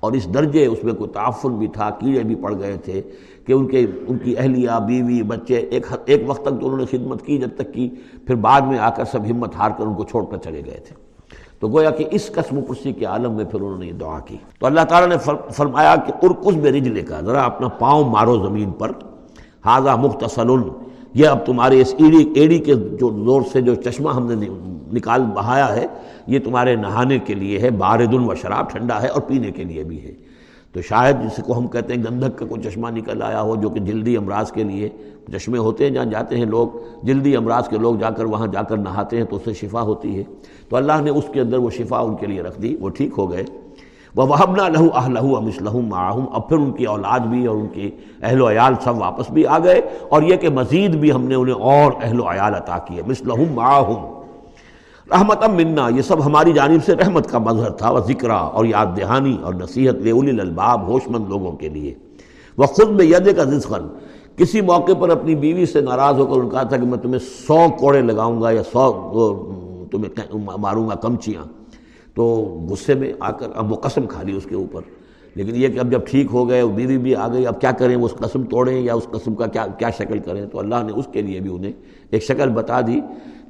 اور 0.00 0.12
اس 0.12 0.34
درجے 0.34 0.66
اس 0.66 0.84
میں 0.84 0.92
کوئی 0.92 1.10
تعفن 1.10 1.52
بھی 1.52 1.66
تھا، 1.66 1.90
کیڑے 1.90 2.20
بھی 2.20 2.34
پڑ 2.34 2.58
گئے 2.58 2.76
تھے 2.84 3.02
کہ 3.46 3.52
ان 3.52 3.66
کے، 3.66 3.86
ان 4.08 4.18
کی 4.18 4.34
اہلیہ، 4.38 4.70
بیوی، 4.86 5.22
بچے، 5.22 5.54
ایک 5.54 5.86
ایک 6.06 6.22
وقت 6.26 6.42
تک 6.42 6.60
تو 6.60 6.66
انہوں 6.66 6.76
نے 6.76 6.84
خدمت 6.86 7.22
کی، 7.22 7.38
جب 7.38 7.48
تک 7.56 7.74
کی 7.74 7.88
پھر 8.26 8.34
بعد 8.34 8.60
میں 8.60 8.78
آ 8.78 8.90
کر 8.90 9.04
سب 9.04 9.24
ہمت 9.30 9.56
ہار 9.56 9.70
کر 9.78 9.86
ان 9.86 9.94
کو 9.94 10.04
چھوڑ 10.04 10.24
کر 10.24 10.36
چلے 10.36 10.62
گئے 10.66 10.80
تھے۔ 10.88 10.94
تو 11.60 11.68
گویا 11.68 11.90
کہ 11.90 12.04
اس 12.10 12.32
قسم 12.32 12.60
پرسی 12.60 12.92
کے 12.92 13.04
عالم 13.04 13.32
میں 13.32 13.44
پھر 13.44 13.60
انہوں 13.60 13.78
نے 13.78 13.86
یہ 13.86 13.92
دعا 13.92 14.18
کی۔ 14.18 14.36
تو 14.58 14.66
اللہ 14.66 14.80
تعالیٰ 14.80 15.16
نے 15.16 15.30
فرمایا 15.52 15.96
کہ 15.96 16.12
ارکس 16.22 16.56
میں 16.56 16.72
رجلے 16.72 17.02
کا، 17.02 17.20
ذرا 17.20 17.42
اپنا 17.42 17.68
پاؤں 17.68 18.04
مارو 18.04 18.48
زمین 18.48 18.70
پر۔ 18.70 18.92
حاضہ 19.64 19.96
مختصل، 19.96 20.50
یہ 21.14 21.28
اب 21.28 21.46
تمہارے 21.46 21.80
اس 21.80 21.94
ایڑی 21.98 22.32
ایڑی 22.34 22.58
کے 22.58 22.74
جو 22.74 23.24
زور 23.24 23.42
سے 23.52 23.60
جو 23.60 23.74
چشمہ 23.74 24.10
ہم 24.10 24.32
نے 24.32 24.46
نکال 24.92 25.22
بہایا 25.22 25.76
ہے، 25.76 25.86
یہ 26.26 26.38
تمہارے 26.38 26.76
نہانے 26.76 27.18
کے 27.18 27.34
لیے 27.34 27.58
ہے 27.58 27.70
باردن 27.70 28.30
و 28.30 28.34
شراب 28.34 28.70
ٹھنڈا 28.70 29.02
ہے 29.02 29.08
اور 29.08 29.22
پینے 29.22 29.50
کے 29.50 29.64
لیے 29.64 29.84
بھی 29.84 30.02
ہے۔ 30.02 30.12
تو 30.72 30.82
شاید 30.82 31.16
جس 31.22 31.42
کو 31.44 31.58
ہم 31.58 31.66
کہتے 31.66 31.94
ہیں 31.94 32.02
گندھک 32.02 32.38
کا 32.38 32.46
کوئی 32.46 32.62
چشمہ 32.62 32.90
نکل 32.90 33.22
آیا 33.22 33.42
ہو 33.42 33.56
جو 33.56 33.68
کہ 33.70 33.80
جلدی 33.80 34.16
امراض 34.16 34.52
کے 34.52 34.64
لیے 34.64 34.88
چشمے 35.32 35.58
ہوتے 35.58 35.84
ہیں، 35.84 35.90
جہاں 35.90 36.04
جاتے 36.04 36.36
ہیں 36.36 36.44
لوگ، 36.44 36.68
جلدی 37.02 37.36
امراض 37.36 37.68
کے 37.68 37.78
لوگ 37.78 37.96
جا 37.96 38.10
کر 38.10 38.24
وہاں 38.24 38.46
جا 38.46 38.62
کر 38.62 38.76
نہاتے 38.76 39.16
ہیں 39.16 39.24
تو 39.24 39.36
اس 39.36 39.42
سے 39.44 39.52
شفا 39.52 39.80
ہوتی 39.80 40.18
ہے۔ 40.18 40.24
تو 40.68 40.76
اللہ 40.76 40.92
نے 41.02 41.10
اس 41.10 41.24
کے 41.32 41.40
اندر 41.40 41.58
وہ 41.58 41.70
شفا 41.70 41.98
ان 41.98 42.16
کے 42.16 42.26
لیے 42.26 42.42
رکھ 42.42 42.60
دی، 42.60 42.76
وہ 42.80 42.88
ٹھیک 42.88 43.12
ہو 43.18 43.32
گئے۔ 43.32 43.44
وہ 44.16 44.26
وہبنا 44.26 44.68
لہو 44.68 44.88
اہ 44.94 45.08
لہو 45.08 45.36
ام 45.36 45.46
اسلحم 45.46 45.86
معاہم 45.86 46.24
اب 46.32 46.48
پھر 46.48 46.56
ان 46.56 46.72
کی 46.72 46.84
اولاد 46.84 47.20
بھی 47.20 47.46
اور 47.46 47.56
ان 47.56 47.66
کی 47.66 47.90
اہل 48.22 48.40
و 48.40 48.50
عیال 48.50 48.74
سب 48.80 48.98
واپس 48.98 49.30
بھی 49.30 49.46
آ 49.46 49.58
گئے۔ 49.58 49.80
اور 50.08 50.22
یہ 50.22 50.36
کہ 50.36 50.48
مزید 50.48 50.94
بھی 50.94 51.12
ہم 51.12 51.24
نے 51.24 51.34
انہیں 51.34 51.54
اور 51.54 51.92
اہل 52.02 52.20
و 52.20 52.32
عیال 52.32 52.54
عطا 52.54 52.78
کیے۔ 52.78 53.02
مسلحم 53.06 53.54
معاہم 53.54 54.15
رحمت 55.10 55.48
منا، 55.48 55.88
یہ 55.96 56.02
سب 56.02 56.26
ہماری 56.26 56.52
جانب 56.52 56.84
سے 56.84 56.94
رحمت 56.94 57.30
کا 57.30 57.38
مظہر 57.38 57.70
تھا 57.70 57.90
وہ 57.90 57.98
ذکر 57.98 58.30
اور 58.30 58.64
یاد 58.64 58.86
دہانی 58.96 59.36
اور 59.42 59.54
نصیحت 59.54 59.94
لے 59.94 60.10
الباب 60.10 60.88
ہوش 60.88 61.02
مند 61.08 61.24
لوگوں 61.28 61.52
کے 61.52 61.68
لیے۔ 61.68 61.94
وہ 62.56 62.66
خود 62.66 62.90
میں 62.90 63.04
ید 63.04 63.36
کا 63.36 63.44
رزقن 63.44 63.88
کسی 64.36 64.60
موقع 64.60 64.92
پر 64.98 65.08
اپنی 65.08 65.34
بیوی 65.34 65.66
سے 65.66 65.80
ناراض 65.80 66.18
ہو 66.18 66.26
کر 66.26 66.40
ان 66.40 66.50
کہا 66.50 66.62
تھا 66.62 66.76
کہ 66.76 66.86
میں 66.86 66.98
تمہیں 66.98 67.18
سو 67.18 67.66
کوڑے 67.78 68.00
لگاؤں 68.02 68.42
گا 68.42 68.50
یا 68.50 68.62
سو 68.62 69.86
تمہیں 69.90 70.36
ماروں 70.56 70.88
گا 70.88 70.94
کمچیاں۔ 70.94 71.44
تو 72.14 72.24
غصے 72.70 72.94
میں 72.94 73.12
آ 73.20 73.30
کر 73.30 73.46
اب 73.54 73.72
وہ 73.72 73.76
قسم 73.76 74.06
کھا 74.06 74.22
لی 74.22 74.36
اس 74.36 74.44
کے 74.48 74.54
اوپر۔ 74.54 74.80
لیکن 75.34 75.52
یہ 75.54 75.68
کہ 75.68 75.78
اب 75.78 75.92
جب 75.92 76.06
ٹھیک 76.06 76.26
ہو 76.32 76.48
گئے، 76.48 76.66
بیوی 76.66 76.98
بھی 76.98 77.16
آ 77.16 77.32
گئی، 77.32 77.46
اب 77.46 77.60
کیا 77.60 77.70
کریں؟ 77.70 77.96
وہ 77.96 78.04
اس 78.04 78.14
قسم 78.18 78.44
توڑیں 78.44 78.80
یا 78.80 78.94
اس 78.94 79.06
قسم 79.10 79.34
کا 79.34 79.46
کیا 79.46 79.66
کیا 79.66 79.90
شکل 79.90 80.18
کریں؟ 80.18 80.46
تو 80.46 80.58
اللہ 80.58 80.74
نے 80.86 80.92
اس 80.92 81.04
کے 81.12 81.22
لیے 81.22 81.40
بھی 81.40 81.50
انہیں 81.54 81.72
ایک 82.10 82.22
شکل 82.22 82.48
بتا 82.48 82.80
دی۔ 82.80 83.00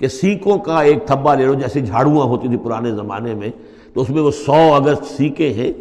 کہ 0.00 0.08
سیکوں 0.08 0.58
کا 0.58 0.80
ایک 0.80 1.06
تھبا 1.06 1.34
لے 1.34 1.44
لو، 1.46 1.54
جیسے 1.54 1.80
جھاڑوਆਂ 1.80 2.24
ہوتی 2.26 2.48
تھی 2.48 2.56
پرانے 2.56 2.90
زمانے 2.94 3.34
میں، 3.34 3.50
تو 3.92 4.00
اس 4.00 4.10
میں 4.10 4.22
وہ 4.22 4.30
سو 4.30 4.74
اگر 4.74 4.94
سیکیں 5.16 5.52
ہیں، 5.54 5.72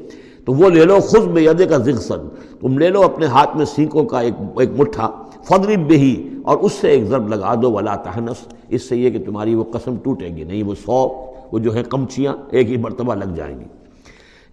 تو 0.45 0.53
وہ 0.53 0.69
لے 0.69 0.85
لو 0.85 0.99
خود 0.99 1.27
میں 1.27 1.41
یدے 1.41 1.65
کا 1.65 1.77
ذکسن 1.77 2.27
تم 2.61 2.77
لے 2.77 2.89
لو 2.89 3.03
اپنے 3.03 3.25
ہاتھ 3.25 3.55
میں 3.57 3.65
سینکوں 3.65 4.03
کا 4.05 4.19
ایک 4.19 4.33
ایک 4.57 4.69
مٹھا 4.77 5.09
فدرب 5.47 5.87
بہی، 5.89 6.15
اور 6.43 6.57
اس 6.57 6.73
سے 6.73 6.89
ایک 6.89 7.03
ضرب 7.05 7.29
لگا 7.29 7.53
دو، 7.61 7.71
ولا 7.71 7.95
تہنس۔ 7.95 8.45
اس 8.69 8.89
سے 8.89 8.97
یہ 8.97 9.09
کہ 9.09 9.23
تمہاری 9.25 9.55
وہ 9.55 9.63
قسم 9.73 9.95
ٹوٹے 10.03 10.27
گی 10.27 10.43
نہیں، 10.43 10.63
وہ 10.63 10.75
سو، 10.75 11.07
وہ 11.51 11.59
جو 11.59 11.73
ہے 11.75 11.83
کمچیاں 11.83 12.33
ایک 12.51 12.69
ہی 12.69 12.77
مرتبہ 12.77 13.15
لگ 13.15 13.35
جائیں 13.35 13.59
گی۔ 13.59 13.65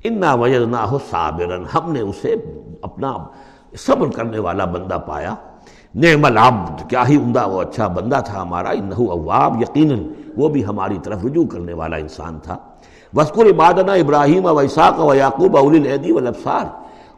انا 0.04 0.34
وجد 0.34 0.68
نہ 0.70 0.76
ہو 0.90 0.98
صابرن 1.10 1.64
ہم 1.74 1.92
نے 1.92 2.00
اسے 2.00 2.34
اپنا 2.82 3.12
صبر 3.78 4.08
کرنے 4.10 4.38
والا 4.38 4.64
بندہ 4.64 4.98
پایا۔ 5.06 5.34
نعم 5.94 6.24
العبد، 6.24 6.88
کیا 6.90 7.02
ہی 7.08 7.16
عمدہ 7.16 7.48
وہ 7.48 7.60
اچھا 7.60 7.86
بندہ 7.86 8.20
تھا 8.24 8.42
ہمارا، 8.42 8.70
انہو 8.70 9.10
اواب 9.10 9.60
یقیناً 9.62 10.02
وہ 10.36 10.48
بھی 10.48 10.64
ہماری 10.64 10.98
طرف 11.02 11.24
رجوع 11.24 11.44
کرنے 11.46 11.72
والا 11.72 11.96
انسان 11.96 12.38
تھا۔ 12.42 12.56
وسکر 13.16 13.46
عبادنا 13.46 13.92
ابراہیم 13.92 14.44
و 14.44 14.58
اساق 14.58 15.00
و 15.00 15.14
یعقوب 15.14 15.56
اول 15.56 15.74
العدی 15.74 16.12
والابصار 16.12 16.64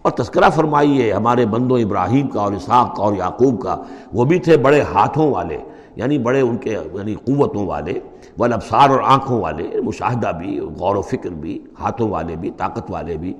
اور 0.02 0.12
تذکرہ 0.12 0.48
فرمائیے 0.50 1.12
ہمارے 1.12 1.46
بندوں 1.46 1.78
ابراہیم 1.78 2.26
کا 2.28 2.40
اور 2.40 2.52
اسحاق 2.52 2.96
کا 2.96 3.02
اور 3.02 3.14
یعقوب 3.14 3.60
کا، 3.62 3.76
وہ 4.12 4.24
بھی 4.24 4.38
تھے 4.38 4.56
بڑے 4.56 4.80
ہاتھوں 4.94 5.30
والے 5.30 5.58
یعنی 5.96 6.18
بڑے 6.18 6.40
ان 6.40 6.56
کے 6.56 6.70
یعنی 6.70 7.14
قوتوں 7.14 7.66
والے 7.66 7.98
والابصار 8.38 8.90
اور 8.90 9.00
آنکھوں 9.04 9.40
والے، 9.40 9.80
مشاہدہ 9.80 10.32
بھی، 10.38 10.58
غور 10.78 10.96
و 10.96 11.02
فکر 11.02 11.30
بھی، 11.30 11.58
ہاتھوں 11.80 12.08
والے 12.10 12.37
بھی، 12.37 12.50
طاقت 12.50 12.90
والے 12.90 13.16
بھی۔ 13.16 13.32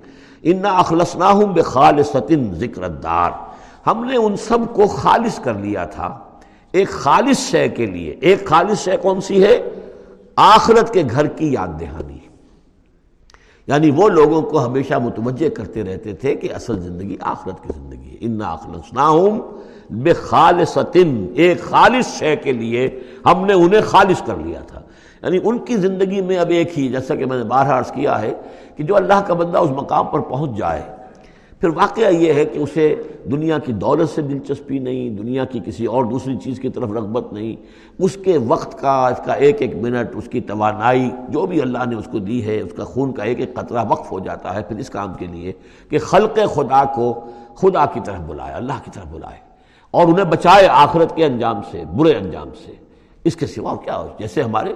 انا 0.43 0.77
اخلصناہم 0.79 1.53
بخالصۃ 1.53 2.33
ذکر 2.53 2.89
دار 2.89 3.31
ہم 3.87 4.05
نے 4.05 4.17
ان 4.17 4.37
سب 4.37 4.75
کو 4.75 4.87
خالص 4.87 5.41
کر 5.41 5.55
لیا 5.55 5.85
تھا۔ 5.85 6.19
ایک 6.73 6.89
خالص 6.89 7.39
شے 7.39 7.69
کے 7.69 7.87
لیے۔ 7.87 8.11
ایک 8.21 8.47
خالص 8.47 8.85
شے 8.85 8.97
کون 8.97 9.21
سی 9.21 9.45
ہے؟ 9.45 9.63
آخرت 10.37 10.93
کے 10.93 11.03
گھر 11.11 11.27
کی 11.27 11.53
یاد 11.53 11.69
دہانی۔ 11.81 12.19
یعنی 13.67 13.91
وہ 13.91 14.09
لوگوں 14.09 14.43
کو 14.43 14.67
ہمیشہ 14.67 14.95
متوجہ 14.95 15.49
کرتے 15.49 15.85
رہتے 15.85 16.13
تھے 16.13 16.35
کہ 16.35 16.55
اصل 16.55 16.81
زندگی 16.81 17.17
آخرت 17.21 17.63
کی 17.63 17.69
زندگی 17.77 18.11
ہے۔ 18.11 18.17
ان 18.21 18.43
اخلصناہم 18.43 19.41
بخالصتن۔ 19.91 21.27
ایک 21.35 21.63
خالص 21.63 22.19
شے 22.19 22.37
کے 22.37 22.53
لیے 22.53 23.01
ہم 23.27 23.47
نے 23.47 23.53
انہیں 23.53 23.81
خالص 23.81 24.23
کر 24.27 24.37
لیا 24.37 24.61
تھا۔ 24.61 24.81
یعنی 25.23 25.39
ان 25.45 25.59
کی 25.59 25.77
زندگی 25.77 26.21
میں 26.21 26.39
اب 26.39 26.51
ایک 26.51 26.79
ہی، 26.79 26.89
جیسا 26.89 27.15
کہ 27.15 27.27
میں 27.27 27.39
نے 27.39 27.45
بارہ 27.45 27.69
عرض 27.69 27.93
کیا 27.93 28.21
ہے 28.21 28.33
کہ 28.77 28.83
جو 28.83 28.97
اللہ 28.97 29.23
کا 29.27 29.35
بندہ 29.35 29.59
اس 29.59 29.71
مقام 29.71 30.07
پر 30.07 30.21
پہنچ 30.21 30.59
جائے 30.59 30.83
پھر 31.65 31.73
واقعہ 31.77 32.11
یہ 32.13 32.33
ہے 32.33 32.45
کہ 32.45 32.59
اسے 32.59 32.95
دنیا 33.31 33.59
کی 33.59 33.73
دولت 33.73 34.09
سے 34.09 34.23
دلچسپی 34.23 34.79
نہیں، 34.79 35.11
دنیا 35.11 35.45
کی 35.45 35.61
کسی 35.67 35.87
اور 35.87 36.05
دوسری 36.05 36.37
چیز 36.37 36.61
کی 36.61 36.69
طرف 36.69 36.91
رغبت 36.93 37.33
نہیں۔ 37.33 37.55
اس 37.99 38.19
کے 38.25 38.39
وقت 38.39 38.81
کا، 38.81 39.07
اس 39.09 39.21
کا 39.27 39.33
ایک 39.33 39.63
ایک 39.63 39.77
منٹ، 39.77 40.17
اس 40.17 40.29
کی 40.33 40.41
توانائی، 40.41 41.11
جو 41.29 41.47
بھی 41.47 41.63
اللہ 41.63 41.85
نے 41.87 41.97
اس 41.97 42.09
کو 42.13 42.19
دی 42.19 42.45
ہے، 42.47 42.61
اس 42.61 42.73
کا 42.77 42.85
خون 42.85 43.13
کا 43.13 43.23
ایک 43.23 43.41
ایک 43.41 43.55
قطرہ 43.55 43.85
وقف 43.89 44.13
ہو 44.13 44.19
جاتا 44.19 44.55
ہے 44.55 44.63
پھر 44.63 44.77
اس 44.77 44.91
کام 44.91 45.15
کے 45.15 45.27
لیے 45.27 45.53
کہ 45.91 45.99
خلق 45.99 46.39
خدا 46.55 46.85
کو 46.85 47.13
خدا 47.55 47.87
کی 47.87 48.01
طرف 48.05 48.21
بلائے، 48.21 48.55
اللہ 48.55 48.85
کی 48.85 48.91
طرف 48.95 49.07
بلائے 49.07 49.39
اور 49.91 50.07
انہیں 50.07 50.25
بچائے 50.25 50.69
آخرت 50.71 51.17
کے 51.17 51.25
انجام 51.25 51.61
سے، 51.71 51.85
برے 51.97 52.15
انجام 52.15 52.49
سے۔ 52.67 52.73
اس 53.25 53.37
کے 53.37 53.47
سوا 53.47 53.77
کیا 53.85 53.99
ہو 53.99 54.09
جیسے 54.19 54.43
ہمارے 54.43 54.73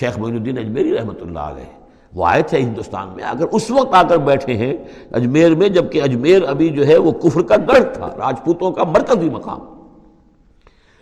شیخ 0.00 0.18
معین 0.18 0.36
الدین 0.36 0.58
اجمیری 0.58 0.96
رحمۃ 0.96 1.20
اللہ 1.20 1.38
علیہ 1.38 1.81
وہ 2.14 2.26
آئے 2.26 2.42
تھے 2.42 2.58
ہندوستان 2.58 3.08
میں، 3.16 3.24
اگر 3.24 3.46
اس 3.52 3.70
وقت 3.70 3.94
آ 3.94 4.02
کر 4.02 4.16
بیٹھے 4.16 4.54
ہیں، 4.54 4.76
اجمیر 5.12 5.54
میں، 5.54 5.68
جبکہ 5.68 6.02
اجمیر 6.02 6.42
ابھی 6.48 6.68
جو 6.68 6.86
ہے 6.86 6.96
وہ 6.96 7.12
کفر 7.12 7.42
کا 7.42 7.56
گڑھ 7.68 7.84
تھا، 7.94 8.10
راجپوتوں 8.18 8.70
کا 8.72 8.84
مرکزی 8.84 9.30
مقام۔ 9.30 9.60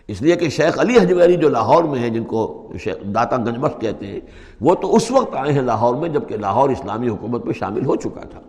اس 0.09 0.23
لیے 0.23 0.37
کہ 0.37 0.49
شیخ 0.49 0.79
علی 0.79 0.99
حجویری 0.99 1.37
جو 1.37 1.49
لاہور 1.49 1.85
میں 1.85 1.99
ہیں، 1.99 2.09
جن 2.09 2.25
کو 2.25 2.73
داتا 3.15 3.37
گنج 3.37 3.81
کہتے 3.81 4.07
ہیں، 4.07 4.21
وہ 4.61 4.75
تو 4.75 4.95
اس 4.97 5.11
وقت 5.11 5.37
آئے 5.37 5.53
ہیں 5.53 5.63
لاہور 5.63 5.95
میں، 5.95 6.09
جبکہ 6.09 6.37
لاہور 6.37 6.71
اسلامی 6.71 7.09
حکومت 7.09 7.45
میں 7.45 7.55
شامل 7.59 7.85
ہو 7.87 7.97
چکا 7.97 8.21
تھا۔ 8.21 8.41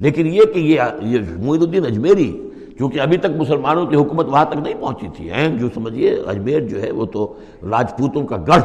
لیکن 0.00 0.26
یہ 0.26 0.42
کہ 0.54 0.58
یہ 0.58 0.80
معین 1.38 1.62
الدین 1.62 1.86
اجمیری 1.86 2.30
کیونکہ 2.76 3.00
ابھی 3.00 3.16
تک 3.16 3.36
مسلمانوں 3.36 3.86
کی 3.86 3.96
حکومت 3.96 4.26
وہاں 4.26 4.44
تک 4.44 4.56
نہیں 4.56 4.74
پہنچی 4.80 5.08
تھی 5.16 5.30
جو 5.58 5.68
سمجھیے، 5.74 6.10
اجمیر 6.26 6.60
جو 6.60 6.82
ہے 6.82 6.90
وہ 6.90 7.06
تو 7.06 7.34
راجپوتوں 7.70 8.26
کا 8.26 8.36
گڑھ 8.36 8.62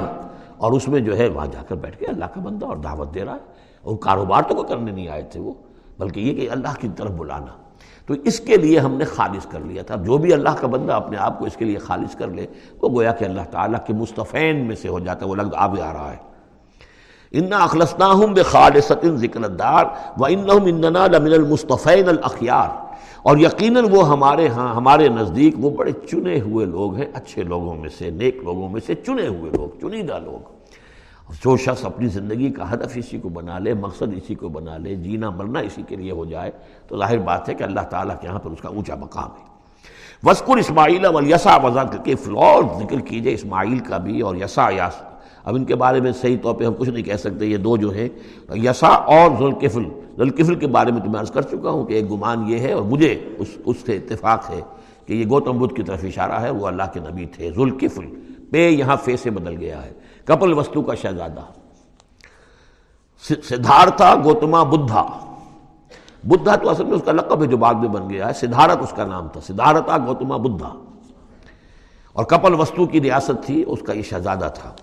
اور 0.59 0.71
اس 0.71 0.87
میں 0.87 0.99
جو 0.99 1.17
ہے 1.17 1.27
وہاں 1.27 1.47
جا 1.47 1.61
کر 1.61 1.75
بیٹھ 1.75 1.97
کے 1.97 2.05
اللہ 2.05 2.25
کا 2.25 2.41
بندہ 2.41 2.65
اور 2.65 2.77
دعوت 2.77 3.13
دے 3.13 3.25
رہا 3.25 3.33
ہے۔ 3.33 3.53
اور 3.81 3.97
کاروبار 3.97 4.41
تو 4.41 4.55
کوئی 4.55 4.67
کرنے 4.67 4.91
نہیں 4.91 5.07
آئے 5.07 5.21
تھے 5.21 5.39
وہ، 5.39 5.53
بلکہ 5.99 6.19
یہ 6.19 6.33
کہ 6.33 6.51
اللہ 6.51 6.67
کی 6.79 6.87
طرف 6.95 7.11
بلانا۔ 7.11 7.57
تو 8.05 8.13
اس 8.13 8.39
کے 8.39 8.57
لیے 8.57 8.79
ہم 8.79 8.93
نے 8.93 9.05
خالص 9.05 9.45
کر 9.45 9.59
لیا 9.59 9.83
تھا۔ 9.83 9.95
جو 9.95 10.17
بھی 10.17 10.33
اللہ 10.33 10.49
کا 10.59 10.67
بندہ 10.67 10.93
اپنے 10.93 11.17
آپ 11.17 11.39
کو 11.39 11.45
اس 11.45 11.57
کے 11.57 11.65
لیے 11.65 11.77
خالص 11.77 12.15
کر 12.15 12.27
لے، 12.27 12.47
وہ 12.81 12.89
گویا 12.89 13.11
کہ 13.11 13.25
اللہ 13.25 13.41
تعالیٰ 13.51 13.79
کے 13.85 13.93
مصطفین 13.93 14.67
میں 14.67 14.75
سے 14.75 14.87
ہو 14.87 14.99
جاتا 14.99 15.25
ہے۔ 15.25 15.29
وہ 15.29 15.35
لفظ 15.35 15.49
آگے 15.55 15.81
آ 15.81 15.93
رہا 15.93 16.11
ہے۔ 16.11 16.29
انا 17.31 17.57
اخلصناہم 17.57 18.33
بخالصۃ 18.33 19.15
ذکر 19.15 19.43
الدار 19.43 19.85
و 20.17 20.25
انہم 20.25 20.65
اننا 20.65 21.07
لمن 21.07 21.33
المصطفین 21.33 22.09
الاخیار 22.09 22.88
اور 23.23 23.37
یقیناً 23.37 23.85
وہ 23.91 24.09
ہمارے 24.09 24.47
ہاں 24.47 24.75
ہمارے 24.75 25.09
نزدیک 25.09 25.55
وہ 25.57 25.69
بڑے 25.69 25.91
چنے 26.11 26.39
ہوئے 26.39 26.65
لوگ 26.65 26.95
ہیں، 26.95 27.05
اچھے 27.13 27.43
لوگوں 27.43 27.75
میں 27.75 27.89
سے، 27.97 28.09
نیک 28.09 28.37
لوگوں 28.43 28.69
میں 28.69 28.81
سے 28.85 28.95
چنے 28.95 29.27
ہوئے 29.27 29.51
لوگ، 29.51 29.79
چنیدہ 29.81 30.19
لوگ۔ 30.23 30.59
جو 31.45 31.57
شخص 31.57 31.85
اپنی 31.85 32.07
زندگی 32.07 32.49
کا 32.49 32.73
ہدف 32.73 32.91
اسی 32.95 33.19
کو 33.19 33.29
بنا 33.29 33.59
لے، 33.59 33.73
مقصد 33.73 34.13
اسی 34.15 34.35
کو 34.35 34.49
بنا 34.49 34.77
لے، 34.77 34.95
جینا 34.95 35.29
مرنا 35.29 35.59
اسی 35.59 35.81
کے 35.87 35.95
لیے 35.95 36.11
ہو 36.11 36.25
جائے، 36.25 36.51
تو 36.87 36.97
ظاہر 36.97 37.17
بات 37.17 37.49
ہے 37.49 37.53
کہ 37.53 37.63
اللہ 37.63 37.79
تعالیٰ 37.79 38.15
کے 38.21 38.27
یہاں 38.27 38.39
پر 38.39 38.51
اس 38.51 38.61
کا 38.61 38.69
اونچا 38.69 38.95
مقام 38.95 39.29
ہے۔ 39.29 39.49
وسکر 40.23 40.57
اسماعیل 40.57 41.05
ولیسا 41.05 41.57
وضا 41.57 41.83
کر 41.83 41.97
کے 41.97 42.15
فلور 42.15 42.63
ذکر 42.79 42.99
کیجیے 42.99 43.33
اسماعیل 43.33 43.79
کا 43.79 43.97
بھی 43.97 44.21
اور 44.21 44.35
یسا 44.35 44.69
یاس 44.69 45.01
اب 45.45 45.55
ان 45.55 45.65
کے 45.65 45.75
بارے 45.75 46.01
میں 46.01 46.11
صحیح 46.11 46.37
طور 46.41 46.55
پہ 46.55 46.65
ہم 46.65 46.73
کچھ 46.77 46.89
نہیں 46.89 47.03
کہہ 47.03 47.15
سکتے، 47.15 47.45
یہ 47.45 47.57
دو 47.57 47.77
جو 47.77 47.89
ہیں 47.89 48.09
یسا 48.55 48.87
اور 48.87 49.31
ذوالکفل۔ 49.39 49.83
ذوالکفل 50.19 50.55
کے 50.55 50.67
بارے 50.67 50.91
میں 50.91 51.01
تو 51.01 51.09
میں 51.09 51.19
عرض 51.19 51.31
کر 51.31 51.41
چکا 51.41 51.69
ہوں 51.69 51.85
کہ 51.85 51.93
ایک 51.93 52.11
گمان 52.11 52.49
یہ 52.49 52.59
ہے 52.59 52.73
اور 52.73 52.83
مجھے 52.83 53.35
اس 53.37 53.47
اس 53.65 53.77
سے 53.85 53.97
اتفاق 53.97 54.49
ہے 54.49 54.61
کہ 55.05 55.13
یہ 55.13 55.25
گوتم 55.29 55.59
بدھ 55.59 55.73
کی 55.73 55.83
طرف 55.83 55.99
اشارہ 56.03 56.31
ہے، 56.31 56.49
وہ 56.49 56.67
اللہ 56.67 56.83
کے 56.93 56.99
نبی 56.99 57.25
تھے، 57.25 57.51
ذوالکفل 57.51 58.05
پے 58.51 58.69
یہاں 58.69 58.95
فے 59.03 59.17
سے 59.17 59.29
بدل 59.29 59.57
گیا 59.57 59.85
ہے، 59.85 59.93
کپل 60.25 60.53
وستو 60.53 60.81
کا 60.81 60.95
شہزادہ۔ 60.95 61.41
سدھارتھا 63.43 64.15
گوتما 64.23 64.63
بدھا۔ 64.63 65.35
بدھا 66.23 66.55
تو 66.55 66.69
اصل 66.69 66.83
میں 66.83 66.93
اس 66.93 67.01
کا 67.05 67.11
لقب 67.11 67.41
ہے 67.41 67.47
جو 67.47 67.57
بعد 67.57 67.73
میں 67.73 67.89
بن 67.89 68.09
گیا 68.09 68.27
ہے 68.27 68.33
سدھارت 68.33 68.77
اس 68.81 68.93
کا 68.95 69.05
نام 69.05 69.27
تھا، 69.27 69.41
سدھارتھا 69.41 69.97
گوتما 69.97 70.37
بدھا۔ 70.37 70.73
اور 72.13 72.25
کپل 72.25 72.53
وستو 72.53 72.85
کی 72.85 73.01
ریاست 73.01 73.45
تھی، 73.45 73.63
اس 73.67 73.79
کا 73.81 73.93
یہ 73.93 74.01
شہزادہ 74.01 74.49
تھا۔ 74.55 74.73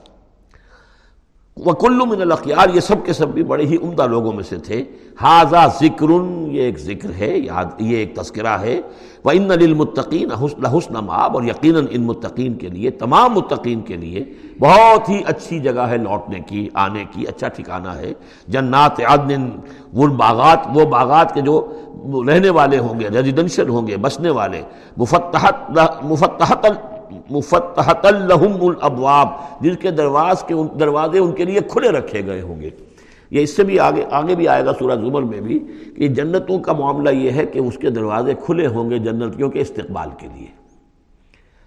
وہ 1.56 1.72
من 2.06 2.20
الاخیار، 2.20 2.68
یہ 2.74 2.80
سب 2.80 3.04
کے 3.04 3.12
سب 3.12 3.28
بھی 3.28 3.42
بڑے 3.42 3.64
ہی 3.66 3.76
عمدہ 3.76 4.06
لوگوں 4.06 4.32
میں 4.32 4.42
سے 4.44 4.56
تھے۔ 4.56 4.82
حاضہ 5.20 5.66
ذکر 5.80 6.10
یہ 6.52 6.62
ایک 6.62 6.78
ذکر 6.78 7.10
ہے، 7.18 7.38
یاد، 7.38 7.80
یہ 7.80 7.96
ایک 7.96 8.14
تذکرہ 8.16 8.58
ہے۔ 8.60 8.80
وہ 9.24 9.30
ان 9.30 9.48
للمتقین 9.48 10.32
حسن 10.32 10.66
حسن 10.66 10.96
اور 11.10 11.42
یقیناً 11.42 11.86
ان 11.90 12.02
متقین 12.02 12.54
کے 12.54 12.68
لیے، 12.68 12.90
تمام 12.90 13.32
متقین 13.34 13.80
کے 13.80 13.96
لیے 13.96 14.24
بہت 14.58 15.08
ہی 15.08 15.20
اچھی 15.26 15.60
جگہ 15.60 15.86
ہے 15.90 15.96
لوٹنے 15.96 16.40
کی، 16.40 16.68
آنے 16.74 17.04
کی 17.10 17.24
اچھا 17.26 17.48
ٹھکانہ 17.48 17.88
ہے۔ 17.88 18.12
جنات 18.48 19.00
عدن، 19.00 19.48
وہ 19.92 20.06
باغات 20.06 20.66
وہ 20.74 20.84
باغات 20.84 21.34
کے 21.34 21.40
جو 21.40 21.56
رہنے 22.28 22.50
والے 22.50 22.78
ہوں 22.78 23.00
گے، 23.00 23.08
ریزیڈنشل 23.08 23.68
ہوں 23.68 23.86
گے، 23.86 23.96
بسنے 23.96 24.30
والے، 24.30 24.62
مفتحت 24.96 25.78
مفتحت 26.04 26.66
مفتحت 27.30 28.06
لہم 28.06 28.66
الابواب 28.66 29.28
جس 29.60 29.76
کے 29.80 29.90
درواز 29.90 30.42
کے 30.42 30.54
دروازے 30.80 31.18
ان 31.18 31.32
کے 31.32 31.44
لیے 31.44 31.60
کھلے 31.60 31.88
رکھے 31.88 32.26
گئے 32.26 32.40
ہوں 32.40 32.60
گے۔ 32.60 32.70
یہ 33.30 33.40
اس 33.40 33.56
سے 33.56 33.64
بھی 33.64 33.78
آگے 33.80 34.04
آگے 34.10 34.34
بھی 34.34 34.48
آئے 34.48 34.64
گا 34.64 34.72
سورہ 34.74 34.94
زمر 34.94 35.22
میں 35.22 35.40
بھی 35.40 35.58
کہ 35.96 36.08
جنتوں 36.08 36.58
کا 36.58 36.72
معاملہ 36.72 37.10
یہ 37.10 37.30
ہے 37.30 37.46
کہ 37.46 37.58
اس 37.58 37.78
کے 37.78 37.90
دروازے 37.90 38.34
کھلے 38.44 38.66
ہوں 38.66 38.90
گے 38.90 38.98
جنتوں 38.98 39.50
کے 39.50 39.60
استقبال 39.60 40.08
کے 40.18 40.28
لیے۔ 40.34 40.46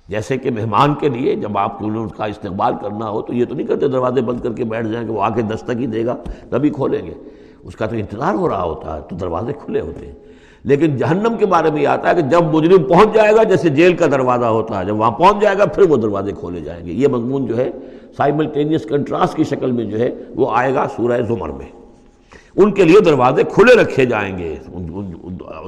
جیسے 0.08 0.38
کہ 0.38 0.52
مہمان 0.52 0.94
کے 0.94 1.10
لیے 1.10 1.36
جب 1.36 1.58
آپ 1.58 1.80
کو 1.80 2.04
اس 2.04 2.12
کا 2.18 2.26
استقبال 2.26 2.74
کرنا 2.82 3.10
ہو 3.10 3.22
تو 3.22 3.34
یہ 3.34 3.46
تو 3.46 3.56
نہیں 3.56 3.68
کرتے 3.68 3.88
دروازے 3.88 4.22
بند 4.22 4.42
کر 4.42 4.54
کے 4.54 4.64
بیٹھ 4.64 4.88
جائیں 4.88 5.08
کہ 5.08 5.14
وہ 5.14 5.22
آ 5.22 5.30
کے 5.30 5.42
دستک 5.42 5.72
ہی 5.80 5.86
دے 5.86 6.06
گا، 6.06 6.16
تبھی 6.50 6.70
کھولیں 6.70 7.06
گے۔ 7.06 7.14
اس 7.64 7.76
کا 7.76 7.86
تو 7.86 7.96
انتظار 7.96 8.34
ہو 8.34 8.50
رہا 8.50 8.64
ہوتا 8.64 8.96
ہے 8.96 9.02
تو 9.10 9.16
دروازے 9.16 9.54
کھلے 9.54 9.82
ہوتے 9.82 10.06
ہیں۔ 10.06 10.14
لیکن 10.64 10.98
جہنم 10.98 11.36
کے 11.40 11.46
بارے 11.46 11.72
میں 11.72 11.82
یہ 11.82 11.88
آتا 11.88 12.10
ہے 12.10 12.16
کہ 12.16 12.22
جب 12.22 12.44
مجرم 12.44 12.84
پہنچ 12.84 13.14
جائے 13.14 13.36
گا، 13.36 13.44
جیسے 13.44 13.70
جیل 13.70 13.94
کا 13.94 14.06
دروازہ 14.06 14.46
ہوتا 14.46 14.80
ہے، 14.80 14.86
جب 14.86 15.00
وہاں 15.00 15.12
پہنچ 15.12 15.42
جائے 15.42 15.58
گا، 15.58 15.66
پھر 15.66 15.84
وہ 15.84 15.98
دروازے 15.98 16.32
کھولے 16.32 16.60
جائیں 16.60 16.86
گے۔ 16.86 16.92
یہ 16.92 17.08
مضمون 17.08 17.46
جو 17.46 17.58
ہے 17.58 17.72
سائملٹینیس 18.18 18.84
کنٹراسٹ 18.84 19.36
کی 19.36 19.44
شکل 19.44 19.72
میں 19.72 19.86
جو 19.86 20.00
ہے، 20.00 20.10
وہ 20.36 20.48
آئے 20.52 20.74
گا 20.74 20.88
سورہ 20.96 21.22
زمر 21.28 21.50
میں۔ 21.50 21.66
ان 22.56 22.72
کے 22.72 22.84
لیے 22.84 23.00
دروازے 23.00 23.44
کھلے 23.44 23.82
رکھے 23.82 24.06
جائیں 24.06 24.38
گے 24.38 24.56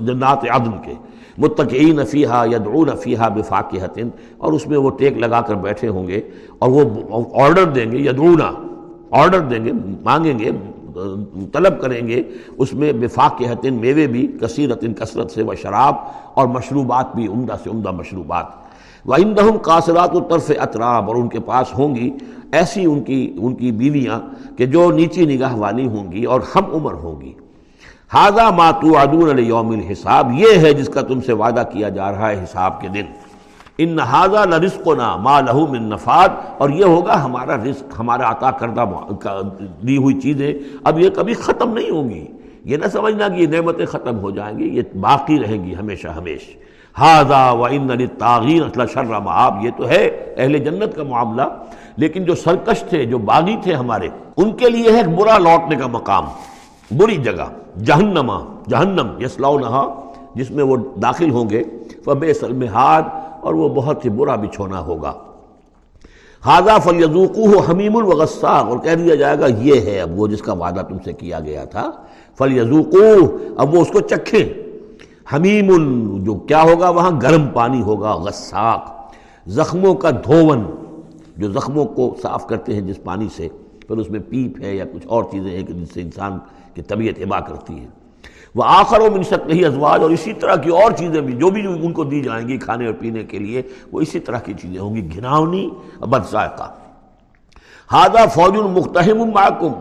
جنات 0.02 0.46
عدن 0.50 0.72
کے۔ 0.86 0.94
متقین 1.38 2.06
فیہا، 2.06 2.46
یدعون 2.52 2.90
فیہا 3.02 3.28
بفاقہت 3.28 4.00
اور 4.38 4.54
اس 4.54 4.68
میں 4.68 4.78
وہ 4.78 4.90
ٹیک 4.90 5.18
لگا 5.18 5.42
کر 5.42 5.56
بیٹھے 5.56 5.88
ہوں 5.88 6.08
گے 6.08 6.22
اور 6.60 6.70
وہ 6.70 6.84
آرڈر 7.42 7.64
دیں 7.64 7.92
گے، 7.92 7.98
یدعونا، 7.98 8.52
آرڈر 9.12 9.40
دیں 9.40 9.66
گے، 9.66 9.72
مانگیں 10.04 10.40
گے۔ 10.40 10.52
طلب 11.54 11.82
کریں 11.82 12.08
گے، 12.08 12.24
اس 12.58 12.74
میں 12.74 12.94
بفاق 12.94 13.42
حتن 13.42 13.74
میوے 13.74 14.08
بھی 14.08 14.28
کثیرت 14.42 14.86
کثرت 15.00 15.32
سے 15.32 15.44
وہ 15.44 15.54
شراب 15.56 15.96
اور 16.34 16.48
مشروبات 16.48 17.16
بھی، 17.16 17.28
عمدہ 17.28 17.56
سے 17.64 17.70
عمدہ 17.70 17.92
مشروبات۔ 17.92 18.46
وہ 19.06 19.16
اندہم 19.16 19.58
قاصرات 19.58 20.16
و 20.16 20.20
طرف 20.20 20.52
اطراب 20.60 21.08
اور 21.08 21.16
ان 21.16 21.30
کے 21.30 21.40
پاس 21.40 21.74
ہوں 21.78 21.96
گی 21.96 22.10
ایسی 22.52 22.86
ان 22.86 23.04
کی 23.04 23.34
ان 23.38 23.56
کی 23.56 23.72
بیویاں 23.72 24.20
کہ 24.58 24.66
جو 24.66 24.92
نیچی 24.92 25.26
نگاہ 25.26 25.56
والی 25.56 25.88
ہوں 25.88 26.12
گی 26.12 26.24
اور 26.24 26.42
ہم 26.56 26.64
عمر 26.74 26.94
ہوں 26.94 27.22
گی۔ 27.22 27.34
ہاضا 28.14 28.50
ماتو 28.50 28.98
ادون 28.98 29.30
علیہ 29.30 29.46
یوم 29.46 29.70
الحساب، 29.70 30.32
یہ 30.38 30.60
ہے 30.60 30.74
جس 30.74 30.88
کا 30.88 31.02
تم 31.02 31.22
سے 31.22 31.34
وعدہ 31.34 31.64
کیا 31.74 31.90
جا 31.90 32.12
رہا 32.12 32.30
ہے 32.30 32.44
حساب 32.44 32.82
کے 32.82 32.88
دن۔ 32.88 33.06
ان 33.84 33.96
نہذا 33.96 34.44
رزق 34.58 34.88
نا 34.98 35.16
ما 35.24 35.40
لہو 35.42 35.66
من 35.68 35.90
نفاد، 35.90 36.30
اور 36.58 36.70
یہ 36.70 36.86
ہوگا 36.86 37.24
ہمارا 37.24 37.56
رزق، 37.64 38.00
ہمارا 38.00 38.30
عطا 38.32 38.52
کردہ 38.60 38.86
دی 39.88 39.98
ہوئی 39.98 40.20
چیزیں 40.22 40.54
اب 40.84 41.00
یہ 41.00 41.10
کبھی 41.16 41.34
ختم 41.34 41.74
نہیں 41.74 41.90
ہوں 41.90 42.10
گی۔ 42.10 42.26
یہ 42.66 42.78
نہ 42.78 42.88
سمجھنا 42.92 43.28
کہ 43.28 43.42
یہ 43.42 43.48
نعمتیں 43.48 43.86
ختم 43.86 44.20
ہو 44.20 44.32
جائیں 44.32 44.58
گی، 44.58 44.68
یہ 44.78 44.82
باقی 45.02 45.40
رہیں 45.40 45.64
گی 45.66 45.76
ہمیشہ 45.76 46.08
ہمیش۔ 46.18 46.50
ہاضا 46.96 47.52
و 47.52 47.64
ان 47.66 48.08
تاغیر 48.20 48.64
اطلاع 48.64 49.20
آپ 49.26 49.54
یہ 49.62 49.72
تو 49.78 49.88
ہے 49.90 50.06
اہل 50.38 50.58
جنت 50.58 50.96
کا 50.96 51.04
معاملہ۔ 51.04 51.42
لیکن 51.98 52.24
جو 52.26 52.36
سرکش 52.36 52.84
تھے، 52.90 53.04
جو 53.06 53.18
باغی 53.30 53.56
تھے 53.64 53.74
ہمارے، 53.74 54.08
ان 54.38 54.52
کے 54.58 54.70
لیے 54.70 54.92
ہے 54.92 55.04
برا 55.18 55.38
لوٹنے 55.38 55.76
کا 55.76 55.88
مقام، 55.88 56.26
بری 56.92 57.16
جگہ 57.18 57.48
جہنما 57.86 58.40
جہنم 58.70 59.08
یسلاؤ 59.22 59.58
نہا 59.60 59.84
جس 60.36 60.52
میں 60.52 60.64
وہ 60.64 60.78
داخل 61.02 61.30
ہوں 61.32 61.50
گے۔ 61.50 61.64
فبے 62.06 62.34
سلمہاد 62.34 63.04
اور 63.42 63.54
وہ 63.54 63.70
بہت 63.70 64.06
ہی 64.06 64.10
برا 64.10 64.36
بچھونا 64.36 64.80
ہوگا۔ 64.80 65.14
ہاضا 66.46 66.78
فلیزوقو 66.78 67.60
حمیم 67.60 67.98
الوغساق 67.98 68.66
اور 68.66 68.78
کہہ 68.78 68.96
دیا 68.96 69.16
جائے 69.16 69.40
گا، 69.40 69.46
یہ 69.48 69.82
ہے 69.82 70.02
اب 70.02 70.20
وہ 70.20 70.28
جس 70.28 70.42
کا 70.42 70.54
وعدہ 70.54 70.82
تم 70.90 70.98
سے 71.06 71.14
کیا 71.14 71.40
گیا 71.40 71.66
تھا۔ 71.66 71.92
فلیزوقو 72.38 73.38
اب 73.58 73.76
وہ 73.76 73.82
اس 73.82 73.90
کو 73.92 74.00
چکھیں۔ 74.00 74.72
حمیم، 75.36 76.24
جو 76.24 76.34
کیا 76.34 76.64
ہوگا 76.64 76.90
وہاں؟ 76.90 77.12
گرم 77.22 77.48
پانی 77.54 77.82
ہوگا۔ 77.82 78.14
غساق، 78.14 79.12
زخموں 79.48 79.94
کا 79.94 80.10
دھون۔ 80.10 80.64
جو 81.38 81.52
زخموں 81.52 81.86
کو 81.86 82.16
صاف 82.22 82.48
کرتے 82.48 82.74
ہیں 82.74 82.82
جس 82.82 83.04
پانی 83.04 83.28
سے، 83.36 83.48
پھر 83.88 83.98
اس 83.98 84.10
میں 84.10 84.20
پیپ 84.20 84.62
ہے 84.62 84.76
یا 84.76 84.86
کچھ 84.94 85.08
اور 85.08 85.24
چیزیں 85.24 85.52
ہیں 85.52 85.64
کہ 85.64 85.74
جس 85.74 85.94
سے 85.94 86.02
انسان 86.02 86.40
کی 86.74 86.82
طبیعت 86.82 87.22
ہبا 87.22 87.40
کرتی 87.40 87.80
ہے۔ 87.80 88.01
وہ 88.56 88.64
آخر 88.66 89.00
و 89.00 89.12
منشت 89.12 89.48
نہیں، 89.48 89.66
ازواج 89.66 90.02
اور 90.02 90.10
اسی 90.10 90.34
طرح 90.34 90.56
کی 90.56 90.70
اور 90.70 90.92
چیزیں 90.92 91.22
بھی 91.22 91.34
جو 91.34 91.50
بھی 91.50 91.68
ان 91.68 91.92
کو 91.92 92.04
دی 92.04 92.22
جائیں 92.22 92.48
گی 92.48 92.58
کھانے 92.58 92.86
اور 92.86 92.94
پینے 92.94 93.24
کے 93.24 93.40
لیے، 93.40 93.62
وہ 93.92 94.02
اسی 94.02 94.20
طرح 94.20 94.40
کی 94.40 94.54
چیزیں 94.62 94.80
ہوں 94.80 94.96
گی 94.96 95.16
گھناونی 95.16 95.70
اور 96.00 96.08
بد 96.08 96.32
ذائقہ۔ 96.32 96.74
ہادہ 97.92 98.28
فوج 98.34 98.56
المختم 98.56 99.18
معکم۔ 99.18 99.72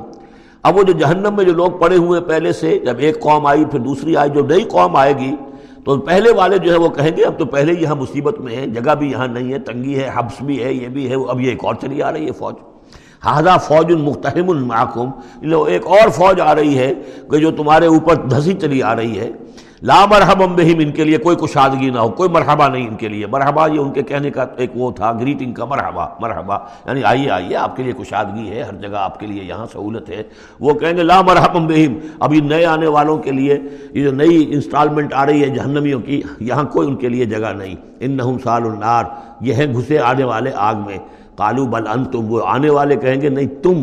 اب 0.62 0.76
وہ 0.76 0.82
جو 0.82 0.92
جہنم 0.92 1.36
میں 1.36 1.44
جو 1.44 1.52
لوگ 1.52 1.70
پڑے 1.70 1.96
ہوئے 1.96 2.20
پہلے 2.20 2.52
سے، 2.52 2.78
جب 2.78 2.94
ایک 2.98 3.20
قوم 3.20 3.46
آئی، 3.46 3.64
پھر 3.64 3.78
دوسری 3.78 4.16
آئی، 4.16 4.30
جو 4.30 4.46
نئی 4.46 4.62
قوم 4.62 4.96
آئے 4.96 5.12
گی، 5.18 5.36
تو 5.84 5.98
پہلے 5.98 6.32
والے 6.32 6.58
جو 6.58 6.72
ہے 6.72 6.78
وہ 6.78 6.88
کہیں 6.88 7.16
گے، 7.16 7.24
اب 7.24 7.38
تو 7.38 7.44
پہلے 7.44 7.72
یہاں 7.80 7.94
مصیبت 7.94 8.40
میں 8.40 8.56
ہیں، 8.56 8.66
جگہ 8.66 8.94
بھی 8.94 9.10
یہاں 9.10 9.28
نہیں 9.28 9.52
ہے، 9.52 9.58
تنگی 9.58 9.98
ہے، 9.98 10.10
حبس 10.14 10.42
بھی 10.42 10.64
ہے، 10.64 10.72
یہ 10.72 10.88
بھی 10.88 11.10
ہے، 11.10 11.14
اب 11.28 11.40
یہ 11.40 11.50
ایک 11.50 11.64
اور 11.64 11.74
چلی 11.74 12.02
آ 12.02 12.12
رہی 12.12 12.26
ہے 12.26 12.32
فوج۔ 12.32 12.54
ہادہ 13.24 13.56
فوج 13.62 13.86
المختم 13.88 14.50
المحکم 14.50 15.10
ایک 15.66 15.86
اور 15.86 16.08
فوج 16.08 16.40
آ 16.40 16.54
رہی 16.54 16.78
ہے 16.78 16.94
کہ 17.30 17.38
جو 17.38 17.50
تمہارے 17.50 17.86
اوپر 17.86 18.14
دھسی 18.14 18.52
چلی 18.52 18.82
آ 18.82 18.96
رہی 18.96 19.18
ہے، 19.18 19.30
لا 19.82 20.06
مرحبم 20.06 20.56
بہم، 20.56 20.78
ان 20.78 20.92
کے 20.92 21.04
لیے 21.04 21.18
کوئی 21.18 21.36
کشادگی 21.36 21.90
نہ 21.90 21.98
ہو، 21.98 22.08
کوئی 22.08 22.28
مرحبا 22.28 22.68
نہیں 22.68 22.88
ان 22.88 22.94
کے 22.94 23.08
لیے۔ 23.08 23.26
مرحبا 23.26 23.66
یہ 23.66 23.78
ان 23.78 23.92
کے 23.92 24.02
کہنے 24.02 24.30
کا 24.30 24.46
ایک 24.56 24.70
وہ 24.74 24.90
تھا 24.90 25.12
گریٹنگ 25.12 25.52
کا 25.52 25.64
مرحبا 25.64 26.06
مرحبا۔ 26.20 26.56
یعنی 26.86 27.04
آئیے 27.04 27.30
آئیے، 27.30 27.56
آپ 27.56 27.76
کے 27.76 27.82
لیے 27.82 27.92
کشادگی 27.92 28.50
ہے، 28.50 28.62
ہر 28.62 28.74
جگہ 28.74 28.96
آپ 28.96 29.20
کے 29.20 29.26
لیے 29.26 29.44
یہاں 29.44 29.66
سہولت 29.72 30.10
ہے۔ 30.10 30.22
وہ 30.60 30.74
کہیں 30.74 30.96
گے، 30.96 31.02
لا 31.02 31.22
مرحبم 31.22 31.66
بہم 31.66 31.94
اب 32.20 32.34
یہ 32.34 32.40
نئے 32.40 32.66
آنے 32.66 32.86
والوں 32.86 33.18
کے 33.18 33.30
لیے 33.30 33.58
یہ 33.92 34.04
جو 34.04 34.12
نئی 34.12 34.54
انسٹالمنٹ 34.54 35.14
آ 35.14 35.26
رہی 35.26 35.42
ہے 35.42 35.48
جہنمیوں 35.48 36.00
کی، 36.00 36.22
یہاں 36.40 36.64
کوئی 36.64 36.88
ان 36.88 36.96
کے 36.96 37.08
لیے 37.08 37.24
جگہ 37.24 37.52
نہیں۔ 37.56 37.74
ان 38.00 38.10
نحم 38.10 38.38
سال 38.38 38.62
النار 38.62 39.04
یہ 39.40 39.54
ہیں 39.54 39.74
گھسے 39.74 39.98
آنے 39.98 40.24
والے 40.24 40.50
آگ 40.54 40.74
میں۔ 40.74 40.98
کالو 41.40 41.64
بل 41.66 41.86
ان 41.86 42.04
تم 42.04 42.30
وہ 42.32 42.40
آنے 42.46 42.70
والے 42.70 42.96
کہیں 42.96 43.20
گے، 43.20 43.28
نہیں، 43.28 43.48
تم، 43.62 43.82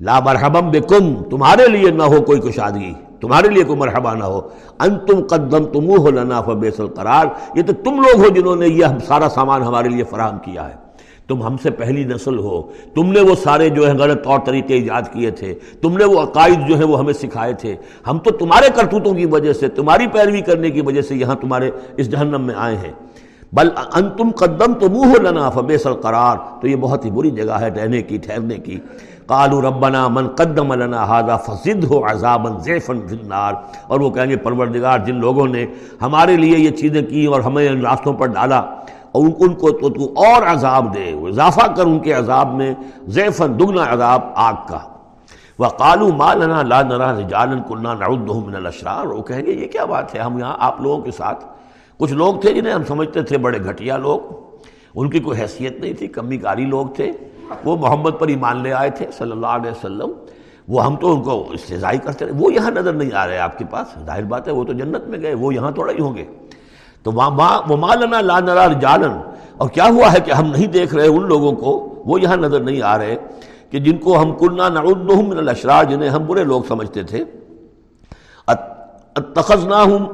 لا 0.00 0.20
مرحبم 0.20 0.70
بکم 0.70 1.22
تمہارے 1.30 1.66
لیے 1.68 1.90
نہ 1.90 2.02
ہو 2.02 2.20
کوئی 2.20 2.40
کشادگی 2.40 2.92
تمہارے 3.20 3.48
لیے 3.48 3.64
کوئی 3.64 3.78
مرحبا 3.78 4.14
نہ 4.14 4.24
ہو۔ 4.24 4.40
ان 4.80 4.98
تم 5.06 5.20
قدم 5.30 5.64
تم 5.64 5.84
ہو 5.98 6.10
لنا 6.10 6.40
فبیس 6.40 6.80
القرار، 6.80 7.26
یہ 7.54 7.62
تو 7.66 7.72
تم 7.84 7.94
لوگ 7.96 8.20
ہو 8.22 8.28
جنہوں 8.28 8.56
نے 8.56 8.68
یہ 8.68 8.86
سارا 9.06 9.28
سامان 9.28 9.62
ہمارے 9.62 9.88
لیے 9.88 10.04
فراہم 10.04 10.38
کیا 10.38 10.68
ہے۔ 10.68 10.82
تم 11.28 11.42
ہم 11.42 11.56
سے 11.62 11.70
پہلی 11.70 12.04
نسل 12.04 12.38
ہو، 12.38 12.62
تم 12.94 13.12
نے 13.12 13.20
وہ 13.20 13.34
سارے 13.42 13.68
جو 13.68 13.86
ہے 13.88 13.92
غلط 13.92 14.24
طور 14.24 14.38
طریقے 14.44 14.74
ایجاد 14.74 15.02
کیے 15.12 15.30
تھے، 15.30 15.54
تم 15.82 15.96
نے 15.96 16.04
وہ 16.04 16.20
عقائد 16.20 16.68
جو 16.68 16.78
ہے 16.78 16.84
وہ 16.84 16.98
ہمیں 16.98 17.12
سکھائے 17.12 17.52
تھے۔ 17.52 17.74
ہم 18.06 18.18
تو 18.18 18.30
تمہارے 18.30 18.68
کرتوتوں 18.74 19.14
کی 19.14 19.26
وجہ 19.26 19.52
سے، 19.52 19.68
تمہاری 19.68 20.06
پیروی 20.06 20.40
کرنے 20.40 20.70
کی 20.70 20.80
وجہ 20.80 21.02
سے 21.02 21.14
یہاں 21.14 21.34
تمہارے 21.34 21.70
اس 21.96 22.10
جہنم 22.10 22.42
میں 22.42 22.54
آئے 22.58 22.76
ہیں۔ 22.76 22.92
بل 23.54 23.68
ان 23.94 24.10
تم 24.10 24.30
قدم 24.30 24.74
تو 24.74 24.88
منہ 24.88 25.06
ہو 25.06 25.22
لنا 25.22 25.50
فبیس 25.50 25.86
القرار 25.86 26.36
تو 26.60 26.68
یہ 26.68 26.76
بہت 26.76 27.04
ہی 27.04 27.10
بری 27.10 27.30
جگہ 27.30 27.52
ہے 27.52 27.68
رہنے 27.68 28.02
کی، 28.02 28.18
ٹھہرنے 28.18 28.54
کی۔ 28.54 28.80
قالو 29.26 29.60
ربنا 29.60 30.08
من 30.08 30.28
قدم 30.28 30.72
لنا 30.72 31.20
هذا 31.20 31.36
فزد 31.36 31.84
ہو 31.84 32.06
عذابا 32.10 32.50
ضعفا 32.58 32.92
النار۔ 32.92 33.52
اور 33.86 34.00
وہ 34.00 34.10
کہیں 34.10 34.26
گے، 34.26 34.36
پروردگار، 34.36 34.98
جن 34.98 35.14
لوگوں 35.14 35.46
نے 35.46 35.66
ہمارے 36.02 36.36
لیے 36.36 36.58
یہ 36.58 36.70
چیزیں 36.70 37.02
کی 37.02 37.26
اور 37.26 37.40
ہمیں 37.40 37.68
ان 37.68 37.80
راستوں 37.80 38.12
پر 38.12 38.26
ڈالا 38.26 38.58
اور 39.12 39.26
ان 39.38 39.54
کو 39.54 39.70
تو 39.70 39.88
تو 39.88 40.04
اور 40.16 40.42
عذاب 40.42 40.94
دے 40.94 41.12
اضافہ 41.12 41.66
کر 41.76 41.86
ان 41.86 41.98
کے 41.98 42.12
عذاب 42.12 42.54
میں 42.54 42.74
ضعفا 43.08 43.46
دگنا 43.46 43.92
عذاب 43.92 44.20
آگ 44.34 44.54
کا۔ 44.68 44.78
وقالو 45.58 46.08
ما 46.08 46.34
لنا 46.34 46.62
لا 46.62 46.82
نرى 46.82 47.24
رجالا 47.24 47.62
كنا 47.68 47.94
نعدهم 47.94 48.46
من 48.46 48.56
الاشرار۔ 48.56 49.06
وہ 49.06 49.22
کہیں 49.22 49.46
گے، 49.46 49.52
یہ 49.52 49.66
کیا 49.66 49.84
بات 49.84 50.14
ہے؟ 50.14 50.20
ہم 50.20 50.38
یہاں 50.38 50.56
آپ 50.58 50.80
لوگوں 50.80 50.98
کے 50.98 51.10
ساتھ 51.10 51.44
کچھ 51.98 52.12
لوگ 52.12 52.34
تھے 52.34 52.52
جنہیں 52.54 52.74
ہم 52.74 52.84
سمجھتے 52.84 53.22
تھے 53.22 53.38
بڑے 53.38 53.58
گھٹیا 53.58 53.96
لوگ، 53.96 54.20
ان 54.94 55.10
کی 55.10 55.20
کوئی 55.20 55.40
حیثیت 55.40 55.80
نہیں 55.80 55.92
تھی، 55.92 56.06
کمی 56.06 56.36
کاری 56.36 56.64
لوگ 56.64 56.86
تھے۔ 56.86 57.12
وہ 57.64 57.76
محمد 57.76 58.10
پر 58.18 58.28
ایمان 58.28 58.62
لے 58.62 58.72
آئے 58.72 58.90
تھے 58.90 59.06
صلی 59.18 59.30
اللہ 59.30 59.46
علیہ 59.46 59.70
وسلم۔ 59.70 60.12
وہ 60.68 60.84
ہم 60.84 60.96
تو 60.96 61.12
ان 61.12 61.22
کو 61.22 61.44
استضائی 61.50 61.98
کرتے 61.98 62.24
رہے۔ 62.24 62.32
وہ 62.38 62.52
یہاں 62.52 62.70
نظر 62.70 62.92
نہیں 62.92 63.10
آ 63.14 63.26
رہے 63.26 63.38
آپ 63.38 63.58
کے 63.58 63.64
پاس، 63.70 63.86
ظاہر 64.06 64.22
بات 64.22 64.48
ہے 64.48 64.52
وہ 64.52 64.64
تو 64.64 64.72
جنت 64.72 65.08
میں 65.08 65.20
گئے، 65.22 65.34
وہ 65.34 65.54
یہاں 65.54 65.70
تھوڑا 65.70 65.92
ہی 65.92 66.00
ہوں 66.00 66.16
گے۔ 66.16 66.24
تو 67.02 67.12
وہ 67.12 67.76
مالنا 67.76 68.20
لا 68.20 68.40
نرا 68.40 68.66
جالن 68.80 69.12
اور 69.56 69.68
کیا 69.68 69.84
ہوا 69.84 70.12
ہے 70.12 70.20
کہ 70.20 70.32
ہم 70.32 70.46
نہیں 70.46 70.66
دیکھ 70.66 70.94
رہے 70.94 71.06
ان 71.06 71.26
لوگوں 71.28 71.52
کو؟ 71.52 72.02
وہ 72.06 72.20
یہاں 72.20 72.36
نظر 72.36 72.60
نہیں 72.60 72.82
آ 72.82 72.98
رہے 72.98 73.16
کہ 73.70 73.78
جن 73.78 73.96
کو 73.98 74.20
ہم 74.22 74.32
کنہ 74.32 74.68
نعدہم 74.68 75.28
من 75.28 75.38
الاشرار 75.38 75.84
جنہیں 75.84 76.10
ہم 76.10 76.26
برے 76.26 76.44
لوگ 76.44 76.62
سمجھتے 76.68 77.02
تھے۔ 77.02 77.24
اتخذناہم 78.46 80.06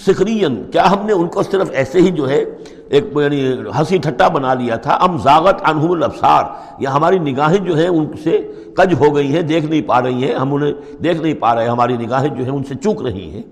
سخرین، 0.00 0.62
کیا 0.72 0.90
ہم 0.90 1.06
نے 1.06 1.12
ان 1.12 1.28
کو 1.28 1.42
صرف 1.42 1.70
ایسے 1.72 2.00
ہی 2.00 2.10
جو 2.10 2.28
ہے 2.28 2.44
ایک 2.88 3.04
یعنی 3.14 3.52
ہنسی 3.78 3.98
ٹھٹا 3.98 4.28
بنا 4.28 4.54
لیا 4.54 4.76
تھا؟ 4.76 4.98
ام 5.00 5.18
زاغت 5.18 5.62
عنہم 5.62 5.90
الابصار، 5.90 6.44
یا 6.78 6.94
ہماری 6.94 7.18
نگاہیں 7.18 7.58
جو 7.58 7.76
ہیں 7.76 7.88
ان 7.88 8.06
سے 8.24 8.52
کج 8.76 8.94
ہو 9.00 9.16
گئی 9.16 9.34
ہیں، 9.34 9.42
دیکھ 9.42 9.66
نہیں 9.66 9.82
پا 9.82 10.02
رہی 10.02 10.24
ہیں، 10.24 10.34
ہم 10.34 10.54
انہیں 10.54 10.72
دیکھ 11.02 11.20
نہیں 11.20 11.34
پا 11.34 11.54
رہے، 11.54 11.68
ہماری 11.68 11.96
نگاہیں 11.96 12.28
جو 12.28 12.44
ہیں 12.44 12.52
ان 12.52 12.64
سے 12.64 12.74
چوک 12.74 13.02
رہی 13.02 13.30
ہیں۔ 13.30 13.42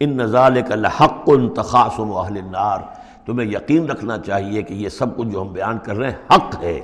ان 0.00 0.16
نظال 0.16 0.60
کا 0.68 0.74
لحق 0.74 1.30
تخاصم 1.56 2.12
اہل 2.12 2.36
النار، 2.36 2.78
تمہیں 3.26 3.48
یقین 3.48 3.86
رکھنا 3.86 4.18
چاہیے 4.18 4.62
کہ 4.62 4.74
یہ 4.74 4.88
سب 4.88 5.16
کچھ 5.16 5.28
جو 5.28 5.42
ہم 5.42 5.48
بیان 5.48 5.78
کر 5.84 5.96
رہے 5.96 6.10
ہیں 6.10 6.34
حق 6.34 6.62
ہے۔ 6.62 6.80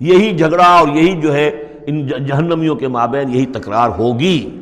یہی 0.00 0.36
جھگڑا 0.36 0.66
اور 0.66 0.88
یہی 0.88 1.20
جو 1.20 1.34
ہے 1.34 1.48
ان 1.86 2.06
جہنمیوں 2.06 2.74
کے 2.74 2.88
مابین 2.88 3.34
یہی 3.34 3.46
تکرار 3.46 3.90
ہوگی۔ 3.98 4.60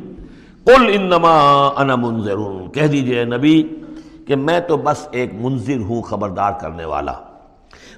قل 0.63 0.91
انما 0.93 1.37
انا 1.77 1.95
منظر 1.95 2.37
کہہ 2.73 2.87
دیجیے 2.87 3.23
نبی 3.25 3.63
کہ 4.27 4.35
میں 4.35 4.59
تو 4.59 4.77
بس 4.77 5.07
ایک 5.11 5.33
منظر 5.33 5.77
ہوں، 5.77 6.01
خبردار 6.01 6.51
کرنے 6.61 6.85
والا۔ 6.85 7.13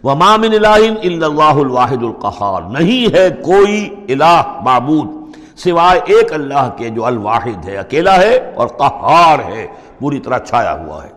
وَمَا 0.04 0.36
مِنْ 0.36 0.52
إِلَٰهٍ 0.52 0.96
إِلَّا 1.02 1.28
اللَّهُ 1.28 1.66
الْوَاحِدُ 1.66 2.04
الْقَحَارِ۔ 2.04 2.84
نہیں 2.84 3.14
ہے 3.14 3.30
کوئی 3.30 3.96
الہ 4.10 4.60
معبود 4.62 5.08
سوائے 5.56 6.00
ایک 6.06 6.34
اللہ 6.34 6.70
کے 6.78 6.90
جو 6.90 7.06
الواحد 7.06 7.66
ہے، 7.66 7.78
اکیلا 7.78 8.18
ہے 8.18 8.52
اور 8.56 8.68
قہار 8.68 9.40
ہے۔ 9.40 9.68
پوری 10.00 10.20
طرح 10.20 10.38
چھایا 10.38 10.86
ہوا 10.86 11.04
ہے۔ 11.04 11.10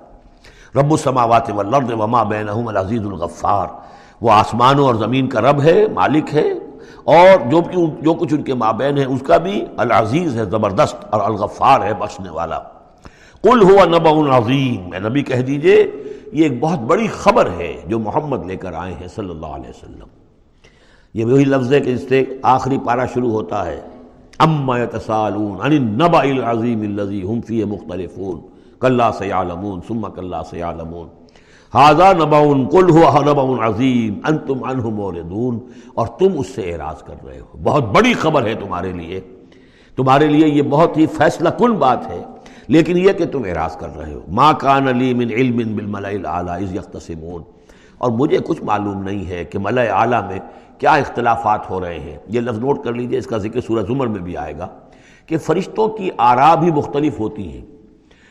رب 0.79 0.91
السماوات 0.91 1.51
والارض 1.51 1.93
وما 1.93 2.23
بینہم 2.23 2.69
العزیز 2.69 3.01
الغفار۔ 3.01 3.67
وہ 4.21 4.31
آسمانوں 4.31 4.87
اور 4.87 4.95
زمین 4.95 5.29
کا 5.29 5.41
رب 5.41 5.63
ہے، 5.63 5.89
مالک 5.95 6.35
ہے۔ 6.35 6.53
اور 7.05 7.51
جو 7.51 7.61
جو 8.01 8.15
کچھ 8.15 8.35
ان 8.35 8.43
کے 8.43 8.55
مابین 8.55 8.99
ہے، 8.99 9.05
اس 9.05 9.23
کا 9.27 9.37
بھی 9.37 9.65
العزیز 9.77 10.37
ہے، 10.37 10.45
زبردست 10.45 10.97
اور 11.11 11.21
الغفار 11.21 11.81
ہے، 11.81 11.95
بخشنے 11.95 12.31
والا۔ 12.31 12.59
کل 13.43 13.63
ہوا 13.63 13.85
نبا 13.85 14.39
عظیم۔ 14.39 14.91
میں 14.91 15.01
نبی 15.01 15.23
کہہ 15.23 15.37
دیجیے، 15.37 15.93
یہ 16.33 16.43
ایک 16.43 16.61
بہت 16.61 16.79
بڑی 16.79 17.07
خبر 17.07 17.51
ہے 17.59 17.83
جو 17.87 17.99
محمد 17.99 18.47
لے 18.47 18.57
کر 18.57 18.73
آئے 18.73 18.95
ہیں 18.95 19.09
صلی 19.09 19.31
اللہ 19.31 19.47
علیہ 19.47 19.69
وسلم۔ 19.69 20.07
یہ 21.15 21.25
وہی 21.25 21.45
لفظ 21.45 21.73
ہے 21.73 21.81
کہ 21.81 21.91
اس 21.91 22.09
سے 22.09 22.25
آخری 22.43 22.79
پارہ 22.85 23.01
شروع 23.15 23.31
ہوتا 23.31 23.67
ہے۔ 23.67 23.81
اما 24.39 24.79
يتسالون 24.79 25.61
عن 25.61 25.73
النبا 25.73 26.21
العظیم 26.21 26.81
الذي 26.81 27.23
هم 27.23 27.41
فيه 27.41 27.65
مختلفون۔ 27.67 28.41
کلا 28.81 29.13
سيعلمون 29.13 29.81
ثم 29.89 30.07
کلا 30.11 30.43
سيعلمون 30.45 31.09
هذا 31.77 32.13
نبا 32.13 32.41
قل 32.71 32.91
هو 32.91 33.23
نبا 33.23 33.67
عظیم، 33.67 34.19
انتم 34.25 34.65
عنه 34.65 34.89
موردون 34.89 35.59
اور 35.95 36.07
تم 36.07 36.39
اس 36.39 36.47
سے 36.47 36.73
اعراض 36.73 37.03
کر 37.03 37.15
رہے 37.27 37.41
ہو۔ 37.41 37.59
بہت 37.63 37.85
بڑی 37.85 38.15
خبر 38.15 38.47
ہے 38.47 38.55
تمہارے 38.55 38.93
لیے۔ 38.93 39.21
تمہارے 39.97 40.27
لیے 40.27 40.49
یہ 40.49 40.63
بہت 40.63 40.97
ہی 40.97 41.07
فیصلہ 41.07 41.49
کن 41.49 41.73
بات 41.73 42.07
ہے۔ 42.07 42.23
لیکن 42.69 42.97
یہ 42.97 43.13
کہ 43.13 43.25
تم 43.27 43.43
اعراض 43.45 43.77
کر 43.77 43.97
رہے 43.97 44.15
ہو۔ 44.15 44.21
ما 44.29 44.53
کان 44.53 44.89
علی 44.89 45.15
من 45.15 45.31
علم 45.31 45.57
بالملئ 45.57 46.15
الاعلی 46.15 46.65
اذ 46.65 46.75
یختصمون 46.75 47.43
اور 47.99 48.11
مجھے 48.11 48.39
کچھ 48.39 48.63
معلوم 48.63 49.03
نہیں 49.03 49.29
ہے 49.29 49.45
کہ 49.45 49.59
ملئ 49.59 49.89
اعلیٰ 49.91 50.27
میں 50.27 50.39
کیا 50.79 50.91
اختلافات 50.91 51.71
ہو 51.71 51.81
رہے 51.81 51.99
ہیں۔ 51.99 52.17
یہ 52.29 52.41
لفظ 52.41 52.59
نوٹ 52.59 52.85
کر 52.85 52.93
لیجیے، 52.93 53.19
اس 53.19 53.27
کا 53.27 53.39
ذکر 53.39 53.61
سورہ 53.61 53.85
زمر 53.85 54.07
میں 54.07 54.21
بھی 54.21 54.37
آئے 54.37 54.59
گا 54.59 54.69
کہ 55.27 55.39
فرشتوں 55.39 55.89
کی 55.89 56.11
آرا 56.19 56.55
بھی 56.55 56.71
مختلف 56.71 57.21
ہوتی 57.21 57.53
ہیں۔ 57.53 57.67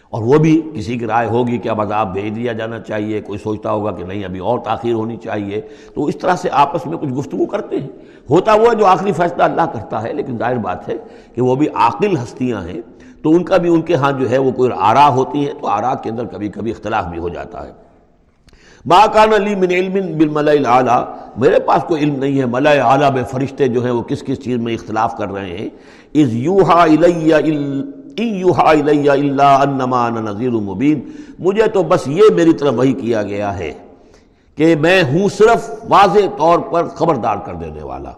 اور 0.10 0.24
وہ 0.24 0.38
بھی 0.38 0.62
کسی 0.74 0.98
کی 0.98 1.06
رائے 1.06 1.28
ہوگی 1.28 1.58
کہ 1.58 1.70
اب 1.70 1.82
عذاب 1.82 2.14
بھیج 2.14 2.36
دیا 2.36 2.54
جانا 2.54 2.80
چاہیے، 2.80 3.22
کوئی 3.22 3.40
سوچتا 3.40 3.72
ہوگا 3.72 3.92
کہ 3.92 4.04
نہیں، 4.04 4.26
ابھی 4.26 4.40
اور 4.40 4.60
تاخیر 4.60 4.94
ہونی 4.94 5.18
چاہیے۔ 5.18 5.62
تو 5.94 6.06
اس 6.06 6.18
طرح 6.18 6.36
سے 6.36 6.50
آپس 6.52 6.86
میں 6.86 6.98
کچھ 6.98 7.10
گفتگو 7.10 7.46
کرتے 7.46 7.80
ہیں۔ 7.80 7.90
ہوتا 8.30 8.54
وہ 8.54 8.74
جو 8.74 8.86
آخری 8.86 9.12
فیصلہ 9.12 9.44
اللہ 9.44 9.62
کرتا 9.62 10.04
ہے، 10.04 10.14
لیکن 10.14 10.38
ظاہر 10.38 10.56
بات 10.56 10.90
ہے 10.90 10.94
کہ 11.36 11.42
وہ 11.42 11.56
بھی 11.56 11.68
عاقل 11.68 12.18
ہستیاں 12.18 12.62
ہیں۔ 12.62 12.82
تو 13.24 13.36
ان 13.36 13.44
کا 13.44 13.58
بھی 13.58 13.70
ان 13.70 13.82
کے 13.82 13.96
ہاں 13.96 14.12
جو 14.12 14.30
ہے 14.30 14.38
وہ 14.38 14.52
کوئی 14.52 14.72
آرا 14.78 15.08
ہوتی 15.08 15.46
ہیں 15.48 15.54
تو 15.62 15.68
آرا 15.68 15.94
کے 15.94 16.10
اندر 16.10 16.26
کبھی 16.26 16.50
کبھی 16.50 16.72
اختلاف 16.72 17.06
بھی 17.06 17.20
ہو 17.20 17.30
جاتا 17.30 17.66
ہے۔ 17.68 17.72
ما 18.86 19.06
کان 19.14 19.34
علی 19.34 19.56
من 19.56 19.72
علم 19.72 20.18
بالملئ 20.18 20.58
الاعلی 20.58 20.98
میرے 21.38 21.60
پاس 21.60 21.84
کوئی 21.88 22.04
علم 22.04 22.16
نہیں 22.20 22.40
ہے 22.40 22.46
ملئ 22.46 22.80
اعلی 22.80 23.06
میں 23.14 23.24
فرشتے 23.24 23.68
جو 23.68 23.84
ہیں 23.84 23.92
وہ 23.92 24.02
کس 24.02 24.24
کس 24.24 24.44
چیز 24.44 24.58
میں 24.58 24.74
اختلاف 24.74 25.18
کر 25.18 25.32
رہے 25.32 25.58
ہیں؟ 25.58 25.70
اذ 26.14 26.36
یوحا 26.36 26.82
الی 26.84 27.34
ان 28.18 28.36
یوحا 28.36 28.72
انما 28.72 30.06
انا 30.06 30.22
نذیر 30.22 30.52
مبین۔ 30.52 31.02
مجھے 31.40 31.68
تو 31.68 31.84
بس 31.84 32.08
یہ 32.08 32.34
میری 32.36 32.54
طرف 32.54 32.74
وہی 32.78 32.94
کیا 32.94 33.24
گیا 33.24 33.58
ہے 33.60 33.74
کہ 34.58 34.76
میں 34.76 35.02
ہوں 35.04 35.28
صرف 35.30 35.70
واضح 35.90 36.28
طور 36.38 36.60
پر 36.72 36.88
خبردار 36.88 37.38
کر 37.46 37.54
دینے 37.54 37.84
والا۔ 37.84 38.12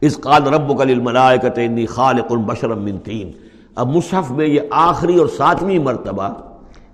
اس 0.00 0.16
قال 0.20 0.46
ربک 0.54 0.80
للملائکۃ 0.80 1.58
انی 1.58 1.86
خالق 1.86 2.32
بشرا 2.46 2.74
من 2.74 2.98
طین 2.98 3.30
اب 3.74 3.96
مصحف 3.96 4.30
میں 4.30 4.46
یہ 4.46 4.60
آخری 4.70 5.16
اور 5.16 5.26
ساتویں 5.26 5.78
مرتبہ 5.78 6.28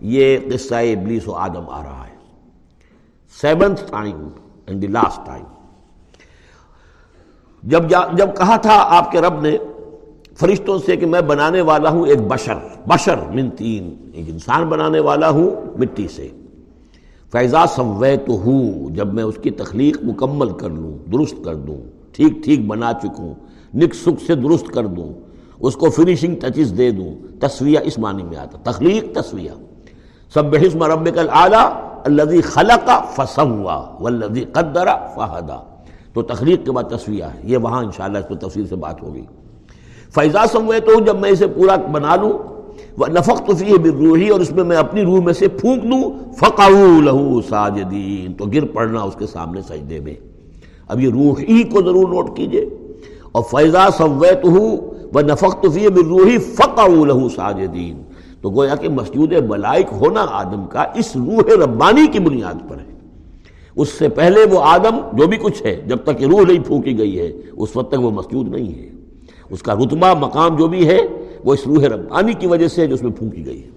یہ 0.01 0.39
قصہ 0.53 0.75
ابلیس 0.75 1.29
و 1.29 1.33
آدم 1.33 1.69
آ 1.69 1.83
رہا 1.83 2.05
ہے۔ 2.07 2.17
Seventh 3.41 3.83
time 3.91 4.29
and 4.67 4.83
the 4.83 4.87
last 4.87 5.27
time 5.27 5.45
جب 7.63 7.83
جب 8.13 8.37
کہا 8.37 8.57
تھا 8.57 8.85
آپ 8.89 9.11
کے 9.13 9.21
رب 9.21 9.41
نے 9.41 9.57
فرشتوں 10.39 10.79
سے 10.79 10.97
کہ 10.97 11.07
میں 11.07 11.21
بنانے 11.21 11.61
والا 11.61 11.91
ہوں 11.91 12.07
ایک 12.07 12.19
بشر 12.19 12.59
بشر 12.87 13.19
من 13.35 13.51
تین، 13.51 14.11
ایک 14.13 14.25
انسان 14.29 14.65
بنانے 14.65 15.01
والا 15.01 15.31
ہوں 15.31 15.51
مٹی 15.79 16.09
سے۔ 16.09 16.29
فیضا 17.33 17.67
سوے 17.67 18.17
تو 18.17 18.33
ہوں 18.33 18.91
جب 18.91 19.15
میں 19.15 19.25
اس 19.25 19.39
کی 19.43 19.51
تخلیق 19.51 19.99
مکمل 20.03 20.51
کر 20.51 20.69
لوں، 20.69 20.97
درست 21.13 21.35
کر 21.45 21.55
دوں، 21.55 21.79
ٹھیک 22.13 22.45
ٹھیک 22.45 22.67
بنا 22.67 22.93
چکوں 22.93 23.35
نک 23.75 23.95
سکھ 23.95 24.25
سے 24.27 24.35
درست 24.35 24.67
کر 24.67 24.87
دوں۔ 24.87 25.13
اس 25.61 25.77
کو 25.77 25.91
فنیشنگ 25.91 26.37
ٹچز 26.37 26.75
دے 26.79 26.91
دوں۔ 26.91 27.41
تصویہ 27.41 27.79
اس 27.85 27.99
معنی 27.99 28.23
میں 28.23 28.37
آتا۔ 28.37 28.71
تخلیق 28.71 29.15
تصویہ 29.15 29.51
سب 30.35 30.55
حسم 30.55 30.83
رب 30.83 31.15
کل 31.15 31.27
اعلیٰ 31.33 31.71
الذي 32.05 32.41
خلق 32.41 32.91
فسوا 33.17 33.97
والذي 34.01 34.45
قدر 34.45 34.89
فہدا۔ 35.15 35.57
تو 36.13 36.23
تخلیق 36.23 36.65
کے 36.65 36.73
بعد 36.73 36.85
تصویہ 36.85 37.25
ہے۔ 37.25 37.41
یہ 37.45 37.57
وہاں 37.57 37.85
انشاءاللہ 37.85 38.19
اس 38.19 38.29
پر 38.29 38.35
تفصیل 38.35 38.67
سے 38.67 38.77
بات 38.77 39.03
ہوگی۔ 39.03 39.25
فیضا 40.15 40.47
سموے 40.47 40.81
تو 40.81 41.01
جب 41.01 41.19
میں 41.19 41.31
اسے 41.31 41.47
پورا 41.47 41.77
بنا 41.77 42.17
لوں 42.17 42.59
نفق 42.99 43.47
تو 43.47 43.57
فی 43.57 43.75
روحی 43.75 44.29
اور 44.29 44.41
اس 44.41 44.53
میں 44.53 44.65
میں 44.65 44.77
اپنی 44.77 45.03
روح 45.03 45.21
میں 45.21 45.33
سے 45.33 45.49
پھونک 45.49 45.83
دوں 45.83 46.35
فقعو 46.35 47.01
لہو 47.01 47.41
ساجدین 47.49 48.33
تو 48.33 48.45
گر 48.45 48.65
پڑنا 48.65 49.03
اس 49.03 49.15
کے 49.19 49.27
سامنے 49.27 49.63
سجدے 49.63 50.01
میں۔ 50.01 50.15
اب 50.89 51.01
یہ 51.01 51.11
روح 51.11 51.41
ہی 51.41 51.63
کو 51.63 51.81
ضرور 51.81 52.09
نوٹ 52.09 52.37
کیجیے۔ 52.37 52.67
اور 53.33 53.43
فیضا 53.51 53.89
سموے 53.97 54.35
تو 54.35 54.51
وہ 54.51 55.21
نفق 55.21 55.63
تو 55.63 55.71
فی 55.71 55.87
روحی 55.87 56.39
فقعو 56.39 57.05
لہو 57.05 57.29
ساجدین 57.29 58.03
تو 58.41 58.51
گویا 58.51 58.75
کہ 58.75 58.89
مسجود 58.89 59.33
ملائک 59.33 59.87
ہونا 59.93 60.27
آدم 60.31 60.67
کا 60.67 60.85
اس 60.95 61.17
روح 61.17 61.65
ربانی 61.65 62.07
کی 62.07 62.19
بنیاد 62.19 62.69
پر 62.69 62.77
ہے۔ 62.77 62.99
اس 63.77 63.89
سے 63.89 64.09
پہلے 64.09 64.41
وہ 64.51 64.61
آدم 64.63 64.97
جو 65.13 65.27
بھی 65.27 65.37
کچھ 65.37 65.63
ہے، 65.63 65.83
جب 65.87 65.97
تک 66.05 66.23
روح 66.23 66.41
نہیں 66.41 66.65
پھونکی 66.67 66.99
گئی 66.99 67.19
ہے، 67.19 67.33
اس 67.57 67.77
وقت 67.77 67.93
تک 67.93 68.01
وہ 68.01 68.11
مسجود 68.11 68.49
نہیں 68.49 68.79
ہے۔ 68.79 68.89
اس 69.51 69.63
کا 69.63 69.75
رتبہ، 69.75 70.15
مقام 70.15 70.57
جو 70.57 70.67
بھی 70.67 70.89
ہے، 70.89 70.99
وہ 71.45 71.55
اس 71.55 71.67
روح 71.67 71.85
ربانی 71.85 72.33
کی 72.33 72.47
وجہ 72.47 72.69
سے 72.69 72.87
جو 72.87 72.95
اس 72.95 73.03
میں 73.03 73.13
پھونکی 73.13 73.47
گئی 73.47 73.63
ہے۔ 73.65 73.69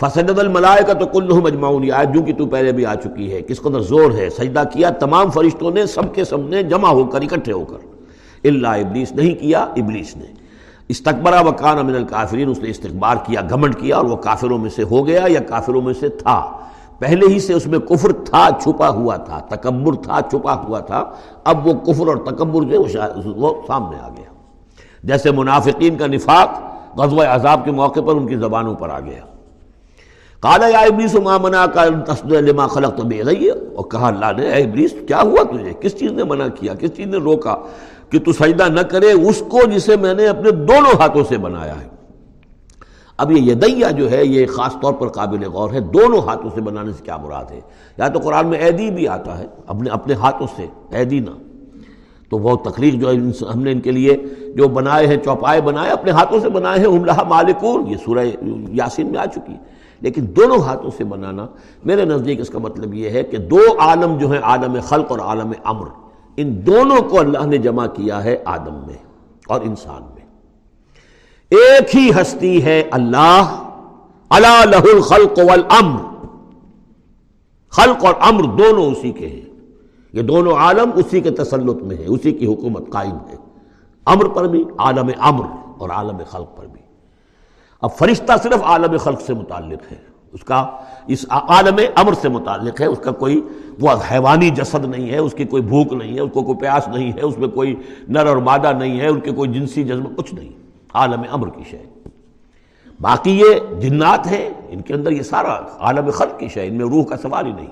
فسد 0.00 0.38
الملائے 0.38 0.84
کا 0.86 0.92
تو 0.92 1.06
کل 1.06 1.32
مجمعون 1.32 1.92
آج 1.92 2.14
جو 2.14 2.22
کہ 2.22 2.34
تو 2.34 2.46
پہلے 2.46 2.72
بھی 2.72 2.86
آ 2.86 2.94
چکی 2.94 3.32
ہے، 3.32 3.42
کس 3.42 3.60
قدر 3.60 3.80
زور 3.80 4.12
ہے؟ 4.12 4.30
سجدہ 4.30 4.62
کیا، 4.72 4.90
تمام 4.90 5.30
فرشتوں 5.30 5.70
نے، 5.70 5.86
سب 5.86 6.14
کے 6.14 6.24
سب 6.24 6.40
نے 6.40 6.62
جمع 6.62 6.88
ہو 6.88 7.04
کر، 7.04 7.20
اکٹھے 7.20 7.52
ہو 7.52 7.64
کر۔ 7.64 7.76
اللہ 8.44 8.68
ابلیس 8.68 9.12
نہیں 9.12 9.34
کیا 9.34 9.58
ابلیس 9.58 10.16
نے۔ 10.16 10.24
استقبرہ 10.88 11.44
و 11.44 11.52
کان 11.52 11.78
امن 11.78 11.94
الکافرین 11.94 12.50
اس 12.50 12.58
نے 12.58 12.70
استقبار 12.70 13.16
کیا، 13.26 13.40
گھمنڈ 13.50 13.74
کیا 13.76 13.96
اور 13.96 14.04
وہ 14.04 14.16
کافروں 14.16 14.58
میں 14.58 14.70
سے 14.70 14.82
ہو 14.82 15.06
گیا 15.06 15.24
یا 15.28 15.40
کافروں 15.40 15.82
میں 15.82 15.94
سے 15.94 16.08
تھا۔ 16.08 16.58
پہلے 16.98 17.26
ہی 17.26 17.40
سے 17.40 17.52
اس 17.52 17.66
میں 17.66 17.78
کفر 17.78 18.12
تھا، 18.12 18.48
چھپا 18.60 18.88
ہوا 18.88 19.16
تھا، 19.16 19.38
تکبر 19.38 19.94
تھا، 19.94 20.20
چھپا 20.30 20.54
ہوا 20.54 20.80
تھا۔ 20.80 21.04
اب 21.44 21.66
وہ 21.66 21.72
کفر 21.72 22.06
اور 22.06 22.16
تکبر 22.16 22.62
جو 22.62 22.84
وہ 23.36 23.54
سامنے 23.66 23.96
آ 24.02 24.08
گیا۔ 24.08 24.32
جیسے 25.04 25.30
منافقین 25.30 25.96
کا 25.96 26.06
نفاق 26.06 26.60
غزوہ 26.98 27.22
عذاب 27.22 27.64
کے 27.64 27.70
موقع 27.70 28.00
پر 28.00 28.14
ان 28.14 28.26
کی 28.26 28.36
زبانوں 28.36 28.74
پر 28.74 28.88
آ 28.88 29.00
گیا۔ 29.00 29.29
کالا 30.40 30.68
یا 30.68 30.78
ابلیس، 30.78 31.14
ما 31.14 31.38
منا 31.38 31.66
کا 31.66 31.84
لما 32.24 32.66
خلق 32.66 32.96
تو 32.96 33.02
بے 33.02 33.20
اور 33.20 33.84
کہا، 33.90 34.08
اللہ 34.08 34.40
نے، 34.40 34.50
اے 34.50 34.62
ابلیس، 34.62 34.94
کیا 35.08 35.22
ہوا 35.22 35.42
تجھے؟ 35.42 35.72
کس 35.80 35.98
چیز 35.98 36.12
نے 36.12 36.24
منع 36.24 36.46
کیا؟ 36.48 36.74
کس 36.74 36.90
چیز 36.96 37.06
نے 37.06 37.16
روکا 37.16 37.56
کہ 38.10 38.18
تو 38.18 38.32
سجدہ 38.32 38.68
نہ 38.68 38.80
کرے؟ 38.80 39.12
اس 39.12 39.42
کو 39.48 39.60
جسے 39.74 39.96
میں 39.96 40.14
نے 40.14 40.26
اپنے 40.26 40.50
دونوں 40.50 41.00
ہاتھوں 41.00 41.24
سے 41.28 41.38
بنایا 41.38 41.80
ہے۔ 41.80 41.88
اب 43.16 43.32
یہ 43.32 43.52
یدیہ 43.52 43.86
جو 43.96 44.10
ہے، 44.10 44.24
یہ 44.24 44.46
خاص 44.46 44.72
طور 44.82 44.92
پر 44.92 45.08
قابل 45.08 45.48
غور 45.48 45.70
ہے، 45.70 45.80
دونوں 45.80 46.18
ہاتھوں 46.18 46.50
سے 46.54 46.60
بنانے 46.60 46.92
سے 46.92 47.04
کیا 47.04 47.16
مراد 47.16 47.50
ہے؟ 47.50 47.60
یا 47.98 48.08
تو 48.08 48.18
قرآن 48.18 48.46
میں 48.46 48.58
ایدی 48.58 48.90
بھی 48.90 49.08
آتا 49.08 49.38
ہے، 49.38 49.46
اپنے 49.66 49.90
اپنے 49.90 50.14
ہاتھوں 50.14 50.46
سے 50.56 50.66
ایدی 50.90 51.18
نہ۔ 51.18 51.30
تو 52.30 52.38
وہ 52.38 52.56
تخلیق 52.56 52.94
جو 52.94 53.10
ہم 53.54 53.60
نے 53.60 53.72
ان 53.72 53.80
کے 53.80 53.90
لیے 53.90 54.16
جو 54.54 54.68
بنائے 54.68 55.06
ہیں، 55.06 55.16
چوپائے 55.16 55.60
بنائے، 55.60 55.90
اپنے 55.90 56.10
ہاتھوں 56.10 56.40
سے 56.40 56.48
بنائے 56.48 56.78
ہیں، 56.78 56.86
ہم 56.86 57.28
مالکون۔ 57.28 57.86
یہ 57.86 57.96
سورہ 58.04 58.26
یاسین 58.68 59.06
میں 59.06 59.20
آ 59.20 59.26
چکی 59.26 59.52
ہے۔ 59.52 59.79
لیکن 60.00 60.26
دونوں 60.36 60.58
ہاتھوں 60.58 60.90
سے 60.96 61.04
بنانا 61.04 61.46
میرے 61.84 62.04
نزدیک 62.04 62.40
اس 62.40 62.48
کا 62.48 62.58
مطلب 62.58 62.94
یہ 62.94 63.10
ہے 63.10 63.22
کہ 63.22 63.36
دو 63.36 63.60
عالم 63.78 64.18
جو 64.18 64.30
ہیں 64.32 64.40
عالم 64.42 64.76
خلق 64.82 65.10
اور 65.10 65.18
عالم 65.18 65.52
امر، 65.64 65.86
ان 66.36 66.66
دونوں 66.66 67.08
کو 67.08 67.20
اللہ 67.20 67.46
نے 67.46 67.58
جمع 67.58 67.86
کیا 67.86 68.24
ہے 68.24 68.36
آدم 68.44 68.74
میں 68.86 68.96
اور 69.46 69.60
انسان 69.60 70.02
میں۔ 70.02 70.26
ایک 71.50 71.96
ہی 71.96 72.10
ہستی 72.10 72.64
ہے 72.64 72.88
اللہ 72.90 73.66
اللہ 74.30 74.64
لہ 74.70 74.94
الخلق 74.94 75.38
والامر۔ 75.38 76.26
خلق 77.68 78.04
اور 78.04 78.14
امر 78.20 78.42
دونوں 78.42 78.90
اسی 78.90 79.12
کے 79.12 79.26
ہیں۔ 79.26 79.50
یہ 80.12 80.22
دونوں 80.22 80.54
عالم 80.54 80.90
اسی 80.94 81.20
کے 81.20 81.30
تسلط 81.30 81.82
میں 81.82 81.96
ہے 81.96 82.06
اسی 82.06 82.32
کی 82.32 82.46
حکومت 82.46 82.90
قائم 82.90 83.16
ہے۔ 83.30 83.36
امر 84.04 84.28
پر 84.28 84.44
بھی 84.44 84.64
عالم 84.78 85.10
امر 85.18 85.44
اور 85.78 85.90
عالم 85.90 86.16
خلق 86.30 86.56
پر 86.56 86.66
بھی۔ 86.66 86.69
اب 87.80 87.90
فرشتہ 87.98 88.32
صرف 88.42 88.62
عالم 88.62 88.96
خلق 88.96 89.20
سے 89.20 89.34
متعلق 89.34 89.92
ہے۔ 89.92 89.96
اس 90.32 90.44
کا 90.44 90.66
اس 91.06 91.26
عالم 91.30 91.74
امر 91.96 92.12
سے 92.12 92.28
متعلق 92.28 92.80
ہے۔ 92.80 92.86
اس 92.86 92.98
کا 92.98 93.10
کوئی 93.10 93.40
وہ 93.80 93.90
حیوانی 94.10 94.50
جسد 94.50 94.84
نہیں 94.84 95.10
ہے، 95.10 95.18
اس 95.18 95.32
کی 95.32 95.44
کوئی 95.44 95.62
بھوک 95.62 95.92
نہیں 95.92 96.14
ہے، 96.14 96.20
اس 96.20 96.30
کو 96.32 96.42
کوئی 96.42 96.58
پیاس 96.58 96.88
نہیں 96.88 97.12
ہے، 97.12 97.20
اس 97.20 97.38
میں 97.38 97.48
کوئی 97.48 97.76
نر 98.08 98.26
اور 98.26 98.36
مادہ 98.36 98.72
نہیں 98.72 99.00
ہے، 99.00 99.08
ان 99.08 99.20
کے 99.20 99.32
کوئی 99.32 99.50
جنسی 99.50 99.84
جذبہ 99.84 100.14
کچھ 100.16 100.34
نہیں۔ 100.34 100.48
عالم 100.94 101.22
امر 101.30 101.50
کی 101.50 101.62
شے۔ 101.70 101.82
باقی 103.00 103.40
یہ 103.40 103.80
جنات 103.80 104.26
ہیں، 104.26 104.50
ان 104.68 104.80
کے 104.80 104.94
اندر 104.94 105.12
یہ 105.12 105.22
سارا 105.22 105.60
عالم 105.78 106.10
خلق 106.10 106.38
کی 106.38 106.48
شے، 106.48 106.66
ان 106.66 106.74
میں 106.74 106.86
روح 106.86 107.04
کا 107.04 107.16
سوال 107.16 107.46
ہی 107.46 107.52
نہیں۔ 107.52 107.66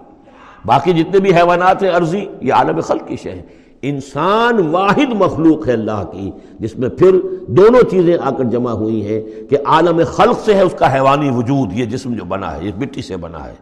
باقی 0.66 0.92
جتنے 0.92 1.20
بھی 1.20 1.34
حیوانات 1.34 1.82
ہیں، 1.82 1.90
عرضی، 1.90 2.24
یہ 2.40 2.52
عالم 2.52 2.80
خلق 2.80 3.08
کی 3.08 3.16
شے 3.16 3.30
ہے 3.30 3.42
انسان 3.82 4.66
واحد 4.66 5.12
مخلوق 5.12 5.68
ہے 5.68 5.72
اللہ 5.72 6.04
کی، 6.12 6.30
جس 6.60 6.78
میں 6.78 6.88
پھر 6.88 7.16
دونوں 7.48 7.90
چیزیں 7.90 8.16
آ 8.24 8.30
کر 8.30 8.44
جمع 8.44 8.70
ہوئی 8.70 9.06
ہیں 9.06 9.50
کہ 9.50 9.58
عالم 9.66 10.00
خلق 10.06 10.40
سے 10.40 10.54
ہے، 10.54 10.60
اس 10.60 10.74
کا 10.78 10.94
حیوانی 10.94 11.30
وجود، 11.30 11.72
یہ 11.72 11.84
جسم 11.84 12.14
جو 12.14 12.24
بنا 12.24 12.56
ہے، 12.56 12.66
یہ 12.66 12.72
مٹی 12.78 13.02
سے 13.02 13.16
بنا 13.16 13.44
ہے۔ 13.44 13.54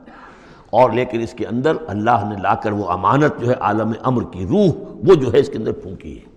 اور 0.71 0.91
لیکن 0.91 1.21
اس 1.21 1.33
کے 1.33 1.47
اندر 1.47 1.73
اللہ 1.87 2.25
نے 2.29 2.43
لا 2.43 2.55
کر 2.55 2.73
وہ 2.73 2.91
امانت 2.91 3.41
جو 3.41 3.49
ہے 3.49 3.55
عالم 3.61 3.93
امر 4.03 4.23
کی 4.23 4.47
روح، 4.47 4.71
وہ 5.09 5.15
جو 5.15 5.33
ہے 5.33 5.39
اس 5.39 5.49
کے 5.49 5.59
اندر 5.59 5.73
پھونکی 5.73 6.19
ہے۔ 6.19 6.37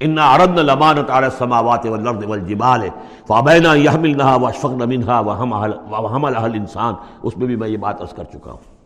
انا 0.00 0.34
ارد 0.34 0.58
الامانت 0.58 1.10
علی 1.10 1.24
السماوات 1.24 1.86
والارض 1.86 2.24
والجبال 2.24 2.88
فابینا 3.26 3.74
یحملنها 3.74 4.36
واشفقن 4.42 4.88
منها 4.88 5.20
وحملها 5.20 6.44
الانسان 6.44 6.94
اس 7.22 7.36
میں 7.36 7.46
بھی 7.46 7.56
میں 7.56 7.68
یہ 7.68 7.76
بات 7.76 8.02
عرض 8.02 8.12
کر 8.14 8.24
چکا 8.24 8.50
ہوں۔ 8.50 8.77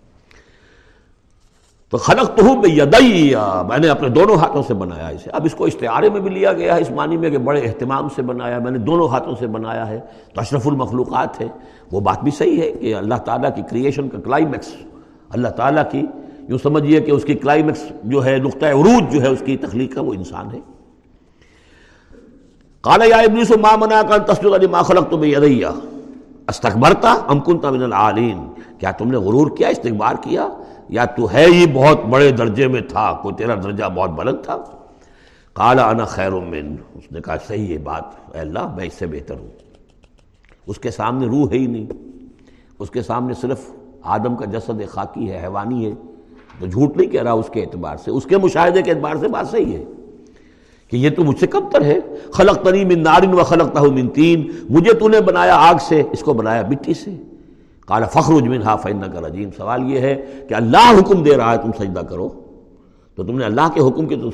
تو 1.93 1.99
خلق 1.99 2.29
تو 2.37 2.45
ہوں 2.47 2.63
میں 3.69 3.79
نے 3.79 3.89
اپنے 3.89 4.09
دونوں 4.09 4.37
ہاتھوں 4.37 4.63
سے 4.67 4.75
بنایا 4.75 5.09
اسے۔ 5.09 5.31
اب 5.33 5.45
اس 5.45 5.55
کو 5.55 5.65
اشتہارے 5.65 6.09
میں 6.11 6.21
بھی 6.21 6.31
لیا 6.31 6.53
گیا 6.53 6.75
ہے، 6.77 6.81
اس 6.81 6.91
معنی 6.91 7.17
میں 7.17 7.31
کہ 7.31 7.39
بڑے 7.39 7.61
اہتمام 7.61 8.09
سے 8.15 8.23
بنایا 8.23 8.59
میں 8.59 8.71
نے 8.71 8.79
دونوں 8.79 9.09
ہاتھوں 9.09 9.35
سے 9.39 9.47
بنایا 9.47 9.89
ہے۔ 9.89 10.01
تو 10.35 10.41
اشرف 10.41 10.67
المخلوقات 10.69 11.41
ہے 11.41 11.49
وہ 11.93 12.01
بات 12.01 12.23
بھی 12.23 12.31
صحیح 12.31 12.61
ہے 12.63 12.71
کہ 12.73 12.95
اللہ 12.95 13.15
تعالیٰ 13.15 13.55
کی 13.55 13.63
کریشن 13.71 14.09
کا 14.09 14.19
کلائمیکس 14.25 14.73
اللہ 15.31 15.49
تعالیٰ 15.49 15.83
کی 15.91 16.03
یوں 16.49 16.59
سمجھیے 16.63 17.01
کہ 17.01 17.11
اس 17.11 17.25
کی 17.25 17.35
کلائمیکس 17.35 17.83
جو 18.05 18.25
ہے، 18.25 18.39
نقطۂ 18.39 18.67
عروج 18.67 19.13
جو 19.13 19.23
ہے، 19.23 19.29
اس 19.29 19.43
کی 19.45 19.57
تخلیق 19.57 19.95
کا 19.95 20.01
وہ 20.01 20.15
انسان 20.15 20.51
ہے۔ 20.53 20.61
کالا 22.85 23.05
یا 23.05 23.17
ابلیس 23.17 23.51
و 23.51 23.59
ماں 23.61 23.77
منا 23.79 24.03
کر 24.09 24.19
تصویر 24.33 24.55
علی 24.55 24.67
ما 24.67 24.83
خلق 24.83 25.11
تو 25.11 25.17
بے 25.17 25.35
استقبرتا 26.49 27.13
امکنتا 27.29 27.71
من 27.71 27.83
العالین۔ 27.83 28.39
کیا 28.79 28.91
تم 28.91 29.11
نے 29.11 29.17
غرور 29.17 29.57
کیا 29.57 29.69
استقبار 29.69 30.15
کیا؟ 30.21 30.49
یا 30.89 31.05
تو 31.05 31.33
ہے 31.33 31.45
ہی 31.45 31.67
بہت 31.75 32.05
بڑے 32.05 32.31
درجے 32.31 32.69
میں 32.69 32.81
تھا، 32.81 33.19
کوئی 33.23 33.35
تیرا 33.35 33.55
درجہ 33.55 33.85
بہت 33.85 34.11
بلند 34.11 34.45
تھا؟ 34.45 34.59
کالا 35.53 35.91
انا 35.91 36.05
خیر 36.05 36.31
من۔ 36.31 36.77
اس 36.95 37.13
نے 37.13 37.21
کہا، 37.21 37.37
صحیح 37.49 37.73
ہے 37.73 37.79
بات، 37.79 38.05
اے 38.35 38.41
اللہ، 38.41 38.75
میں 38.77 38.85
اس 38.85 38.93
سے 38.95 39.07
بہتر 39.07 39.35
ہوں۔ 39.35 39.49
اس 40.67 40.79
کے 40.79 40.91
سامنے 40.91 41.27
روح 41.27 41.51
ہے 41.51 41.59
ہی 41.59 41.67
نہیں۔ 41.67 41.87
اس 42.79 42.91
کے 42.91 43.03
سامنے 43.03 43.35
صرف 43.35 43.61
آدم 44.03 44.37
کا 44.37 44.45
جسد 44.45 44.89
خاکی 44.89 45.31
ہے، 45.31 45.41
حیوانی 45.43 45.87
ہے۔ 45.87 45.91
تو 46.61 46.67
جھوٹ 46.67 46.97
نہیں 46.97 47.11
کہہ 47.11 47.23
رہا 47.23 47.33
اس 47.33 47.51
کے 47.53 47.61
اعتبار 47.61 47.97
سے، 47.97 48.11
اس 48.11 48.25
کے 48.25 48.37
مشاہدے 48.37 48.83
کے 48.83 48.91
اعتبار 48.91 49.17
سے 49.17 49.29
بات 49.29 49.49
صحیح 49.51 49.77
ہے 49.77 49.85
کہ 50.91 50.97
یہ 50.97 51.11
تو 51.11 51.25
مجھ 51.25 51.39
سے 51.41 51.47
کم 51.47 51.69
تر 51.73 51.85
ہے۔ 51.85 51.99
خلق 52.33 52.65
تری 52.65 52.85
من 52.85 53.03
نارن 53.03 53.33
و 53.33 53.37
خلق 53.37 53.83
من 53.83 54.09
تین۔ 54.09 54.51
مجھے 54.71 54.93
تو 54.93 55.09
نے 55.09 55.21
بنایا 55.21 55.57
آگ 55.57 55.75
سے، 55.81 56.03
اس 56.13 56.21
کو 56.21 56.33
بنایا 56.33 56.63
مٹی 56.69 56.95
سے۔ 56.95 57.15
کالا 57.87 58.07
فخر 58.07 58.33
اجمن 58.33 58.63
ہا 58.63 58.77
فن 58.77 59.01
کا 59.13 59.21
رجیم 59.21 59.49
سوال 59.57 59.91
یہ 59.91 59.99
ہے 59.99 60.23
کہ 60.49 60.55
اللہ 60.55 61.01
حکم 61.01 61.23
دے 61.23 61.37
رہا 61.37 61.53
ہے 61.53 61.59
تم 61.59 61.71
سجدہ 61.79 62.01
کرو۔ 62.01 62.29
تو 63.15 63.25
تم 63.25 63.39
نے 63.39 63.45
اللہ 63.45 63.69
کے 63.75 63.81
حکم 63.81 64.07
کی 64.07 64.17
تو 64.17 64.31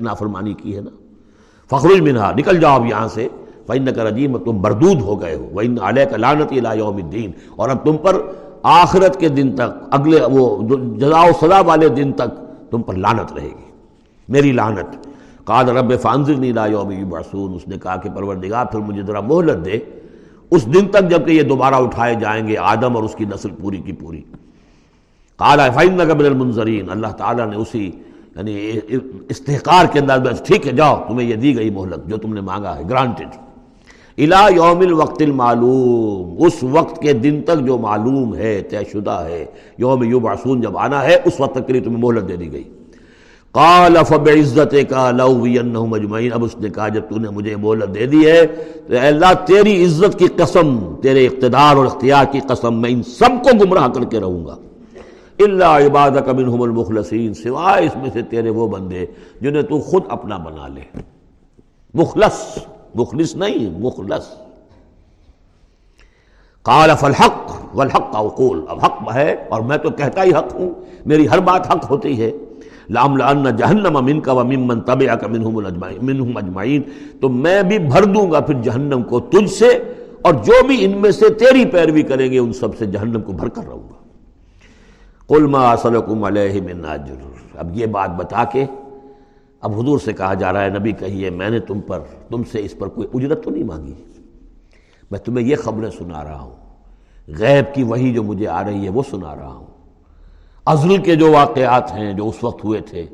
نافرمانی 0.00 0.54
کی 0.54 0.76
ہے 0.76 0.80
نا۔ 0.80 0.90
فخر 1.70 2.00
منہا، 2.00 2.32
نکل 2.32 2.60
جاؤ 2.60 2.74
اب 2.74 2.86
یہاں 2.86 3.08
سے۔ 3.08 3.28
فن 3.66 3.94
کا 3.94 4.04
رجیم 4.04 4.38
تم 4.38 4.62
بردود 4.62 5.00
ہو 5.00 5.20
گئے 5.20 5.34
ہو۔ 5.34 5.48
وہ 5.52 5.60
علیہ 5.82 6.04
کا 6.04 6.16
لانت 6.16 6.52
یوم 6.52 6.96
الدین 6.96 7.30
اور 7.56 7.68
اب 7.68 7.84
تم 7.84 7.96
پر 7.96 8.16
آخرت 8.62 9.20
کے 9.20 9.28
دن 9.28 9.52
تک، 9.54 9.84
اگلے 9.90 10.20
وہ 10.30 10.62
جزا 10.96 11.20
و 11.20 11.30
سزا 11.40 11.60
والے 11.60 11.88
دن 11.88 12.12
تک 12.12 12.28
تم 12.70 12.82
پر 12.82 12.94
لانت 12.94 13.32
رہے 13.32 13.48
گی۔ 13.48 13.70
میری 14.28 14.52
لانت 14.52 15.06
قاد 15.44 15.64
رب 15.64 16.00
فانزر 16.00 16.34
نیلا 16.34 16.66
یوم 16.66 17.08
برسون 17.08 17.54
اس 17.54 17.68
نے 17.68 17.76
کہا 17.78 17.96
کہ 17.96 18.10
پروردگار، 18.10 18.64
پھر 18.64 18.80
مجھے 18.80 19.02
ذرا 19.02 19.20
مہلت 19.20 19.64
دے۔ 19.64 19.78
اس 20.50 20.66
دن 20.74 20.86
تک 20.86 21.08
جبکہ 21.10 21.30
یہ 21.32 21.42
دوبارہ 21.42 21.74
اٹھائے 21.74 22.14
جائیں 22.14 22.46
گے 22.48 22.56
آدم 22.56 22.96
اور 22.96 23.02
اس 23.04 23.14
کی 23.14 23.24
نسل 23.24 23.50
پوری 23.50 23.78
کی 23.78 23.92
پوری۔ 23.92 24.22
کالا 25.36 25.70
فائن 25.70 26.04
قبل 26.08 26.26
المنظرین 26.26 26.90
اللہ 26.90 27.12
تعالیٰ 27.18 27.48
نے 27.50 27.56
اسی 27.56 27.90
یعنی 28.36 28.70
استحقار 29.28 29.86
کے 29.92 29.98
انداز 29.98 30.20
میں 30.20 30.32
ٹھیک 30.44 30.66
ہے، 30.66 30.72
جاؤ، 30.72 30.96
تمہیں 31.08 31.28
یہ 31.28 31.36
دی 31.36 31.56
گئی 31.56 31.70
مہلت 31.70 32.06
جو 32.06 32.16
تم 32.16 32.34
نے 32.34 32.40
مانگا 32.40 32.76
ہے 32.76 32.82
گرانٹڈ 32.90 33.36
الا 34.18 34.46
یوم 34.54 34.80
الوقت 34.80 35.22
المعلوم، 35.22 36.44
اس 36.46 36.62
وقت 36.62 37.02
کے 37.02 37.12
دن 37.12 37.40
تک 37.42 37.64
جو 37.66 37.78
معلوم 37.78 38.34
ہے، 38.34 38.60
طے 38.62 38.84
شدہ 38.92 39.18
ہے، 39.28 39.44
یوم 39.78 40.02
یو 40.02 40.20
جب 40.54 40.78
آنا 40.78 41.02
ہے، 41.02 41.16
اس 41.24 41.40
وقت 41.40 41.54
تک 41.54 41.66
کے 41.66 41.72
لیے 41.72 41.82
تمہیں 41.82 41.98
مہلت 41.98 42.28
دے 42.28 42.36
دی 42.36 42.52
گئی۔ 42.52 42.64
قال 43.54 43.96
فبعزت 44.08 44.74
کا 44.90 45.10
لو 45.10 45.86
مجمعین 45.86 46.32
اب 46.32 46.44
اس 46.44 46.56
نے 46.56 46.70
کہا، 46.70 46.88
جب 46.88 47.02
تو 47.10 47.18
نے 47.18 47.30
مجھے 47.30 47.56
مہلت 47.56 47.94
دے 47.94 48.06
دی 48.06 48.26
ہے، 48.26 48.46
تو 48.86 48.92
اے 48.92 48.98
اللہ، 48.98 49.32
تیری 49.46 49.84
عزت 49.84 50.18
کی 50.18 50.26
قسم، 50.26 50.94
تیرے 51.02 51.26
اقتدار 51.26 51.76
اور 51.76 51.86
اختیار 51.86 52.24
کی 52.32 52.40
قسم، 52.48 52.80
میں 52.80 52.90
ان 52.90 53.02
سب 53.02 53.44
کو 53.44 53.64
گمراہ 53.64 53.88
کر 53.88 54.04
کے 54.04 54.20
رہوں 54.20 54.46
گا۔ 54.46 54.56
اللہ 55.38 55.64
عبادک 55.64 56.28
منہم 56.28 56.62
المخلصین، 56.62 57.34
سوائے 57.34 57.86
اس 57.86 57.96
میں 57.96 58.10
سے 58.12 58.22
تیرے 58.22 58.50
وہ 58.50 58.68
بندے 58.68 59.06
جنہیں 59.40 59.62
تو 59.62 59.80
خود 59.80 60.02
اپنا 60.08 60.36
بنا 60.36 60.68
لے۔ 60.68 61.00
مخلص 61.94 62.58
مخلص 62.94 63.36
نہیں، 63.36 63.80
مخلص۔ 63.80 64.26
قال، 66.62 66.90
فالحق، 67.00 67.52
والحق 67.74 68.10
اقول 68.12 68.64
اب 68.68 68.84
حق 68.84 69.14
ہے، 69.14 69.36
اور 69.48 69.60
میں 69.60 69.76
تو 69.76 69.90
کہتا 69.90 70.22
ہی 70.22 70.30
حق 70.30 70.54
ہوں۔ 70.54 70.70
میری 71.06 71.28
ہر 71.28 71.38
بات 71.38 71.70
حق 71.70 71.90
ہوتی 71.90 72.20
ہے۔ 72.20 72.32
لام 72.90 73.16
لان 73.16 73.56
جہنم 73.56 73.96
امن 73.96 74.20
کا 74.20 74.32
ومن 74.32 74.80
طب 74.80 75.00
کا 75.20 75.26
منہم 75.26 76.36
اجمعین۔ 76.36 76.82
تو 77.20 77.28
میں 77.28 77.62
بھی 77.62 77.78
بھر 77.78 78.04
دوں 78.04 78.32
گا 78.32 78.40
پھر 78.40 78.54
جہنم 78.62 79.02
کو 79.02 79.20
تجھ 79.20 79.50
سے 79.50 79.92
اور 80.22 80.34
جو 80.34 80.66
بھی 80.66 80.84
ان 80.84 81.00
میں 81.00 81.10
سے 81.10 81.28
تیری 81.28 81.64
پیروی 81.64 82.02
کریں 82.02 82.32
گے 82.32 82.38
ان 82.38 82.52
سب 82.52 82.78
سے 82.78 82.86
جہنم 82.86 83.20
کو 83.20 83.32
بھر 83.32 83.48
کر 83.48 83.62
رہوں 83.64 83.82
گا۔ 83.82 83.94
قل 85.26 85.46
ما 85.46 85.72
اصلکم 85.72 86.24
علیہ 86.24 86.60
من 86.60 86.84
اجر۔ 86.84 87.14
اب 87.58 87.78
یہ 87.78 87.86
بات 87.86 88.10
بتا 88.10 88.44
کے 88.44 88.64
اب 89.60 89.80
حضور 89.80 89.98
سے 89.98 90.12
کہا 90.12 90.34
جا 90.34 90.52
رہا 90.52 90.64
ہے، 90.64 90.68
نبی 90.68 90.92
کہیے، 90.92 91.30
میں 91.30 91.50
نے 91.50 91.58
تم 91.58 91.80
پر، 91.80 92.00
تم 92.30 92.42
سے 92.44 92.60
اس 92.64 92.78
پر 92.78 92.88
کوئی 92.88 93.08
اجرت 93.14 93.44
تو 93.44 93.50
نہیں 93.50 93.64
مانگی۔ 93.64 93.94
میں 95.10 95.18
تمہیں 95.18 95.46
یہ 95.46 95.56
خبریں 95.56 95.90
سنا 95.90 96.24
رہا 96.24 96.40
ہوں۔ 96.40 96.56
غیب 97.38 97.74
کی 97.74 97.82
وہی 97.82 98.12
جو 98.12 98.22
مجھے 98.22 98.48
آ 98.48 98.64
رہی 98.64 98.84
ہے 98.84 98.88
وہ 98.88 99.02
سنا 99.10 99.36
رہا 99.36 99.52
ہوں۔ 99.52 99.73
ازل 100.66 100.96
کے 100.96 101.14
جو 101.14 101.32
واقعات 101.32 101.92
ہیں 101.92 102.12
جو 102.12 102.28
اس 102.28 102.44
وقت 102.44 102.64
ہوئے 102.64 102.80
تھے، 102.80 103.06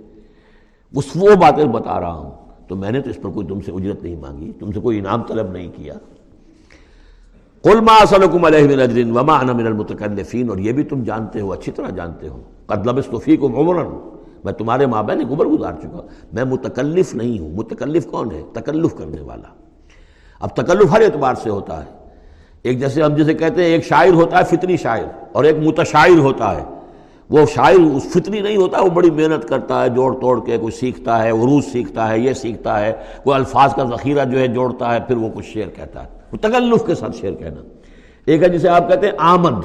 اس 0.95 1.05
وہ 1.15 1.35
باتیں 1.35 1.65
بتا 1.65 2.01
رہا 2.01 2.13
ہوں۔ 2.13 2.31
تو 2.69 2.77
میں 2.77 2.91
نے 2.91 3.01
تو 3.01 3.11
اس 3.11 3.19
پر 3.23 3.31
کوئی 3.31 3.47
تم 3.47 3.61
سے 3.61 3.73
اجرت 3.73 4.03
نہیں 4.03 4.17
مانگی، 4.17 4.53
تم 4.59 4.73
سے 4.73 4.81
کوئی 4.81 4.99
انعام 4.99 5.23
طلب 5.23 5.51
نہیں 5.51 5.69
کیا۔ 5.77 5.95
قل 7.63 7.81
ما 7.81 8.05
علیہ 8.47 8.75
من 8.75 8.81
اجر 8.81 9.11
وما 9.11 9.39
انا 9.39 9.53
من 9.53 9.67
المتکلفین 9.67 10.49
اور 10.49 10.59
یہ 10.59 10.73
بھی 10.73 10.83
تم 10.83 11.03
جانتے 11.03 11.41
ہو، 11.41 11.53
اچھی 11.53 11.73
طرح 11.73 11.91
جانتے 11.91 12.29
ہو۔ 12.29 12.43
قد 12.67 12.87
لبستو 12.87 13.19
فیکم 13.19 13.57
عمرا۔ 13.57 13.83
میں 14.45 14.53
تمہارے 14.53 14.87
ماں 14.87 15.03
بہن 15.03 15.21
عمر 15.21 15.47
گزار 15.47 15.73
چکا 15.83 16.03
میں 16.33 16.45
متکلف 16.45 17.15
نہیں 17.15 17.39
ہوں۔ 17.39 17.51
متکلف 17.51 18.07
کون 18.07 18.33
ہے؟ 18.33 18.43
تکلف 18.53 18.95
کرنے 18.95 19.21
والا۔ 19.21 19.55
اب 20.41 20.49
تکلف 20.49 20.91
ہر 20.91 21.01
اعتبار 21.01 21.35
سے 21.35 21.51
ہوتا 21.51 21.85
ہے۔ 21.85 21.91
ایک 22.63 22.81
جیسے 22.81 23.03
ہم 23.03 23.15
جیسے 23.15 23.35
کہتے 23.35 23.65
ہیں، 23.65 23.71
ایک 23.71 23.85
شاعر 23.85 24.13
ہوتا 24.13 24.39
ہے، 24.39 24.45
فطری 24.45 24.77
شاعر، 24.77 25.25
اور 25.33 25.45
ایک 25.45 25.57
متشاعر 25.57 26.19
ہوتا 26.19 26.57
ہے۔ 26.57 26.80
وہ 27.31 27.47
شاعر 27.55 27.75
اس 27.75 28.07
فطری 28.13 28.41
نہیں 28.41 28.57
ہوتا، 28.57 28.81
وہ 28.81 28.89
بڑی 28.89 29.11
محنت 29.11 29.49
کرتا 29.49 29.85
ہے، 29.85 29.89
جوڑ 29.89 30.21
توڑ 30.21 30.45
کے 30.45 30.59
کوئی 30.59 30.73
سیکھتا 30.73 31.23
ہے 31.23 31.31
عروج 31.31 31.65
سیکھتا 31.73 32.11
ہے، 32.11 32.19
یہ 32.19 32.33
سیکھتا 32.33 32.81
ہے، 32.81 32.93
کوئی 33.25 33.37
الفاظ 33.37 33.75
کا 33.75 33.85
ذخیرہ 33.85 34.25
جو 34.25 34.39
ہے 34.39 34.47
جوڑتا 34.47 34.95
ہے، 34.95 35.01
پھر 35.01 35.17
وہ 35.17 35.29
کچھ 35.35 35.47
شعر 35.47 35.69
کہتا 35.69 36.05
ہے۔ 36.05 36.09
وہ 36.33 36.37
تکلف 36.37 36.87
کے 36.87 36.95
ساتھ 36.95 37.17
شعر 37.17 37.33
کہنا۔ 37.33 37.63
ایک 38.27 38.43
ہے 38.43 38.49
جسے 38.49 38.69
آپ 38.69 38.89
کہتے 38.89 39.07
ہیں 39.07 39.15
آمد، 39.19 39.65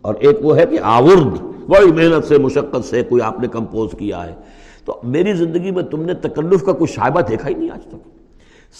اور 0.00 0.14
ایک 0.14 0.38
وہ 0.42 0.56
ہے 0.56 0.66
کہ 0.66 0.78
آورد۔ 0.82 1.42
بڑی 1.68 1.92
محنت 1.92 2.24
سے، 2.24 2.38
مشقت 2.38 2.84
سے 2.84 3.02
کوئی 3.02 3.22
آپ 3.22 3.40
نے 3.40 3.48
کمپوز 3.48 3.90
کیا 3.98 4.26
ہے۔ 4.26 4.34
تو 4.84 5.00
میری 5.02 5.32
زندگی 5.32 5.70
میں 5.70 5.82
تم 5.82 6.02
نے 6.02 6.14
تکلف 6.14 6.64
کا 6.64 6.72
کوئی 6.72 6.92
شائبہ 6.92 7.20
دیکھا 7.20 7.48
ہی 7.48 7.54
نہیں 7.54 7.70
آج 7.70 7.86
تک۔ 7.86 8.08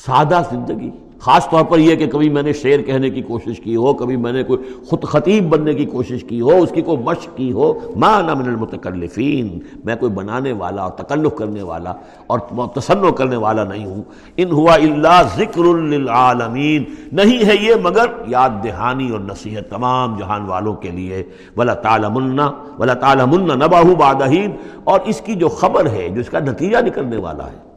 سادہ 0.06 0.42
زندگی۔ 0.50 0.90
خاص 1.24 1.50
طور 1.50 1.64
پر 1.64 1.78
یہ 1.78 1.96
کہ 1.96 2.06
کبھی 2.06 2.28
میں 2.28 2.42
نے 2.42 2.52
شعر 2.52 2.82
کہنے 2.82 3.10
کی 3.10 3.22
کوشش 3.22 3.60
کی 3.60 3.76
ہو، 3.76 3.94
کبھی 3.94 4.16
میں 4.16 4.32
نے 4.32 4.42
کوئی 4.42 4.58
خود 4.86 5.02
خطیب 5.02 5.48
بننے 5.48 5.74
کی 5.74 5.86
کوشش 5.86 6.24
کی 6.24 6.40
ہو، 6.40 6.62
اس 6.62 6.70
کی 6.70 6.82
کوئی 6.82 6.98
مشق 6.98 7.36
کی 7.36 7.52
ہو 7.52 7.74
مانا 7.96 8.34
من 8.34 8.48
المتکلفین، 8.48 9.58
میں 9.84 9.96
کوئی 9.96 10.12
بنانے 10.12 10.52
والا 10.52 10.82
اور 10.82 10.90
تکلف 10.90 11.34
کرنے 11.38 11.62
والا 11.62 11.92
اور 12.26 12.38
تصنع 12.74 13.10
کرنے 13.10 13.36
والا 13.36 13.64
نہیں 13.64 13.86
ہوں۔ 13.86 14.02
ان 14.36 14.50
ہوا 14.50 14.74
اللہ 14.74 15.22
ذکر 15.36 15.64
للعالمین۔ 15.64 16.84
نہیں 17.12 17.44
ہے 17.44 17.54
یہ 17.60 17.74
مگر 17.82 18.06
یاد 18.26 18.50
دہانی 18.64 19.10
اور 19.10 19.20
نصیحت 19.20 19.70
تمام 19.70 20.18
جہان 20.18 20.42
والوں 20.42 20.74
کے 20.74 20.90
لیے۔ 20.90 21.22
ولا 21.56 21.74
تعالمنا 21.74 22.50
ولا 22.78 22.94
تعالمنا 22.94 23.54
نباہ 23.54 23.82
بادہین 23.82 24.50
اور 24.84 25.00
اس 25.04 25.20
کی 25.20 25.34
جو 25.34 25.48
خبر 25.48 25.90
ہے، 25.90 26.08
جو 26.08 26.20
اس 26.20 26.28
کا 26.28 26.38
نتیجہ 26.38 26.78
نکلنے 26.86 27.16
والا 27.16 27.46
ہے 27.46 27.71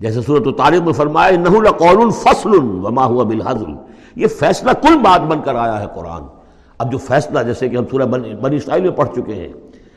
جیسے 0.00 0.20
صورت 0.22 0.46
و 0.46 0.52
تاریخ 0.52 0.82
میں 0.82 0.92
فرمایا 0.92 1.36
نہ 1.36 1.68
قول 1.68 2.10
فصل 2.10 2.50
وما 2.54 3.04
ہوا 3.04 3.24
بالحضل 3.24 3.70
یہ 4.16 4.26
فیصلہ 4.26 4.70
کل 4.70 4.98
بات 4.98 5.20
بن 5.20 5.40
کر 5.44 5.54
آیا 5.54 5.80
ہے 5.80 5.86
قرآن۔ 5.94 6.22
اب 6.78 6.92
جو 6.92 6.98
فیصلہ، 6.98 7.42
جیسے 7.42 7.68
کہ 7.68 7.76
ہم 7.76 7.84
سورہ 7.90 8.02
بنی 8.02 8.56
اسرائیل 8.56 8.82
میں 8.82 8.90
پڑھ 8.90 9.08
چکے 9.16 9.34
ہیں۔ 9.34 9.48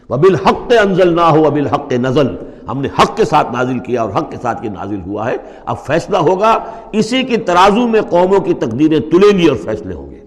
وہ 0.09 0.17
بالحق 0.17 0.73
انزل 0.81 1.15
نہ 1.15 1.21
ہو 1.21 1.51
بالحق 1.51 1.93
نزل۔ 1.93 2.27
ہم 2.67 2.81
نے 2.81 2.87
حق 2.99 3.17
کے 3.17 3.25
ساتھ 3.25 3.51
نازل 3.51 3.79
کیا 3.79 4.01
اور 4.01 4.09
حق 4.09 4.31
کے 4.31 4.37
ساتھ 4.41 4.65
یہ 4.65 4.69
نازل 4.69 5.01
ہوا 5.01 5.31
ہے۔ 5.31 5.35
اب 5.65 5.79
فیصلہ 5.79 6.17
ہوگا، 6.17 6.59
اسی 6.91 7.23
کی 7.23 7.37
ترازو 7.37 7.87
میں 7.87 8.01
قوموں 8.01 8.39
کی 8.39 8.53
تقدیریں 8.53 8.99
تلیں 8.99 9.37
گی 9.37 9.47
اور 9.47 9.57
فیصلے 9.57 9.93
ہوں 9.95 10.11
گے۔ 10.11 10.19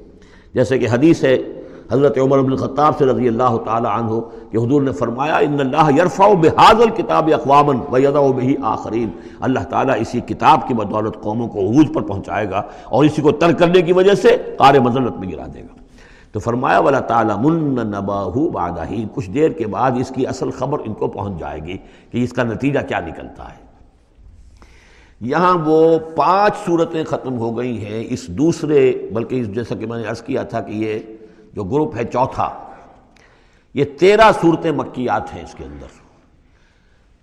جیسے 0.54 0.78
کہ 0.78 0.86
حدیث 0.92 1.24
ہے 1.24 1.38
حضرت 1.90 2.18
عمر 2.18 2.38
بن 2.38 2.56
خطاب 2.56 2.98
سے 2.98 3.04
رضی 3.04 3.28
اللہ 3.28 3.56
تعالی 3.64 3.88
عنہ 3.92 4.20
کہ 4.50 4.56
حضور 4.56 4.82
نے 4.82 4.92
فرمایا، 4.92 5.36
ان 5.36 5.60
اللہ 5.60 5.90
یرفع 5.98 6.28
بحاظ 6.28 6.80
الکتاب 6.80 7.30
اقواما 7.34 7.72
ویدع 7.92 8.20
به 8.20 8.52
آخرین۔ 8.62 9.10
اللہ 9.40 9.60
تعالیٰ 9.60 9.94
اسی 10.00 10.20
کتاب 10.20 10.68
کی 10.68 10.74
بدولت 10.74 11.20
قوموں 11.20 11.48
کو 11.48 11.58
عروج 11.58 11.94
پر 11.94 12.02
پہنچائے 12.02 12.50
گا 12.50 12.62
اور 12.84 13.04
اسی 13.04 13.22
کو 13.22 13.32
ترک 13.32 13.58
کرنے 13.58 13.82
کی 13.82 13.92
وجہ 13.92 14.14
سے 14.14 14.36
قار 14.58 14.74
مذلت 14.74 15.16
میں 15.18 15.32
گرا 15.32 15.46
دے 15.54 15.60
گا۔ 15.60 15.74
تو 16.32 16.40
فرمایا، 16.40 16.78
ولا 16.78 17.00
تعالی 17.00 17.32
من 17.42 17.86
نباہ 17.86 18.28
بعد 18.28 18.70
کچھ 19.14 19.30
دیر 19.30 19.50
کے 19.50 19.66
بعد 19.66 19.90
اس 20.00 20.12
کی 20.14 20.26
اصل 20.26 20.50
خبر 20.50 20.78
ان 20.84 20.94
کو 20.94 21.06
پہنچ 21.06 21.40
جائے 21.40 21.60
گی 21.60 21.76
کہ 22.10 22.24
اس 22.24 22.32
کا 22.32 22.42
نتیجہ 22.42 22.78
کیا 22.88 23.00
نکلتا 23.00 23.44
ہے۔ 23.44 23.62
یہاں 25.20 25.58
وہ 25.64 25.98
پانچ 26.16 26.66
صورتیں 26.66 27.04
ختم 27.04 27.38
ہو 27.38 27.58
گئی 27.58 27.84
ہیں۔ 27.84 28.04
اس 28.08 28.26
دوسرے، 28.26 28.92
بلکہ 29.12 29.44
جیسا 29.44 29.74
کہ 29.74 29.86
میں 29.86 29.98
نے 29.98 30.08
عرض 30.08 30.22
کیا 30.22 30.42
تھا 30.42 30.60
کہ 30.60 30.72
یہ 30.72 30.98
جو 31.52 31.64
گروپ 31.64 31.96
ہے 31.96 32.04
چوتھا، 32.04 32.50
یہ 33.74 33.84
تیرہ 33.84 34.30
صورتیں 34.40 34.72
مکیات 34.72 35.34
ہیں 35.34 35.42
اس 35.42 35.54
کے 35.54 35.64
اندر۔ 35.64 35.86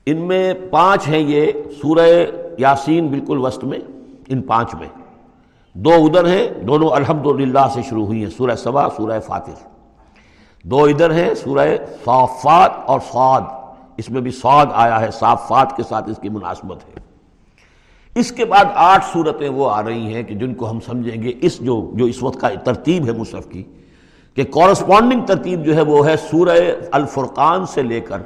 ان 0.05 0.17
میں 0.17 0.53
پانچ 0.69 1.07
ہیں 1.07 1.19
یہ 1.19 1.51
سورہ 1.81 2.07
یاسین 2.57 3.07
بالکل 3.07 3.37
وسط 3.37 3.63
میں، 3.63 3.79
ان 4.27 4.41
پانچ 4.41 4.75
میں۔ 4.75 4.87
دو 5.73 5.91
ادھر 5.93 6.25
ہیں، 6.27 6.49
دونوں 6.49 6.89
الحمدللہ 6.89 7.67
سے 7.73 7.81
شروع 7.89 8.05
ہوئی 8.05 8.23
ہیں، 8.23 8.29
سورہ 8.29 8.55
سبا، 8.55 8.89
سورہ 8.89 9.19
فاتر 9.19 9.53
دو 10.63 10.83
ادھر 10.83 11.11
ہیں، 11.11 11.33
سورہ 11.33 11.67
صافات 12.05 12.71
اور 12.85 12.99
سعد 13.11 13.41
اس 13.97 14.09
میں 14.09 14.21
بھی 14.21 14.31
سعد 14.31 14.65
آیا 14.73 15.01
ہے، 15.01 15.11
صافات 15.11 15.77
کے 15.77 15.83
ساتھ 15.83 16.09
اس 16.09 16.19
کی 16.21 16.29
مناسبت 16.29 16.77
ہے۔ 16.87 16.93
اس 18.15 18.31
کے 18.31 18.45
بعد 18.45 18.65
آٹھ 18.75 19.05
صورتیں 19.13 19.49
وہ 19.49 19.69
آ 19.71 19.83
رہی 19.83 20.13
ہیں 20.13 20.23
کہ 20.23 20.35
جن 20.35 20.53
کو 20.53 20.69
ہم 20.69 20.79
سمجھیں 20.79 21.23
گے، 21.23 21.33
اس 21.41 21.59
جو 21.59 21.91
جو 21.93 22.05
اس 22.05 22.23
وقت 22.23 22.39
کا 22.41 22.49
ترتیب 22.49 23.05
ہے 23.05 23.11
مصحف 23.11 23.49
کی 23.49 23.63
کہ 24.39 24.45
کورسپونڈنگ 24.45 25.21
ترتیب 25.21 25.65
جو 25.65 25.75
ہے 25.75 25.81
وہ 25.81 26.07
ہے 26.07 26.17
سورہ 26.17 26.57
الفرقان 26.91 27.65
سے 27.65 27.81
لے 27.81 28.01
کر 28.01 28.21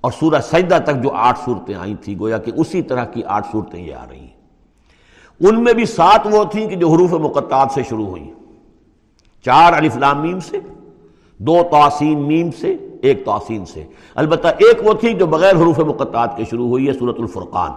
اور 0.00 0.12
سورہ 0.12 0.40
سجدہ 0.40 0.78
تک 0.84 1.02
جو 1.02 1.10
آٹھ 1.12 1.38
صورتیں 1.44 1.74
آئی 1.74 1.94
تھیں، 1.94 2.18
گویا 2.18 2.38
کہ 2.38 2.52
اسی 2.56 2.82
طرح 2.82 3.04
کی 3.04 3.24
آٹھ 3.24 3.46
صورتیں 3.52 3.86
یہ 3.86 3.94
آ 3.94 4.04
رہی 4.10 4.18
ہیں۔ 4.18 4.34
ان 5.40 5.64
میں 5.64 5.72
بھی 5.72 5.84
سات 5.84 6.26
وہ 6.30 6.44
تھیں 6.44 6.68
کہ 6.68 6.76
جو 6.76 6.88
حروف 6.88 7.12
مقطعات 7.12 7.72
سے 7.74 7.82
شروع 7.88 8.06
ہوئی 8.06 8.32
چار 9.44 9.72
لام 9.98 10.22
میم 10.22 10.40
سے، 10.40 10.58
دو 11.38 11.62
توسین 11.70 12.18
میم 12.18 12.50
سے، 12.50 12.76
ایک 13.02 13.24
توسین 13.24 13.64
سے۔ 13.64 13.84
البتہ 14.14 14.48
ایک 14.48 14.86
وہ 14.86 14.92
تھی 14.92 15.14
جو 15.14 15.26
بغیر 15.26 15.56
حروف 15.56 15.78
مقطعات 15.78 16.36
کے 16.36 16.44
شروع 16.50 16.68
ہوئی 16.68 16.88
ہے 16.88 16.92
سورت 16.92 17.16
الفرقان۔ 17.18 17.70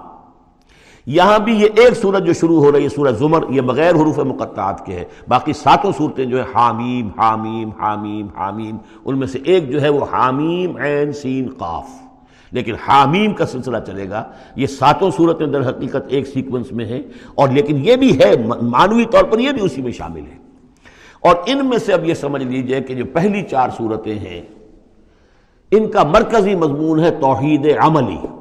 یہاں 1.06 1.40
بھی 1.40 1.54
یہ 1.54 1.68
ایک 1.76 1.94
سورت 1.94 2.24
جو 2.24 2.34
شروع 2.34 2.64
ہو 2.64 2.72
رہی 2.72 2.84
ہے، 2.84 2.90
سورت 2.90 3.20
زمر، 3.20 3.44
یہ 3.50 3.62
بغیر 3.62 3.96
حروف 3.96 4.20
مقطعات 4.20 4.86
کے 4.86 4.94
ہے۔ 4.94 5.04
باقی 5.28 5.54
ساتوں 5.54 5.92
صورتیں 5.98 6.26
جو 6.26 6.38
ہے 6.38 6.44
حامیم 6.56 7.10
حامیم 7.18 7.70
حامیم 7.70 8.28
حامیم، 8.38 8.78
ان 9.06 9.18
میں 9.18 9.28
سے 9.28 9.40
ایک 9.44 9.72
جو 9.72 9.82
ہے 9.82 9.90
وہ 9.90 10.06
حامیم، 10.12 10.78
عین، 10.78 11.12
سین، 11.12 11.50
قاف۔ 11.58 11.90
لیکن 12.52 12.74
حامیم 12.88 13.34
کا 13.34 13.46
سلسلہ 13.46 13.78
چلے 13.88 14.10
گا۔ 14.10 14.24
یہ 14.56 14.68
ساتوں 14.68 15.12
صورتیں 15.18 15.48
در 15.48 15.70
حقیقت 15.70 15.98
ایک 16.08 16.28
سیکونس 16.28 16.72
میں 16.72 16.86
ہیں۔ 16.86 17.02
اور 17.36 17.50
لیکن 17.50 17.78
یہ 17.78 17.96
بھی 17.96 18.20
ہے، 18.20 18.34
معنوی 18.62 19.06
طور 19.06 19.24
پر 19.24 19.40
یہ 19.40 19.52
بھی 19.52 19.66
اسی 19.66 19.82
میں 19.82 19.92
شامل 19.92 20.22
ہے۔ 20.22 20.38
اور 21.20 21.36
ان 21.46 21.66
میں 21.66 21.78
سے 21.78 21.94
اب 21.94 22.06
یہ 22.06 22.14
سمجھ 22.14 22.44
لیجیے 22.44 22.82
کہ 22.82 22.96
جو 22.96 23.06
پہلی 23.14 23.42
چار 23.42 23.70
صورتیں 23.78 24.20
ہیں، 24.20 24.42
ان 25.72 25.92
کا 25.92 26.04
مرکزی 26.04 26.56
مضمون 26.56 27.00
ہے 27.00 27.12
توحید 27.12 27.68
عملی۔ 27.82 28.39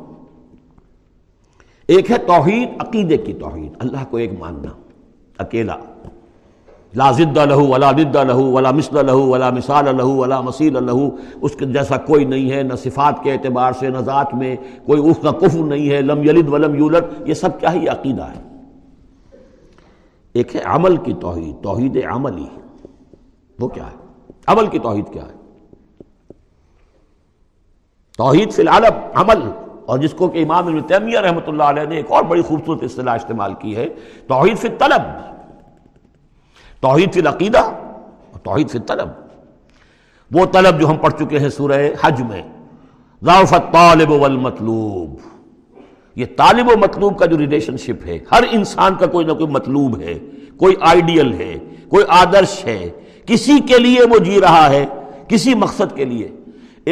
ایک 1.88 2.10
ہے 2.10 2.18
توحید، 2.18 2.68
عقیدے 2.78 3.16
کی 3.16 3.32
توحید۔ 3.32 3.72
اللہ 3.78 4.04
کو 4.10 4.16
ایک 4.16 4.30
ماننا، 4.38 4.70
اکیلا۔ 5.38 5.76
لا 6.94 7.10
ضد 7.10 7.36
لہو 7.36 7.66
ولا 7.66 7.90
ضد 7.90 8.16
لہو 8.16 8.52
ولا 8.52 8.70
مثل 8.70 9.06
لہو 9.06 9.28
ولا 9.28 9.50
مثال 9.50 9.96
لہو 9.96 10.16
ولا 10.16 10.40
مسیل 10.40 10.84
لہو 10.84 11.16
اس 11.42 11.52
کے 11.52 11.64
جیسا 11.64 11.96
کوئی 11.96 12.24
نہیں 12.24 12.50
ہے، 12.50 12.62
نہ 12.62 12.74
صفات 12.74 13.22
کے 13.22 13.32
اعتبار 13.32 13.72
سے، 13.72 13.88
نہ 13.88 13.98
ذات 13.98 14.34
میں 14.34 14.56
کوئی 14.86 15.10
اس 15.10 15.16
کا 15.22 15.30
کفر 15.30 15.58
نہیں 15.58 15.90
ہے، 15.90 16.00
لم 16.02 16.22
یلد 16.22 16.48
ولم 16.48 16.74
یولد۔ 16.74 17.28
یہ 17.28 17.34
سب 17.34 17.60
کیا 17.60 17.72
ہی 17.72 17.88
عقیدہ 17.88 18.22
ہے۔ 18.22 18.42
ایک 20.32 20.56
ہے 20.56 20.60
عمل 20.64 20.96
کی 20.96 21.12
توحید 21.20 21.62
توحید 21.62 22.04
عملی۔ 22.10 22.46
وہ 23.60 23.68
کیا 23.68 23.86
ہے؟ 23.86 23.96
عمل 24.46 24.66
کی 24.66 24.78
توحید 24.78 25.12
کیا 25.12 25.22
ہے؟ 25.22 25.32
توحید 28.18 28.52
فی 28.52 28.62
العالم، 28.62 28.94
عمل۔ 29.14 29.67
اور 29.88 29.98
جس 29.98 30.14
کو 30.14 30.28
کہ 30.28 30.42
امام 30.42 30.66
ابن 30.66 30.82
تیمیہ 30.82 31.18
رحمۃ 31.18 31.46
اللہ 31.46 31.62
علیہ 31.62 31.82
نے 31.82 31.96
ایک 31.96 32.06
اور 32.08 32.22
بڑی 32.22 32.42
خوبصورت 32.42 32.82
اصطلاح 32.82 33.14
استعمال 33.14 33.54
کی 33.54 33.76
ہے، 33.76 33.88
توحید 34.26 34.58
فی 34.58 34.68
طلب 34.78 35.02
توحید 36.80 37.12
فی 37.12 37.20
العقیدہ 37.20 37.70
توحید 38.42 38.70
فی 38.70 38.78
طلب 38.78 39.08
وہ 40.30 40.46
طلب 40.46 40.80
جو 40.80 40.88
ہم 40.88 40.96
پڑھ 40.96 41.12
چکے 41.18 41.38
ہیں 41.38 41.48
سورہ 41.48 41.88
حج 42.00 42.22
میں۔ 42.22 42.42
ضعفت 43.22 43.72
طالب 43.72 44.10
والمطلوب۔ 44.10 45.16
یہ 46.16 46.26
طالب 46.36 46.68
و 46.68 46.78
مطلوب 46.78 47.18
کا 47.18 47.26
جو 47.26 47.38
ریلیشن 47.38 47.76
شپ 47.76 48.06
ہے، 48.06 48.18
ہر 48.32 48.42
انسان 48.50 48.94
کا 48.94 49.06
کوئی 49.06 49.26
نہ 49.26 49.32
کوئی 49.32 49.46
مطلوب 49.46 50.00
ہے، 50.00 50.18
کوئی 50.56 50.74
آئیڈیل 50.80 51.32
ہے، 51.32 51.58
کوئی 51.88 52.04
آدرش 52.08 52.64
ہے۔ 52.64 52.90
کسی 53.26 53.60
کے 53.60 53.78
لیے 53.78 54.00
وہ 54.10 54.18
جی 54.18 54.40
رہا 54.40 54.70
ہے، 54.70 54.86
کسی 55.28 55.54
مقصد 55.54 55.96
کے 55.96 56.04
لیے۔ 56.04 56.28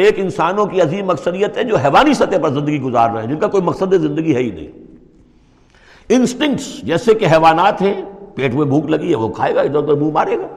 ایک 0.03 0.19
انسانوں 0.19 0.65
کی 0.65 0.81
عظیم 0.81 1.09
اکثریت 1.09 1.57
ہے 1.57 1.63
جو 1.63 1.75
حیوانی 1.75 2.13
سطح 2.13 2.37
پر 2.41 2.49
زندگی 2.49 2.81
گزار 2.81 3.09
رہے 3.09 3.21
ہیں، 3.21 3.27
جن 3.27 3.39
کا 3.39 3.47
کوئی 3.47 3.63
مقصد 3.63 3.93
زندگی 3.93 4.35
ہے 4.35 4.39
ہی 4.39 4.51
نہیں۔ 4.51 4.67
انسٹنکٹس 6.09 6.81
جیسے 6.83 7.13
کہ 7.13 7.25
حیوانات 7.25 7.81
ہیں، 7.81 8.01
پیٹ 8.35 8.53
میں 8.53 8.65
بھوک 8.65 8.89
لگی 8.89 9.11
ہے، 9.11 9.15
وہ 9.15 9.27
کھائے 9.27 9.55
گا، 9.55 9.61
ادھر 9.61 9.75
ادھر 9.75 9.93
منہ 9.93 10.11
مارے 10.11 10.37
گا۔ 10.37 10.47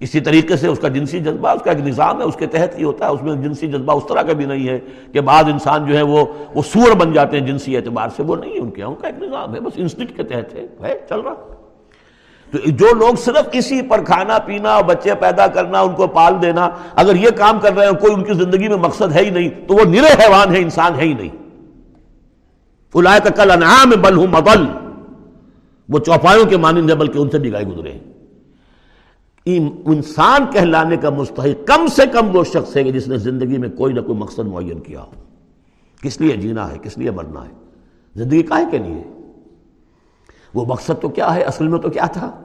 اسی 0.00 0.20
طریقے 0.20 0.56
سے 0.56 0.68
اس 0.68 0.78
کا 0.78 0.88
جنسی 0.88 1.20
جذبہ، 1.20 1.48
اس 1.48 1.62
کا 1.62 1.70
ایک 1.70 1.80
نظام 1.80 2.18
ہے، 2.18 2.24
اس 2.24 2.36
کے 2.36 2.46
تحت 2.46 2.78
ہی 2.78 2.84
ہوتا 2.84 3.06
ہے، 3.06 3.10
اس 3.10 3.22
میں 3.22 3.34
جنسی 3.34 3.66
جذبہ 3.66 3.92
اس 3.92 4.02
طرح 4.08 4.22
کا 4.22 4.32
بھی 4.32 4.44
نہیں 4.44 4.68
ہے 4.68 4.78
کہ 5.12 5.20
بعض 5.20 5.44
انسان 5.44 5.86
جو 5.86 5.96
ہے 5.96 6.02
وہ 6.02 6.24
وہ 6.54 6.62
سور 6.62 6.96
بن 6.96 7.12
جاتے 7.12 7.38
ہیں 7.38 7.46
جنسی 7.46 7.76
اعتبار 7.76 8.08
سے، 8.16 8.22
وہ 8.22 8.36
نہیں 8.36 8.52
ہے 8.52 8.58
ان 8.58 8.70
کے 8.70 8.82
ان 8.82 8.94
کا 8.94 9.08
ایک 9.08 9.22
نظام 9.22 9.54
ہے، 9.54 9.60
بس 9.60 9.72
انسٹنکٹ 9.76 10.16
کے 10.16 10.22
تحت 10.22 10.54
ہے، 10.54 10.98
چل 11.08 11.20
رہا۔ 11.20 11.53
تو 12.50 12.70
جو 12.70 12.94
لوگ 12.94 13.14
صرف 13.14 13.48
اسی 13.52 13.82
پر 13.82 14.04
کھانا 14.04 14.38
پینا 14.38 14.80
بچے 14.80 15.14
پیدا 15.14 15.46
کرنا، 15.46 15.80
ان 15.80 15.94
کو 15.94 16.06
پال 16.06 16.42
دینا، 16.42 16.68
اگر 16.94 17.16
یہ 17.16 17.30
کام 17.30 17.60
کر 17.60 17.72
رہے 17.72 17.86
ہیں 17.86 17.92
کوئی 17.92 18.14
ان 18.14 18.24
کی 18.24 18.32
زندگی 18.32 18.68
میں 18.68 18.76
مقصد 18.76 19.12
ہے 19.12 19.24
ہی 19.24 19.30
نہیں، 19.30 19.48
تو 19.68 19.74
وہ 19.74 19.84
نرے 19.84 20.22
حیوان 20.22 20.56
ہے 20.56 20.60
انسان 20.60 20.94
ہے 20.94 21.02
ہی 21.02 21.14
نہیں۔ 21.14 21.30
فلائے 22.92 23.20
کل 23.36 23.50
انعام 23.50 23.90
بل 23.90 24.16
ہوں 24.16 24.26
مبل 24.26 24.66
وہ 25.88 25.98
چوپایوں 25.98 26.44
کے 26.44 26.56
مانند 26.56 26.90
ہے 26.90 26.94
بلکہ 26.94 27.18
ان 27.18 27.30
سے 27.30 27.38
بھی 27.38 27.52
گائے 27.52 27.64
گزرے 27.64 27.92
ہیں۔ 27.92 28.00
انسان 29.86 30.46
کہلانے 30.52 30.96
کا 30.96 31.10
مستحق 31.10 31.66
کم 31.66 31.86
سے 31.86 32.02
کم 32.12 32.36
وہ 32.36 32.44
شخص 32.44 32.76
ہے 32.76 32.84
کہ 32.84 32.92
جس 32.92 33.08
نے 33.08 33.16
زندگی 33.16 33.58
میں 33.58 33.68
کوئی 33.68 33.92
نہ 33.92 34.00
کوئی 34.00 34.18
مقصد 34.18 34.38
معین 34.38 34.80
کیا 34.80 35.00
ہو۔ 35.00 35.10
کس 36.02 36.20
لیے 36.20 36.36
جینا 36.36 36.72
ہے؟ 36.72 36.76
کس 36.82 36.98
لیے 36.98 37.10
مرنا 37.10 37.44
ہے؟ 37.44 37.52
زندگی 38.16 38.42
کائے 38.42 38.64
کے 38.70 38.78
لیے؟ 38.78 39.13
وہ 40.54 40.64
مقصد 40.64 41.00
تو 41.00 41.08
کیا 41.08 41.34
ہے؟ 41.34 41.42
اصل 41.42 41.68
میں 41.68 41.78
تو 41.78 41.90
کیا 41.90 42.06
تھا؟ 42.06 42.42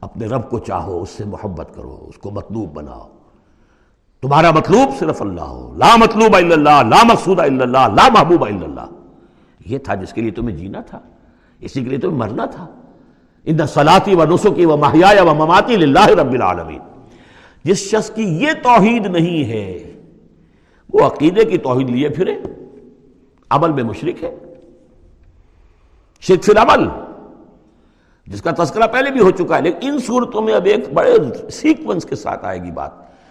اپنے 0.00 0.26
رب 0.26 0.50
کو 0.50 0.58
چاہو، 0.58 1.02
اس 1.02 1.10
سے 1.10 1.24
محبت 1.24 1.68
کرو، 1.74 2.04
اس 2.08 2.18
کو 2.18 2.30
مطلوب 2.30 2.72
بناؤ۔ 2.72 3.08
تمہارا 4.22 4.50
مطلوب 4.50 4.98
صرف 4.98 5.22
اللہ 5.22 5.40
ہو۔ 5.40 5.74
لا 5.76 5.96
مطلوب 5.96 6.36
الا 6.36 6.54
اللہ، 6.54 6.96
لا 6.96 7.02
مقصود 7.02 7.40
الا 7.40 7.62
اللہ، 7.62 7.94
لا 7.94 8.08
محبوب 8.14 8.44
الا 8.44 8.64
اللہ۔ 8.64 8.86
یہ 9.66 9.78
تھا 9.78 9.94
جس 9.94 10.12
کے 10.12 10.20
لیے 10.20 10.30
تمہیں 10.30 10.56
جینا 10.56 10.80
تھا، 10.80 10.98
اسی 11.60 11.82
کے 11.82 11.88
لیے 11.88 11.98
تمہیں 11.98 12.18
مرنا 12.18 12.44
تھا۔ 12.44 12.66
ان 13.44 13.66
سلاتی 13.66 14.14
و 14.14 14.24
نسخی 14.24 14.64
و 14.64 14.76
محیا 14.76 15.22
و 15.22 15.34
مماتی 15.34 15.74
اللہ 15.74 16.06
رب 16.06 16.32
العالمین۔ 16.32 16.80
جس 17.64 17.78
شخص 17.78 18.10
کی 18.10 18.22
یہ 18.22 18.48
توحید 18.62 19.06
نہیں 19.06 19.48
ہے، 19.48 19.92
وہ 20.92 21.06
عقیدے 21.06 21.44
کی 21.44 21.58
توحید 21.58 21.90
لیے 21.90 22.08
پھرے۔ 22.08 22.34
عمل 23.50 23.72
میں 23.72 23.82
مشرق 23.82 24.24
ہے۔ 24.24 24.36
شرک 26.20 26.44
فی 26.44 26.52
العمل۔ 26.52 27.03
جس 28.26 28.42
کا 28.42 28.50
تذکرہ 28.58 28.86
پہلے 28.86 29.10
بھی 29.10 29.20
ہو 29.20 29.30
چکا 29.30 29.56
ہے، 29.56 29.62
لیکن 29.62 29.88
ان 29.88 29.98
صورتوں 29.98 30.42
میں 30.42 30.54
اب 30.54 30.64
ایک 30.64 30.92
بڑے 30.92 31.16
سیکونس 31.50 32.04
کے 32.04 32.16
ساتھ 32.16 32.44
آئے 32.44 32.62
گی 32.62 32.70
بات۔ 32.70 32.90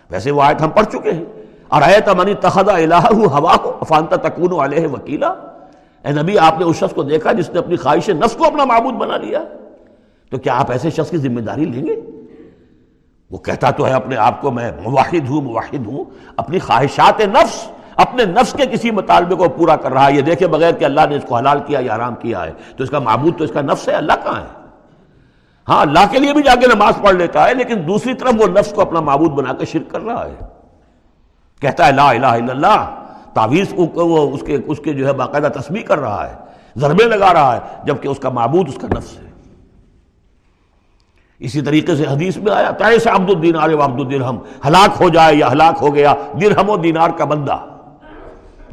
ویسے 0.10 0.32
وہ 0.32 0.42
آیت 0.42 0.62
ہم 0.62 0.70
پڑھ 0.70 0.86
چکے 0.86 1.12
ہیں۔ 1.12 1.26
اور 1.68 1.82
آیت 1.82 2.10
منی 2.10 2.34
تخدا 2.34 2.74
الہ 2.74 3.14
ہوا 3.14 3.58
کو 3.58 3.78
افانتا 3.82 4.16
تکون 4.16 4.60
علیہ 4.60 4.88
وکیلا۔ 4.88 5.28
اے 6.06 6.12
نبی، 6.12 6.38
آپ 6.38 6.60
نے 6.60 6.66
اس 6.66 6.76
شخص 6.76 6.94
کو 6.94 7.04
دیکھا 7.04 7.32
جس 7.32 7.50
نے 7.50 7.60
اپنی 7.60 7.76
خواہش 7.76 8.10
نفس 8.10 8.36
کو 8.36 8.46
اپنا 8.46 8.66
معبود 8.66 8.94
بنا 8.94 9.18
لیا۔ 9.18 9.44
تو 10.32 10.38
کیا 10.38 10.60
آپ 10.60 10.72
ایسے 10.72 10.90
شخص 10.90 11.10
کی 11.10 11.18
ذمہ 11.18 11.40
داری 11.40 11.66
لیں 11.66 11.88
گے؟ 11.88 12.02
وہ 13.32 13.38
کہتا 13.38 13.72
تو 13.72 13.88
ہے 13.88 13.94
اپنے 13.94 14.16
آپ 14.16 14.42
کو، 14.42 14.52
میں 14.52 14.72
مواحد 14.84 15.30
ہوں 15.30 15.42
مواحد 15.42 15.88
ہوں۔ 15.88 16.06
اپنی 16.38 16.60
خواہشات 16.60 17.20
نفس، 17.20 17.68
اپنے 17.96 18.26
نفس 18.26 18.54
کے 18.54 18.66
کسی 18.66 18.92
مطالبے 18.92 19.36
کو 19.36 19.50
پورا 19.50 19.76
کر 19.76 19.92
رہا 19.92 20.08
ہے۔ 20.08 20.14
یہ 20.14 20.22
دیکھے 20.22 20.48
بغیر 20.48 20.72
کہ 20.72 20.86
اللہ 20.86 21.02
نے 21.10 21.16
اس 21.16 21.24
کو 21.28 21.36
حلال 21.36 21.60
کیا 21.66 21.80
یا 21.84 21.94
آرام 21.94 22.16
کیا 22.16 22.46
ہے۔ 22.46 22.52
تو 22.78 22.84
اس 22.84 22.90
کا 22.90 23.00
معبود، 23.00 23.38
تو 23.38 23.44
اس 23.44 23.52
کا 23.52 23.62
نفس 23.62 23.88
ہے، 23.88 23.94
اللہ 23.94 24.14
کہاں 24.24 24.42
ہے؟ 24.42 24.63
ہاں 25.68 25.82
اللہ 25.82 26.06
کے 26.12 26.20
لیے 26.20 26.34
بھی 26.34 26.44
جا 26.44 26.56
کے 26.56 26.68
نماز 26.68 26.94
پڑھ 27.02 27.16
لیتا 27.16 27.48
ہے، 27.48 27.54
لیکن 27.54 27.88
دوسری 27.88 28.14
طرف 28.14 28.34
وہ 28.40 28.48
نفس 28.48 28.74
کو 28.74 28.82
اپنا 28.82 29.00
معبود 29.00 29.32
بنا 29.32 29.54
کے 29.54 29.66
شرک 29.66 29.92
کر 29.92 30.02
رہا 30.02 30.26
ہے۔ 30.26 30.36
کہتا 31.62 31.88
ہے، 31.88 31.92
لا 31.92 32.10
الہ 32.10 32.26
الا 32.26 32.54
اللہ، 32.54 32.90
تعویذ 33.34 33.74
وہ 33.96 34.30
اس 34.32 34.42
کے 34.42 34.58
اس 34.66 34.80
کے 34.80 34.94
جو 34.94 35.08
ہے 35.08 35.14
باقاعدہ 35.14 35.50
تسبیح 35.60 35.84
کر 35.84 36.00
رہا 36.00 36.30
ہے، 36.30 36.36
ضربے 36.76 37.04
لگا 37.04 37.34
رہا 37.34 37.56
ہے، 37.56 37.60
جبکہ 37.84 38.08
اس 38.08 38.20
کا 38.20 38.30
معبود، 38.30 38.70
اس 38.70 38.78
کا 38.82 38.88
نفس 38.88 39.18
ہے۔ 39.20 39.32
اسی 41.40 41.62
طریقے 41.62 41.96
سے 41.96 42.06
حدیث 42.08 42.38
میں 42.38 42.52
آیا 42.52 42.72
تائے 42.72 42.98
عبد 43.10 43.30
الدینار 43.30 43.70
و 43.70 43.84
عبد 43.84 44.00
الدرہم، 44.00 44.38
ہلاک 44.68 45.02
ہو 45.02 45.10
جائے 45.10 45.36
یا 45.36 45.52
ہلاک 45.52 45.82
ہو 45.82 45.96
گیا، 45.96 46.14
درہم 46.42 46.70
و 46.70 46.78
دینار 46.78 47.10
کا 47.10 47.26
بندہ۔ 47.26 47.58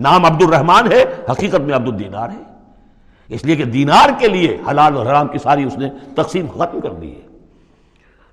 نام 0.01 0.25
عبد 0.25 0.43
الرحمان 0.43 0.93
ہے، 0.93 1.05
حقیقت 1.31 1.61
میں 1.61 1.75
عبد 1.77 1.89
الدینار 1.89 2.29
ہے۔ 2.31 2.50
اس 3.31 3.45
لیے 3.45 3.57
کہ 3.57 3.65
دینار 3.65 4.09
کے 4.19 4.29
لیے 4.29 4.59
حلال 4.71 4.97
اور 4.97 5.07
حرام 5.07 5.29
کی 5.29 5.39
ساری 5.39 5.65
اس 5.65 5.79
نے 5.79 5.89
تقسیم 6.15 6.47
ختم 6.47 6.81
کر 6.81 6.91
دی 6.91 7.15
ہے۔ 7.15 7.21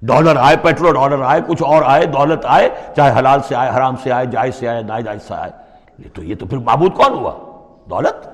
ڈالر 0.01 0.35
آئے، 0.35 0.55
پیٹرول 0.61 0.93
ڈالر 0.93 1.21
آئے، 1.21 1.41
کچھ 1.47 1.63
اور 1.63 1.81
آئے، 1.85 2.05
دولت 2.05 2.39
آئے، 2.43 2.69
چاہے 2.95 3.19
حلال 3.19 3.39
سے 3.47 3.55
آئے، 3.55 3.69
حرام 3.77 3.95
سے 4.03 4.11
آئے، 4.11 4.25
جائز 4.25 4.55
سے 4.55 4.67
آئے، 4.67 4.83
ناجائز 4.83 5.21
سے 5.27 5.33
آئے۔ 5.33 5.51
تو 6.13 6.23
یہ 6.23 6.35
تو 6.35 6.45
پھر 6.45 6.57
معبود 6.57 6.93
کون 6.93 7.13
ہوا؟ 7.13 7.31
دولت۔ 7.89 8.27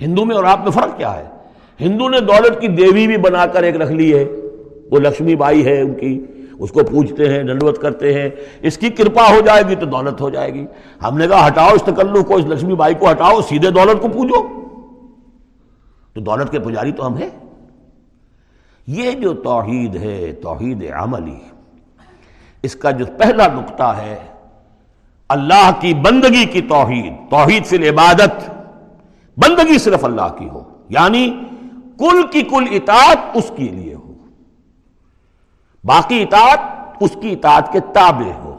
ہندو 0.00 0.24
میں 0.24 0.36
اور 0.36 0.44
آپ 0.44 0.60
میں 0.62 0.70
فرق 0.70 0.96
کیا 0.96 1.16
ہے؟ 1.16 1.24
ہندو 1.80 2.08
نے 2.08 2.20
دولت 2.20 2.60
کی 2.60 2.68
دیوی 2.68 3.06
بھی 3.06 3.16
بنا 3.16 3.46
کر 3.46 3.62
ایک 3.62 3.76
رکھ 3.76 3.92
لی 3.92 4.18
ہے۔ 4.18 4.24
وہ 4.90 4.98
لکشمی 4.98 5.34
بائی 5.34 5.66
ہے 5.66 5.80
ان 5.80 5.94
کی، 5.94 6.26
اس 6.58 6.70
کو 6.70 6.80
پوچھتے 6.84 7.28
ہیں 7.28 7.42
ڈنڈوت 7.42 7.78
کرتے 7.78 8.22
ہیں۔ 8.22 8.30
اس 8.60 8.78
کی 8.78 8.90
کرپا 8.90 9.28
ہو 9.30 9.40
جائے 9.40 9.62
گی 9.68 9.74
تو 9.74 9.86
دولت 9.86 10.20
ہو 10.20 10.30
جائے 10.30 10.54
گی۔ 10.54 10.66
ہم 11.02 11.18
نے 11.18 11.28
کہا 11.28 11.46
ہٹاؤ 11.46 11.68
اس 11.74 11.82
تکلو 11.82 12.24
کو، 12.24 12.36
اس 12.36 12.44
لکشمی 12.44 12.74
بائی 12.74 12.94
کو 12.94 13.10
ہٹاؤ، 13.10 13.40
سیدھے 13.40 13.70
دولت 13.70 14.02
کو 14.02 14.08
پوجو۔ 14.08 14.61
تو 16.14 16.20
دولت 16.20 16.50
کے 16.50 16.58
پجاری 16.58 16.92
تو 16.92 17.06
ہم 17.06 17.16
ہیں۔ 17.16 17.30
یہ 18.86 19.10
جو 19.10 19.34
توحید 19.34 19.96
ہے، 19.96 20.32
توحید 20.32 20.84
عملی، 20.92 21.38
اس 22.62 22.74
کا 22.74 22.90
جو 22.90 23.04
پہلا 23.18 23.46
نقطہ 23.46 23.82
ہے، 23.82 24.18
اللہ 25.28 25.70
کی 25.80 25.94
بندگی 25.94 26.44
کی 26.44 26.60
توحید 26.62 27.12
توحید 27.30 27.66
فی 27.66 27.76
العبادت، 27.76 28.50
بندگی 29.36 29.78
صرف 29.78 30.04
اللہ 30.04 30.28
کی 30.38 30.48
ہو 30.48 30.62
یعنی 30.88 31.40
کل 31.98 32.22
کی 32.32 32.42
کل 32.42 32.64
اطاعت 32.70 33.18
اس 33.34 33.52
کے 33.56 33.64
لیے 33.64 33.94
ہو، 33.94 34.12
باقی 35.84 36.22
اطاعت 36.22 36.58
اس 37.00 37.16
کی 37.22 37.32
اطاعت 37.32 37.72
کے 37.72 37.80
تابع 37.80 38.32
ہو۔ 38.44 38.56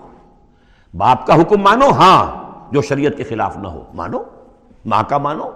باپ 0.94 1.26
کا 1.26 1.36
حکم 1.36 1.62
مانو 1.62 1.90
ہاں 1.90 2.26
جو 2.72 2.82
شریعت 2.82 3.18
کے 3.18 3.24
خلاف 3.24 3.58
نہ 3.58 3.68
ہو، 3.68 3.84
مانو، 3.94 4.20
ماں 4.86 5.04
کا 5.04 5.18
مانو۔ 5.18 5.50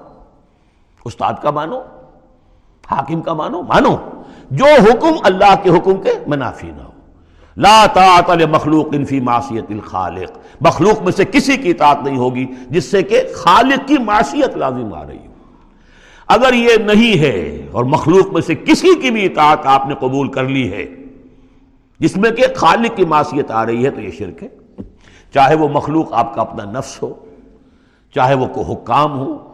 استاد 1.08 1.34
کا 1.42 1.52
مانو، 1.52 1.80
حاکم 2.92 3.22
کا 3.22 3.34
مانو 3.34 3.62
مانو۔ 3.62 3.96
جو 4.52 4.66
حکم 4.66 5.12
اللہ 5.24 5.56
کے 5.64 5.70
حکم 5.70 6.02
کے 6.02 6.12
منافی 6.28 6.72
نہ 6.78 6.82
ہو۔ 6.82 6.92
لا 7.58 7.86
طاعت 7.94 8.30
مخلوق 8.30 8.96
فی 9.10 9.20
معصیت 9.20 9.66
الخالق۔ 9.70 10.38
مخلوق 10.62 11.02
میں 11.02 11.12
سے 11.12 11.26
کسی 11.26 11.58
کی 11.58 11.70
اطاعت 11.70 11.98
نہیں 12.04 12.18
ہوگی 12.18 12.46
جس 12.70 12.92
سے 12.92 13.04
کہ 13.04 13.22
خالق 13.36 13.88
کی 13.88 13.98
معصیت 13.98 14.58
لازم 14.58 14.94
آ 14.94 15.06
رہی 15.08 15.18
ہو۔ 15.18 15.32
اگر 16.28 16.54
یہ 16.54 16.76
نہیں 16.76 17.20
ہے 17.20 17.68
اور 17.72 17.84
مخلوق 17.84 18.34
میں 18.34 18.42
سے 18.42 18.56
کسی 18.56 18.96
کی 19.02 19.12
بھی 19.12 19.26
اطاعت 19.26 19.60
آپ 19.66 19.88
نے 19.88 19.96
قبول 19.96 20.32
کر 20.32 20.44
لی 20.44 20.72
ہے، 20.72 20.86
جس 22.00 22.18
میں 22.18 22.32
کہ 22.32 22.44
خالق 22.56 22.98
کی 22.98 23.06
معصیت 23.06 23.52
آ 23.52 23.66
رہی 23.66 23.86
ہے، 23.86 23.90
تو 23.90 24.02
یہ 24.02 24.12
شرک 24.12 24.44
ہے۔ 24.44 24.48
چاہے 25.34 25.56
وہ 25.56 25.68
مخلوق 25.68 26.14
آپ 26.14 26.36
کا 26.36 26.42
اپنا 26.42 26.72
نفس 26.72 27.04
ہو، 27.04 27.14
چاہے 28.16 28.34
وہ 28.34 28.46
کوئی 28.46 28.74
حکام 28.74 29.20
ہو 29.20 29.47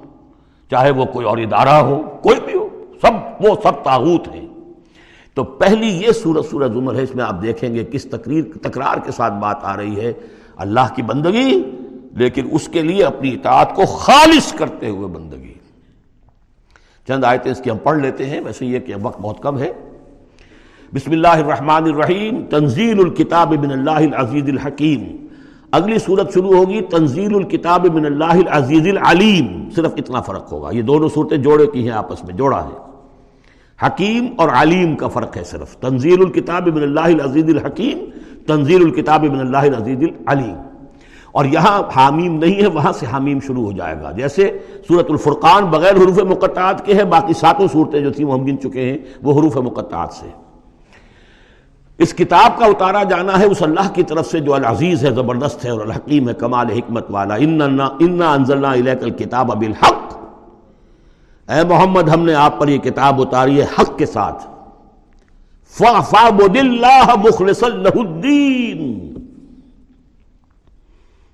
چاہے 0.70 0.92
وہ 0.92 1.06
کوئی 1.06 1.26
اور 1.26 1.38
ادارہ 1.38 1.82
ہو، 1.82 2.20
کوئی 2.22 2.40
بھی 2.46 2.54
ہو، 2.54 2.70
سب 3.02 3.46
وہ 3.46 3.56
سب 3.64 3.84
تاغوت 3.84 4.28
ہیں۔ 4.28 4.48
تو 5.34 5.44
پہلی 5.44 5.88
یہ 5.88 6.12
سورت 6.12 6.46
سورت 6.46 6.72
عمر 6.72 6.96
ہے، 6.96 7.04
اس 7.04 7.16
میں 7.16 7.24
آپ 7.24 7.42
دیکھیں 7.42 7.76
گے 7.76 7.84
کس 7.92 8.06
تقریر، 8.06 8.44
تکرار 8.62 8.98
کے 9.06 9.12
ساتھ 9.12 9.34
بات 9.34 9.58
آ 9.62 9.78
رہی 9.78 10.00
ہے۔ 10.00 10.14
اللہ 10.56 10.94
کی 10.96 11.02
بندگی، 11.02 11.72
لیکن 12.12 12.48
اس 12.52 12.68
کے 12.68 12.82
لیے 12.82 13.04
اپنی 13.04 13.34
اطاعت 13.34 13.76
کو 13.76 13.86
خالص 13.86 14.54
کرتے 14.54 14.90
ہوئے 14.90 15.08
بندگی۔ 15.08 15.54
چند 17.08 17.24
آیتیں 17.24 17.52
اس 17.52 17.62
کی 17.64 17.70
ہم 17.70 17.78
پڑھ 17.78 17.98
لیتے 17.98 18.26
ہیں، 18.26 18.42
ویسے 18.42 18.66
یہ 18.66 18.80
کہ 18.80 18.94
وقت 19.02 19.22
بہت 19.22 19.40
کم 19.42 19.58
ہے۔ 19.58 19.72
بسم 20.94 21.12
اللہ 21.12 21.28
الرحمن 21.28 21.84
الرحیم، 21.84 22.46
تنزیل 22.50 23.00
الکتاب 23.00 23.54
من 23.54 23.72
اللہ 23.72 24.16
العزیز 24.16 24.44
الحکیم۔ 24.48 25.23
اگلی 25.74 26.00
صورت 26.00 26.34
شروع 26.34 26.56
ہوگی، 26.56 26.82
تنزیل 26.82 27.36
الکتاب 27.36 27.86
من 27.86 28.06
اللہ 28.06 28.24
العزیز 28.26 28.88
العلیم۔ 28.88 29.70
صرف 29.76 29.92
اتنا 29.98 30.22
فرق 30.22 30.52
ہوگا۔ 30.52 30.70
یہ 30.72 30.82
دونوں 30.82 31.10
صورتیں 31.10 31.38
جوڑے 31.38 31.68
کی 31.68 31.84
ہیں، 31.84 31.92
آپس 31.92 32.24
میں 32.24 32.34
جوڑا 32.34 32.64
ہے۔ 32.64 32.92
حکیم 33.86 34.26
اور 34.38 34.50
علیم 34.50 34.96
کا 34.96 35.08
فرق 35.08 35.38
ہے 35.38 35.44
صرف۔ 35.44 35.78
تنزیل 35.78 36.22
الکتاب 36.22 36.68
من 36.68 36.84
اللہ 36.84 37.00
العزیز 37.00 37.46
الحکیم، 37.50 37.98
تنزیل 38.48 38.84
الکتاب 38.84 39.24
من 39.24 39.40
اللہ 39.40 39.58
العزیز 39.58 39.98
العلیم۔ 40.02 40.56
اور 41.32 41.46
یہاں 41.46 41.82
حامیم 41.96 42.36
نہیں 42.36 42.62
ہے، 42.62 42.68
وہاں 42.68 42.92
سے 42.92 43.06
حامیم 43.06 43.40
شروع 43.40 43.66
ہو 43.66 43.72
جائے 43.72 43.96
گا۔ 44.04 44.12
جیسے 44.12 44.58
سورت 44.88 45.06
الفرقان 45.10 45.66
بغیر 45.66 45.96
حروف 45.96 46.20
مقطعات 46.20 46.86
کے 46.86 46.94
ہیں، 46.94 47.04
باقی 47.04 47.34
ساتوں 47.34 47.68
صورتیں 47.72 48.02
جو 48.02 48.12
تھیں 48.12 48.26
وہ 48.26 48.34
ہم 48.34 48.46
گن 48.46 48.60
چکے 48.60 48.82
ہیں، 48.82 48.98
وہ 49.22 49.40
حروف 49.40 49.58
مقطعات 49.58 50.14
سے۔ 50.14 50.43
اس 51.98 52.14
کتاب 52.14 52.60
کا 52.60 52.66
اتارا 52.66 53.04
جانا 53.04 53.40
ہے 53.40 53.46
اس 53.46 53.62
اللہ 53.62 53.94
کی 53.94 54.04
طرف 54.04 54.32
سے 54.32 54.40
جو 54.40 54.54
العزیز 54.54 55.06
ہے، 55.06 55.12
زبردست 55.12 55.66
ہے 55.66 55.70
اور 55.70 55.80
الحکیم 55.80 56.30
ہے، 56.30 56.34
کمال 56.34 56.70
حکمت 56.70 57.06
والا۔ 57.10 57.36
انزلنا 57.36 58.72
الیک 58.72 59.04
الکتاب 59.04 59.56
بالحق۔ 59.56 60.18
اے 61.52 61.64
محمد، 61.64 62.10
ہم 62.10 62.26
نے 62.26 62.34
آپ 62.34 62.60
پر 62.60 62.68
یہ 62.68 62.78
کتاب 62.78 63.22
اتاری 63.22 63.62
ہے 63.62 63.66
حق 63.80 63.98
کے 63.98 64.06
ساتھ۔ 64.06 64.48
فَعْفَعْبُدِ 65.70 66.60
اللَّهَ 66.60 67.18
مُخْلِصَ 67.18 67.66
اللَّهُ 67.66 68.08
الدِّينَ 68.08 69.20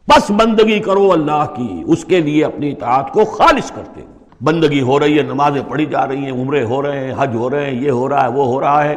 بس 0.08 0.32
بندگی 0.32 0.80
کرو 0.80 1.12
اللہ 1.12 1.46
کی، 1.56 1.84
اس 1.86 2.06
کے 2.06 2.20
لیے 2.20 2.46
اپنی 2.46 2.72
اطاعت 2.72 3.12
کو 3.12 3.26
خالص 3.26 3.72
کرتے۔ 3.72 4.02
بندگی 4.42 4.82
ہو 4.82 5.00
رہی 5.00 5.18
ہے، 5.18 5.24
نمازیں 5.24 5.62
پڑھی 5.68 5.86
جا 5.86 6.08
رہی 6.08 6.18
ہیں، 6.18 6.32
عمرے 6.32 6.64
ہو 6.64 6.82
رہے 6.82 7.08
ہیں، 7.08 7.14
حج 7.18 7.36
ہو 7.36 7.50
رہے 7.50 7.66
ہیں، 7.66 7.82
یہ 7.82 7.92
ہو 7.92 8.10
رہا 8.10 8.24
ہے، 8.24 8.30
وہ 8.30 8.46
ہو 8.46 8.60
رہا 8.60 8.84
ہے۔ 8.84 8.96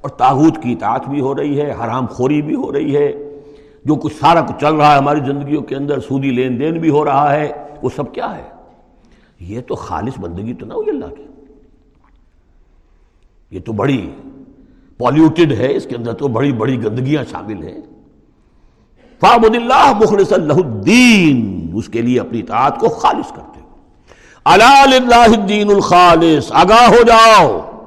اور 0.00 0.10
تاغوت 0.10 0.62
کی 0.62 0.72
اطاعت 0.72 1.08
بھی 1.08 1.20
ہو 1.20 1.34
رہی 1.34 1.60
ہے، 1.60 1.70
حرام 1.70 2.06
خوری 2.06 2.42
بھی 2.42 2.54
ہو 2.54 2.72
رہی 2.72 2.96
ہے۔ 2.96 3.12
جو 3.84 3.94
کچھ 3.94 4.14
سارا 4.20 4.40
کچھ 4.40 4.60
چل 4.60 4.74
رہا 4.74 4.92
ہے، 4.92 4.98
ہماری 4.98 5.20
زندگیوں 5.26 5.62
کے 5.62 5.76
اندر 5.76 6.00
سودی 6.00 6.30
لین 6.30 6.60
دین 6.60 6.80
بھی 6.80 6.90
ہو 6.90 7.04
رہا 7.04 7.34
ہے، 7.34 7.52
وہ 7.82 7.88
سب 7.96 8.14
کیا 8.14 8.38
ہے؟ 8.38 8.42
یہ 9.40 9.60
تو 9.66 9.74
خالص 9.74 10.18
بندگی 10.18 10.54
تو 10.54 10.66
نہ 10.66 10.72
ہوئی 10.72 10.90
اللہ 10.90 11.14
کی۔ 11.14 11.22
یہ 13.50 13.60
تو 13.60 13.72
بڑی 13.72 14.10
پالیوٹیڈ 14.98 15.52
ہے، 15.52 15.76
اس 15.76 15.86
کے 15.90 15.96
اندر 15.96 16.12
تو 16.12 16.28
بڑی 16.28 16.52
بڑی 16.52 16.84
گندگیاں 16.84 17.24
شامل 17.30 17.62
ہیں۔ 17.62 17.78
فعبد 19.20 19.56
اللہ 19.56 19.92
مخلص 20.02 20.32
اللہ 20.32 20.52
الدین، 20.52 21.70
اس 21.74 21.88
کے 21.88 22.02
لیے 22.02 22.20
اپنی 22.20 22.40
اطاعت 22.40 22.78
کو 22.78 22.88
خالص 22.88 23.32
کرتے 23.32 23.60
ہو۔ 23.60 23.68
اللہ 24.44 25.14
الدین 25.14 25.70
الخالص، 25.70 26.52
آگاہ 26.52 26.88
ہو 26.88 27.02
جاؤ۔ 27.02 27.77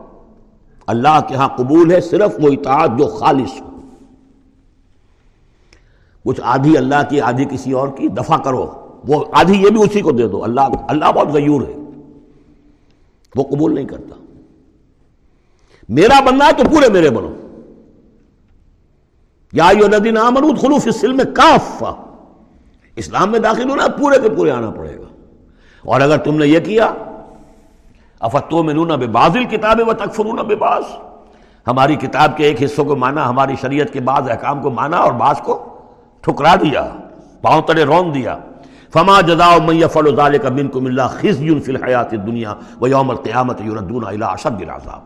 اللہ 0.92 1.20
کے 1.28 1.36
ہاں 1.36 1.48
قبول 1.48 1.92
ہے 1.92 2.02
صرف 2.02 2.32
وہ 2.42 2.50
اطاعت 2.50 2.90
جو 2.98 3.08
خالص 3.08 3.62
ہو۔ 3.62 3.68
کچھ 6.26 6.42
آدھی 6.44 6.78
اللہ 6.78 6.96
کی، 7.10 7.22
آدھی 7.22 7.46
کسی 7.46 7.72
اور 7.72 7.88
کی، 7.88 8.08
دفع 8.08 8.38
کرو۔ 8.38 8.88
وہ 9.08 9.26
آدھی 9.32 9.62
یہ 9.62 9.70
بھی 9.70 9.84
اسی 9.84 10.02
کو 10.02 10.12
دے 10.12 10.28
دو۔ 10.28 10.44
اللہ 10.44 10.62
اللہ 10.62 11.06
بہت 11.06 11.28
غیور 11.28 11.62
ہے۔ 11.62 11.76
وہ 13.36 13.44
قبول 13.44 13.76
نہیں 13.76 13.86
کرتا۔ 13.86 14.16
میرا 15.90 16.20
بننا 16.20 16.46
ہے 16.46 16.52
تو 16.52 16.64
پورے 16.76 16.90
میرے 16.90 17.10
بنو۔ 17.10 17.34
یا 19.54 19.72
ندین 19.72 20.18
آمنود 20.18 20.62
خلوف 20.62 20.88
اسلم 20.88 21.18
کافا 21.34 22.14
اسلام 22.96 23.32
میں 23.32 23.40
داخل 23.40 23.70
ہونا 23.70 23.88
پورے 23.88 24.20
کے 24.22 24.30
پورے 24.30 24.52
آنا 24.52 24.70
پڑے 24.70 24.98
گا۔ 24.98 25.26
اور 25.82 26.02
اگر 26.02 26.18
تم 26.18 26.38
نے 26.38 26.48
یہ 26.48 26.60
کیا 26.60 26.94
افتو 28.22 28.64
میں 28.64 28.98
بے 28.98 29.08
بازل 29.08 29.44
کتابیں 29.44 29.86
و 29.86 29.94
تکفرون 29.94 30.40
بے 30.48 30.56
باز 30.56 30.84
ہماری 31.68 31.96
کتاب 31.96 32.38
کے 32.38 32.44
ایک 32.44 32.64
حصوں 32.64 32.86
کو 32.86 32.96
مانا، 32.96 33.30
ہماری 33.30 33.56
شریعت 33.62 33.94
کے 33.94 34.00
بعض 34.00 34.30
احکام 34.30 34.62
کو 34.62 34.70
مانا 34.72 34.98
اور 34.98 35.12
بعض 35.14 35.42
کو 35.42 35.58
ٹھکرا 36.22 36.56
دیا، 36.56 36.88
پاؤں 37.42 37.62
تلے 37.62 37.84
رون 37.84 38.14
دیا۔ 38.14 38.38
فما 38.94 39.20
جزا 39.22 39.50
من 39.66 39.88
فل 39.88 40.38
کا 40.38 40.50
من 40.50 40.68
کو 40.68 40.82
ملا 40.82 41.08
خزی 41.08 41.60
فی 41.60 41.72
الحیات 41.72 42.12
دنیا 42.12 42.54
و 42.82 42.88
یوم 42.88 43.10
القیامت 43.10 43.62
یردون 43.62 44.08
الى 44.08 44.24
اشد 44.24 44.62
العذاب۔ 44.62 45.02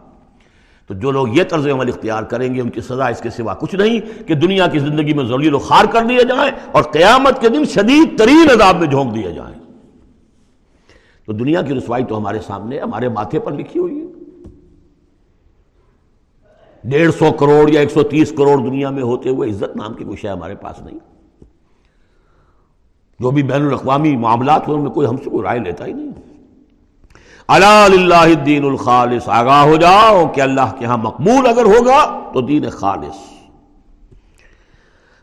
تو 0.89 0.93
جو 0.93 1.11
لوگ 1.11 1.27
یہ 1.37 1.43
طرز 1.43 1.67
عمل 1.67 1.89
اختیار 1.89 2.23
کریں 2.23 2.53
گے، 2.55 2.61
ان 2.61 2.69
کی 2.69 2.81
سزا 2.81 3.07
اس 3.07 3.21
کے 3.21 3.29
سوا 3.29 3.53
کچھ 3.53 3.75
نہیں 3.75 4.27
کہ 4.27 4.35
دنیا 4.35 4.67
کی 4.67 4.79
زندگی 4.79 5.13
میں 5.13 5.25
ضروری 5.25 5.49
و 5.49 5.59
خار 5.59 5.85
کر 5.85 6.05
دیے 6.05 6.23
جائیں 6.23 6.51
اور 6.71 6.83
قیامت 6.83 7.41
کے 7.41 7.49
دن 7.49 7.65
شدید 7.65 8.17
ترین 8.19 8.49
عذاب 8.53 8.79
میں 8.79 8.87
جھونک 8.87 9.15
دیے 9.15 9.31
جائیں۔ 9.31 9.64
تو 11.25 11.33
دنیا 11.33 11.61
کی 11.61 11.73
رسوائی 11.73 12.03
تو 12.03 12.17
ہمارے 12.17 12.39
سامنے 12.39 12.79
ہمارے 12.79 13.09
ماتھے 13.09 13.39
پر 13.39 13.51
لکھی 13.51 13.79
ہوئی 13.79 13.99
ہے۔ 13.99 14.05
ڈیڑھ 16.83 17.15
سو 17.15 17.31
کروڑ 17.31 17.69
یا 17.69 17.79
ایک 17.79 17.91
سو 17.91 18.03
تیس 18.03 18.29
کروڑ 18.37 18.57
دنیا 18.57 18.89
میں 18.89 19.03
ہوتے 19.03 19.29
ہوئے 19.29 19.49
عزت 19.49 19.75
نام 19.75 19.93
کی 19.93 20.03
کوئی 20.03 20.17
شے 20.17 20.29
ہمارے 20.29 20.55
پاس 20.55 20.81
نہیں۔ 20.81 20.99
جو 23.19 23.31
بھی 23.31 23.43
بین 23.43 23.65
الاقوامی 23.65 24.17
معاملات 24.17 24.67
ہیں، 24.67 24.75
ان 24.75 24.81
میں 24.81 24.91
کوئی 24.91 25.07
ہم 25.07 25.17
سے 25.17 25.29
کوئی 25.29 25.43
رائے 25.43 25.59
لیتا 25.59 25.85
ہی 25.85 25.93
نہیں۔ 25.93 26.11
اللہ 27.47 28.13
الدین 28.13 28.65
الخالص۔ 28.65 29.29
آگاہ 29.29 29.63
ہو 29.63 29.75
جاؤ 29.75 30.27
کہ 30.27 30.41
اللہ 30.41 30.75
کے 30.79 30.85
ہاں 30.85 30.97
مقبول 30.97 31.47
اگر 31.47 31.65
ہوگا 31.65 32.29
تو 32.33 32.41
دین 32.41 32.69
خالص۔ 32.69 33.17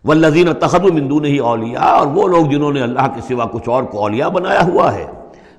والذین 0.04 0.48
تخذوا 0.60 0.92
من 0.94 1.10
دونه 1.10 1.38
اولیاء، 1.38 1.86
اور 1.86 2.06
وہ 2.06 2.28
لوگ 2.28 2.46
جنہوں 2.46 2.72
نے 2.72 2.80
اللہ 2.80 3.06
کے 3.14 3.20
سوا 3.28 3.46
کچھ 3.46 3.68
اور 3.68 3.82
کو 3.82 3.98
اولیاء 3.98 4.28
بنایا 4.28 4.64
ہوا 4.64 4.94
ہے۔ 4.94 5.06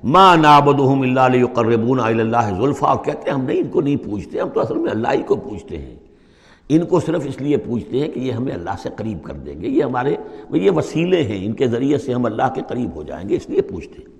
ما 0.04 0.36
نعبدهم 0.36 1.02
الا 1.02 1.28
ليقربونا 1.28 2.06
الى 2.06 2.20
الله 2.20 2.94
کہتے 3.04 3.30
ہیں، 3.30 3.38
ہم 3.38 3.44
نہیں، 3.44 3.58
ان 3.58 3.68
کو 3.68 3.80
نہیں 3.80 3.96
پوچھتے، 3.96 4.40
ہم 4.40 4.48
تو 4.48 4.60
اصل 4.60 4.76
میں 4.76 4.90
اللہ 4.90 5.08
ہی 5.12 5.22
کو 5.22 5.36
پوچھتے 5.36 5.78
ہیں۔ 5.78 5.94
ان 6.68 6.86
کو 6.86 7.00
صرف 7.00 7.22
اس 7.24 7.40
لیے 7.40 7.56
پوچھتے 7.56 8.00
ہیں 8.00 8.08
کہ 8.08 8.20
یہ 8.20 8.32
ہمیں 8.32 8.54
اللہ 8.54 8.70
سے 8.82 8.88
قریب 8.96 9.22
کر 9.22 9.34
دیں 9.34 9.60
گے، 9.60 9.68
یہ 9.68 9.82
ہمارے، 9.82 10.16
یہ 10.50 10.70
وسیلے 10.70 11.22
ہیں، 11.22 11.46
ان 11.46 11.52
کے 11.52 11.66
ذریعے 11.66 11.98
سے 11.98 12.14
ہم 12.14 12.24
اللہ 12.24 12.42
کے 12.54 12.60
قریب 12.68 12.94
ہو 12.94 13.02
جائیں 13.02 13.28
گے، 13.28 13.36
اس 13.36 13.50
لیے 13.50 13.62
پوچھتے 13.62 13.94
ہیں۔ 13.98 14.12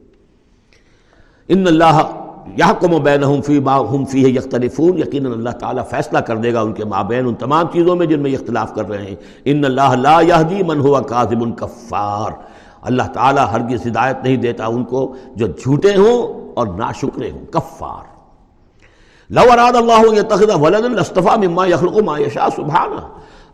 ان 1.48 1.66
اللہ 1.66 2.00
یحکم 2.58 3.02
بینہم 3.02 3.42
فی 3.42 3.60
ما 3.60 3.78
ہم 3.78 4.04
فیہ 4.04 4.26
یختلفون 4.26 4.98
یقینا 4.98 5.30
اللہ 5.30 5.50
تعالیٰ 5.50 5.84
فیصلہ 5.90 6.18
کر 6.18 6.36
دے 6.36 6.52
گا 6.52 6.60
ان 6.60 6.72
کے 6.72 6.84
مابین 6.84 7.26
ان 7.26 7.34
تمام 7.34 7.66
چیزوں 7.72 7.96
میں 7.96 8.06
جن 8.06 8.20
میں 8.20 8.32
اختلاف 8.32 8.74
کر 8.74 8.88
رہے 8.88 9.04
ہیں۔ 9.04 9.16
ان 9.44 9.64
اللہ 9.64 9.94
لا 9.94 10.20
یہدی 10.20 10.62
من 10.62 10.80
ہوا 10.80 11.00
کاذب 11.00 11.58
کفار 11.58 12.30
اللہ 12.84 13.02
تعالیٰ 13.02 13.46
ہرگز 13.52 13.86
ہدایت 13.86 14.16
نہیں 14.22 14.36
دیتا 14.36 14.66
ان 14.66 14.84
کو 14.84 15.14
جو 15.36 15.46
جھوٹے 15.46 15.96
ہوں 15.96 16.50
اور 16.54 16.66
ناشکرے 16.66 17.30
ہوں، 17.30 17.52
کفار۔ 17.52 18.14
لو 19.30 19.52
اراد 19.52 19.76
اللہ 19.76 20.18
یتخذ 20.18 20.50
ولدا 20.60 20.88
لاصطفى 20.88 21.46
مما 21.46 21.66
يخلق 21.66 21.96
ما 21.96 22.18
یشاء 22.18 22.48
سبحانہ۔ 22.56 23.00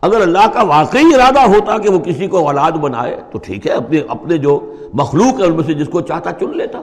اگر 0.00 0.20
اللہ 0.20 0.48
کا 0.52 0.62
واقعی 0.62 1.14
ارادہ 1.14 1.40
ہوتا 1.40 1.78
کہ 1.78 1.90
وہ 1.90 1.98
کسی 1.98 2.26
کو 2.26 2.46
اولاد 2.46 2.72
بنائے، 2.72 3.20
تو 3.30 3.38
ٹھیک 3.38 3.66
ہے، 3.66 3.72
اپنے 3.72 4.00
اپنے 4.08 4.38
جو 4.38 4.74
مخلوق 4.94 5.40
ہے 5.40 5.46
ان 5.46 5.56
میں 5.56 5.64
سے 5.64 5.74
جس 5.74 5.88
کو 5.88 6.00
چاہتا 6.00 6.32
چن 6.32 6.56
لیتا۔ 6.56 6.78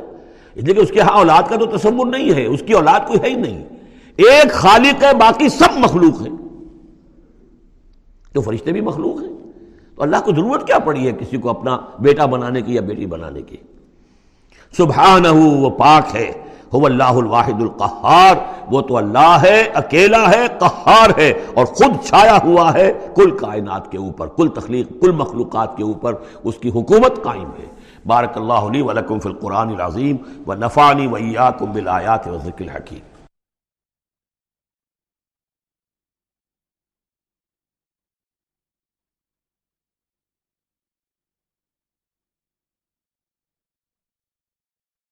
اس 0.56 0.64
لیے 0.64 0.74
کہ 0.74 0.80
اس 0.80 0.92
کے 0.92 1.02
ہاں 1.02 1.18
اولاد 1.18 1.44
کا 1.50 1.56
تو 1.56 1.78
تصور 1.78 2.06
نہیں 2.06 2.34
ہے، 2.34 2.46
اس 2.46 2.64
کی 2.66 2.74
اولاد 2.74 3.00
کوئی 3.08 3.20
ہے 3.24 3.30
ہی 3.30 3.36
نہیں۔ 3.36 3.66
ایک 4.16 4.52
خالق 4.52 5.04
ہے، 5.04 5.14
باقی 5.14 5.50
سب 5.50 5.78
مخلوق 5.78 6.22
ہیں۔ 6.22 6.36
تو 8.34 8.42
فرشتے 8.42 8.72
بھی 8.72 8.82
مخلوق 8.82 9.22
ہیں۔ 9.22 9.37
تو 9.98 10.04
اللہ 10.04 10.18
کو 10.26 10.32
ضرورت 10.32 10.68
کیا 10.68 10.80
پڑی 10.80 11.08
ہے 11.08 11.12
کسی 11.12 11.38
کو 11.38 11.50
اپنا 11.50 11.78
بیٹا 12.00 12.26
بنانے 12.26 12.62
کی 12.62 12.76
یا 12.76 12.82
بیٹی 12.82 13.06
بنانے 13.06 13.42
کی؟ 13.42 13.58
سبحانہ 14.78 15.28
وہ 15.34 15.70
پاک 15.70 16.16
ہے۔ 16.16 16.32
ہو 16.74 16.86
اللہ 16.86 17.04
الواحد 17.04 17.62
القہار، 17.62 18.36
وہ 18.68 18.82
تو 18.82 18.98
اللہ 18.98 19.38
ہے، 19.44 19.64
اکیلا 19.74 20.30
ہے، 20.30 20.48
قہار 20.60 21.10
ہے 21.18 21.34
اور 21.54 21.66
خود 21.66 22.06
چھایا 22.06 22.38
ہوا 22.44 22.74
ہے۔ 22.74 22.94
کل 23.16 23.38
کائنات 23.38 23.92
کے 23.92 23.98
اوپر، 23.98 24.28
کل 24.28 24.48
تخلیق، 24.48 25.02
کل 25.02 25.12
مخلوقات 25.12 25.78
کے 25.78 25.84
اوپر 25.84 26.16
اس 26.44 26.56
کی 26.56 26.70
حکومت 26.70 27.24
قائم 27.24 27.50
ہے۔ 27.60 27.66
بارک 28.06 28.38
اللہ 28.38 28.54
علی 28.54 28.82
ولکم 28.82 29.20
فی 29.20 29.30
القرآن 29.30 29.70
العظیم 29.70 30.16
و 30.48 30.54
نفانی 30.54 31.08
ویاکم 31.08 31.72
بالآیات 31.72 32.28
و 32.28 32.38
ذکر 32.46 32.62
الحکیم۔ 32.62 33.17